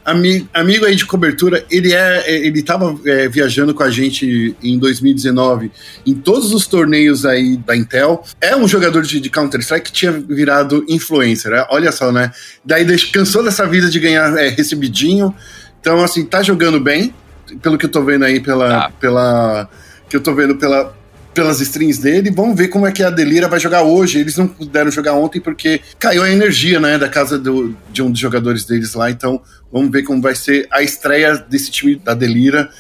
amigo, 0.08 0.50
amigo 0.54 0.86
aí 0.86 0.96
de 0.96 1.06
cobertura, 1.06 1.64
ele 1.70 1.94
é, 1.94 2.46
ele 2.46 2.64
tava 2.64 2.98
é, 3.06 3.28
viajando 3.28 3.74
com 3.74 3.84
a 3.84 3.90
gente 3.92 4.56
em 4.64 4.80
2019 4.80 5.72
em 6.06 6.16
todos 6.16 6.54
os 6.54 6.66
torneios 6.66 7.26
aí 7.26 7.58
da 7.58 7.76
Intel. 7.76 8.24
É 8.42 8.56
um 8.56 8.68
jogador 8.68 9.04
de, 9.04 9.20
de 9.20 9.30
Counter-Strike 9.30 9.86
que 9.86 9.92
tinha 9.92 10.12
virado 10.12 10.84
influencer, 10.88 11.52
né? 11.52 11.66
olha 11.70 11.92
só, 11.92 12.12
né? 12.12 12.32
Daí 12.64 12.86
cansou 13.12 13.44
dessa 13.44 13.68
vida 13.68 13.90
de 13.90 14.00
ganhar 14.00 14.36
é, 14.38 14.50
recebidinho, 14.50 15.36
então, 15.80 16.04
assim, 16.04 16.26
tá 16.26 16.42
jogando 16.42 16.80
bem, 16.80 17.14
pelo 17.62 17.78
que 17.78 17.86
eu 17.86 17.90
tô 17.90 18.04
vendo 18.04 18.26
aí, 18.26 18.40
pela. 18.40 18.70
Tá. 18.70 18.92
pela 19.00 19.70
que 20.10 20.16
eu 20.16 20.22
tô 20.22 20.34
vendo 20.34 20.56
pela, 20.56 20.94
pelas 21.38 21.62
strings 21.62 22.00
dele. 22.00 22.32
Vamos 22.32 22.58
ver 22.58 22.68
como 22.68 22.88
é 22.88 22.92
que 22.92 23.04
a 23.04 23.12
Delira 23.12 23.48
vai 23.48 23.60
jogar 23.60 23.84
hoje. 23.84 24.20
Eles 24.20 24.36
não 24.38 24.48
puderam 24.48 24.90
jogar 24.90 25.14
ontem 25.14 25.40
porque 25.40 25.80
caiu 26.00 26.24
a 26.24 26.32
energia, 26.32 26.80
né, 26.80 26.98
da 26.98 27.08
casa 27.08 27.38
do, 27.38 27.78
de 27.92 28.02
um 28.02 28.10
dos 28.10 28.20
jogadores 28.20 28.66
deles 28.66 28.96
lá. 28.96 29.12
Então, 29.12 29.40
vamos 29.72 29.92
ver 29.92 30.02
como 30.02 30.20
vai 30.20 30.34
ser 30.34 30.68
a 30.72 30.82
estreia 30.82 31.38
desse 31.38 31.70
time 31.70 31.96
da 31.96 32.16
Delira. 32.16 32.72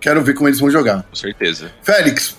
Quero 0.00 0.22
ver 0.22 0.32
como 0.32 0.48
eles 0.48 0.58
vão 0.58 0.70
jogar. 0.70 1.02
Com 1.02 1.16
certeza. 1.16 1.70
Félix, 1.82 2.34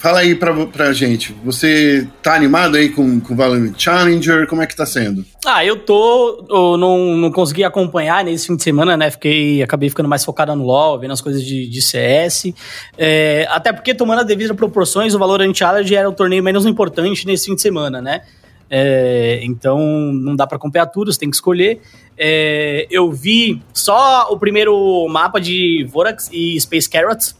Fala 0.00 0.20
aí 0.20 0.36
pra, 0.36 0.54
pra 0.66 0.92
gente, 0.92 1.34
você 1.44 2.06
tá 2.22 2.32
animado 2.34 2.76
aí 2.76 2.88
com, 2.88 3.18
com 3.18 3.34
Valorant 3.34 3.74
Challenger? 3.76 4.46
Como 4.46 4.62
é 4.62 4.66
que 4.66 4.76
tá 4.76 4.86
sendo? 4.86 5.24
Ah, 5.44 5.64
eu 5.64 5.76
tô. 5.76 6.46
Eu 6.48 6.76
não, 6.76 7.16
não 7.16 7.32
consegui 7.32 7.64
acompanhar 7.64 8.24
nesse 8.24 8.46
fim 8.46 8.54
de 8.54 8.62
semana, 8.62 8.96
né? 8.96 9.10
Fiquei, 9.10 9.60
acabei 9.60 9.88
ficando 9.88 10.08
mais 10.08 10.24
focado 10.24 10.54
no 10.54 10.64
LoL, 10.64 11.00
vendo 11.00 11.12
as 11.12 11.20
coisas 11.20 11.42
de, 11.42 11.68
de 11.68 11.82
CS. 11.82 12.52
É, 12.96 13.48
até 13.50 13.72
porque, 13.72 13.92
tomando 13.92 14.20
as 14.20 14.26
devidas 14.26 14.56
proporções, 14.56 15.16
o 15.16 15.18
Valorant 15.18 15.52
Challenger 15.52 15.98
era 15.98 16.08
o 16.08 16.12
torneio 16.12 16.44
menos 16.44 16.64
importante 16.64 17.26
nesse 17.26 17.46
fim 17.46 17.56
de 17.56 17.62
semana, 17.62 18.00
né? 18.00 18.22
É, 18.70 19.40
então 19.42 19.80
não 20.12 20.36
dá 20.36 20.46
para 20.46 20.56
acompanhar 20.56 20.86
tudo, 20.86 21.12
você 21.12 21.18
tem 21.18 21.28
que 21.28 21.36
escolher. 21.36 21.80
É, 22.16 22.86
eu 22.88 23.10
vi 23.10 23.60
só 23.72 24.28
o 24.30 24.38
primeiro 24.38 25.08
mapa 25.08 25.40
de 25.40 25.84
Vorax 25.90 26.28
e 26.32 26.60
Space 26.60 26.88
Carrots, 26.88 27.36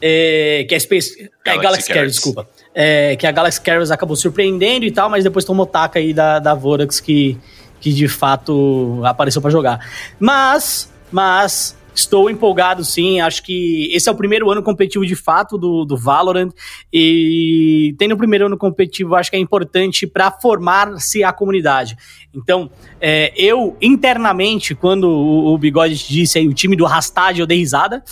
é, 0.00 0.64
que 0.68 0.74
é 0.74 0.78
Space. 0.78 1.16
Galaxy, 1.18 1.30
é, 1.44 1.62
Galaxy 1.62 1.88
Carriers, 1.88 2.12
desculpa. 2.12 2.48
É, 2.74 3.16
que 3.16 3.26
a 3.26 3.32
Galaxy 3.32 3.60
Carriers 3.60 3.90
acabou 3.90 4.16
surpreendendo 4.16 4.84
e 4.84 4.90
tal, 4.90 5.10
mas 5.10 5.24
depois 5.24 5.44
tomou 5.44 5.66
taca 5.66 5.98
aí 5.98 6.12
da, 6.12 6.38
da 6.38 6.54
Vorax 6.54 7.00
que, 7.00 7.36
que 7.80 7.92
de 7.92 8.08
fato 8.08 9.00
apareceu 9.04 9.42
para 9.42 9.50
jogar. 9.50 9.80
Mas, 10.18 10.92
mas, 11.10 11.76
estou 11.94 12.30
empolgado 12.30 12.84
sim, 12.84 13.20
acho 13.20 13.42
que 13.42 13.90
esse 13.92 14.08
é 14.08 14.12
o 14.12 14.14
primeiro 14.14 14.50
ano 14.50 14.62
competitivo 14.62 15.04
de 15.04 15.16
fato 15.16 15.58
do, 15.58 15.84
do 15.84 15.96
Valorant 15.96 16.50
e 16.92 17.94
tendo 17.98 18.12
o 18.12 18.16
primeiro 18.16 18.46
ano 18.46 18.56
competitivo 18.56 19.14
acho 19.14 19.30
que 19.30 19.36
é 19.36 19.40
importante 19.40 20.06
para 20.06 20.30
formar-se 20.30 21.22
a 21.24 21.32
comunidade. 21.32 21.96
Então, 22.34 22.70
é, 23.00 23.32
eu 23.36 23.76
internamente, 23.80 24.74
quando 24.74 25.04
o, 25.04 25.52
o 25.52 25.58
Bigode 25.58 25.96
disse 26.08 26.38
aí 26.38 26.46
o 26.46 26.54
time 26.54 26.76
do 26.76 26.84
Rastad, 26.84 27.38
eu 27.38 27.46
dei 27.46 27.58
risada, 27.58 28.02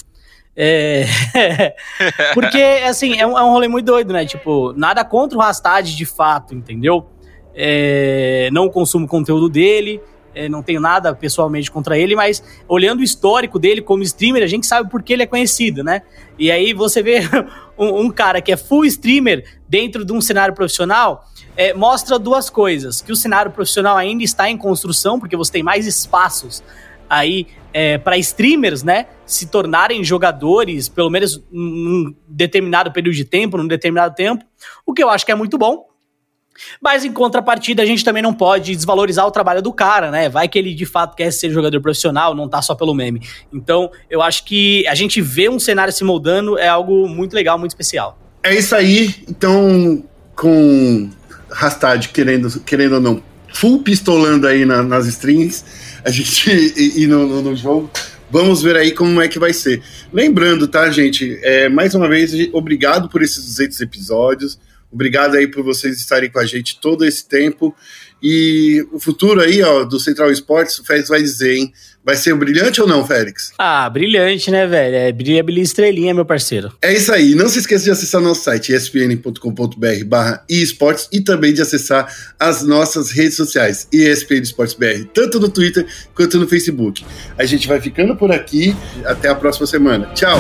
é... 0.60 1.06
Porque, 2.34 2.60
assim, 2.84 3.16
é 3.16 3.24
um, 3.24 3.38
é 3.38 3.42
um 3.44 3.52
rolê 3.52 3.68
muito 3.68 3.86
doido, 3.86 4.12
né? 4.12 4.26
Tipo, 4.26 4.72
nada 4.72 5.04
contra 5.04 5.38
o 5.38 5.40
Rastad 5.40 5.94
de 5.94 6.04
fato, 6.04 6.52
entendeu? 6.52 7.06
É... 7.54 8.48
Não 8.52 8.68
consumo 8.68 9.06
conteúdo 9.06 9.48
dele, 9.48 10.00
é, 10.34 10.48
não 10.48 10.62
tenho 10.62 10.80
nada 10.80 11.14
pessoalmente 11.14 11.70
contra 11.70 11.96
ele, 11.96 12.16
mas 12.16 12.42
olhando 12.68 13.00
o 13.00 13.02
histórico 13.02 13.58
dele 13.58 13.80
como 13.80 14.02
streamer, 14.02 14.42
a 14.42 14.48
gente 14.48 14.66
sabe 14.66 14.90
por 14.90 15.02
que 15.02 15.12
ele 15.12 15.22
é 15.22 15.26
conhecido, 15.26 15.84
né? 15.84 16.02
E 16.36 16.50
aí 16.50 16.72
você 16.72 17.02
vê 17.02 17.20
um, 17.78 18.02
um 18.02 18.10
cara 18.10 18.40
que 18.40 18.50
é 18.50 18.56
full 18.56 18.84
streamer 18.84 19.44
dentro 19.68 20.04
de 20.04 20.12
um 20.12 20.20
cenário 20.20 20.54
profissional, 20.54 21.24
é, 21.56 21.72
mostra 21.72 22.18
duas 22.18 22.50
coisas: 22.50 23.00
que 23.00 23.12
o 23.12 23.16
cenário 23.16 23.52
profissional 23.52 23.96
ainda 23.96 24.22
está 24.24 24.50
em 24.50 24.56
construção, 24.56 25.18
porque 25.18 25.36
você 25.36 25.52
tem 25.52 25.62
mais 25.62 25.86
espaços 25.86 26.62
aí 27.08 27.46
é, 27.72 27.98
para 27.98 28.16
streamers, 28.18 28.82
né, 28.82 29.06
se 29.26 29.46
tornarem 29.46 30.02
jogadores, 30.02 30.88
pelo 30.88 31.10
menos 31.10 31.42
num 31.50 32.14
determinado 32.26 32.92
período 32.92 33.14
de 33.14 33.24
tempo, 33.24 33.56
num 33.56 33.66
determinado 33.66 34.14
tempo, 34.14 34.44
o 34.86 34.92
que 34.92 35.02
eu 35.02 35.10
acho 35.10 35.24
que 35.24 35.32
é 35.32 35.34
muito 35.34 35.58
bom. 35.58 35.86
Mas 36.82 37.04
em 37.04 37.12
contrapartida, 37.12 37.82
a 37.82 37.86
gente 37.86 38.04
também 38.04 38.22
não 38.22 38.34
pode 38.34 38.74
desvalorizar 38.74 39.24
o 39.26 39.30
trabalho 39.30 39.62
do 39.62 39.72
cara, 39.72 40.10
né? 40.10 40.28
Vai 40.28 40.48
que 40.48 40.58
ele 40.58 40.74
de 40.74 40.84
fato 40.84 41.14
quer 41.14 41.30
ser 41.32 41.50
jogador 41.50 41.80
profissional, 41.80 42.34
não 42.34 42.48
tá 42.48 42.60
só 42.60 42.74
pelo 42.74 42.92
meme. 42.94 43.22
Então, 43.52 43.90
eu 44.10 44.20
acho 44.20 44.44
que 44.44 44.86
a 44.88 44.94
gente 44.94 45.20
vê 45.20 45.48
um 45.48 45.60
cenário 45.60 45.92
se 45.92 46.02
moldando 46.02 46.58
é 46.58 46.66
algo 46.66 47.08
muito 47.08 47.32
legal, 47.32 47.58
muito 47.58 47.70
especial. 47.70 48.18
É 48.42 48.54
isso 48.54 48.74
aí. 48.74 49.14
Então, 49.28 50.02
com 50.34 51.10
Rastad 51.50 52.08
querendo, 52.08 52.60
querendo 52.60 52.94
ou 52.94 53.00
não, 53.00 53.22
full 53.52 53.82
pistolando 53.82 54.46
aí 54.46 54.64
na, 54.64 54.82
nas 54.82 55.06
strings 55.06 55.64
a 56.04 56.10
gente 56.10 56.50
ir 56.50 57.06
no, 57.08 57.26
no, 57.26 57.42
no, 57.42 57.56
jogo. 57.56 57.90
Vamos 58.30 58.62
ver 58.62 58.76
aí 58.76 58.92
como 58.92 59.20
é 59.20 59.28
que 59.28 59.38
vai 59.38 59.52
ser. 59.52 59.82
Lembrando, 60.12 60.68
tá, 60.68 60.90
gente? 60.90 61.38
É, 61.42 61.68
mais 61.68 61.94
uma 61.94 62.08
vez, 62.08 62.32
obrigado 62.52 63.08
por 63.08 63.22
esses 63.22 63.44
200 63.44 63.80
episódios. 63.80 64.58
Obrigado 64.90 65.36
aí 65.36 65.46
por 65.46 65.62
vocês 65.62 65.98
estarem 65.98 66.30
com 66.30 66.38
a 66.38 66.46
gente 66.46 66.80
todo 66.80 67.04
esse 67.04 67.26
tempo. 67.26 67.74
E 68.22 68.86
o 68.92 68.98
futuro 68.98 69.40
aí, 69.40 69.62
ó, 69.62 69.84
do 69.84 70.00
Central 70.00 70.30
Esportes, 70.30 70.78
o 70.78 70.84
Félix 70.84 71.08
vai 71.08 71.22
dizer, 71.22 71.56
hein? 71.56 71.72
Vai 72.08 72.16
ser 72.16 72.34
brilhante 72.36 72.80
ou 72.80 72.88
não, 72.88 73.06
Félix? 73.06 73.52
Ah, 73.58 73.86
brilhante, 73.90 74.50
né, 74.50 74.66
velho? 74.66 74.96
É 74.96 75.12
brilha, 75.12 75.42
brilha 75.42 75.60
estrelinha, 75.60 76.14
meu 76.14 76.24
parceiro. 76.24 76.72
É 76.80 76.90
isso 76.90 77.12
aí. 77.12 77.34
Não 77.34 77.50
se 77.50 77.58
esqueça 77.58 77.84
de 77.84 77.90
acessar 77.90 78.18
nosso 78.22 78.44
site, 78.44 78.72
espn.com.br 78.72 80.04
barra 80.06 80.42
esportes 80.48 81.06
e 81.12 81.20
também 81.20 81.52
de 81.52 81.60
acessar 81.60 82.10
as 82.40 82.62
nossas 82.62 83.10
redes 83.10 83.36
sociais, 83.36 83.86
ESPN 83.92 84.40
Esportes 84.40 84.74
BR, 84.74 85.04
tanto 85.12 85.38
no 85.38 85.50
Twitter 85.50 85.86
quanto 86.14 86.38
no 86.38 86.48
Facebook. 86.48 87.04
A 87.36 87.44
gente 87.44 87.68
vai 87.68 87.78
ficando 87.78 88.16
por 88.16 88.32
aqui. 88.32 88.74
Até 89.04 89.28
a 89.28 89.34
próxima 89.34 89.66
semana. 89.66 90.06
Tchau! 90.14 90.38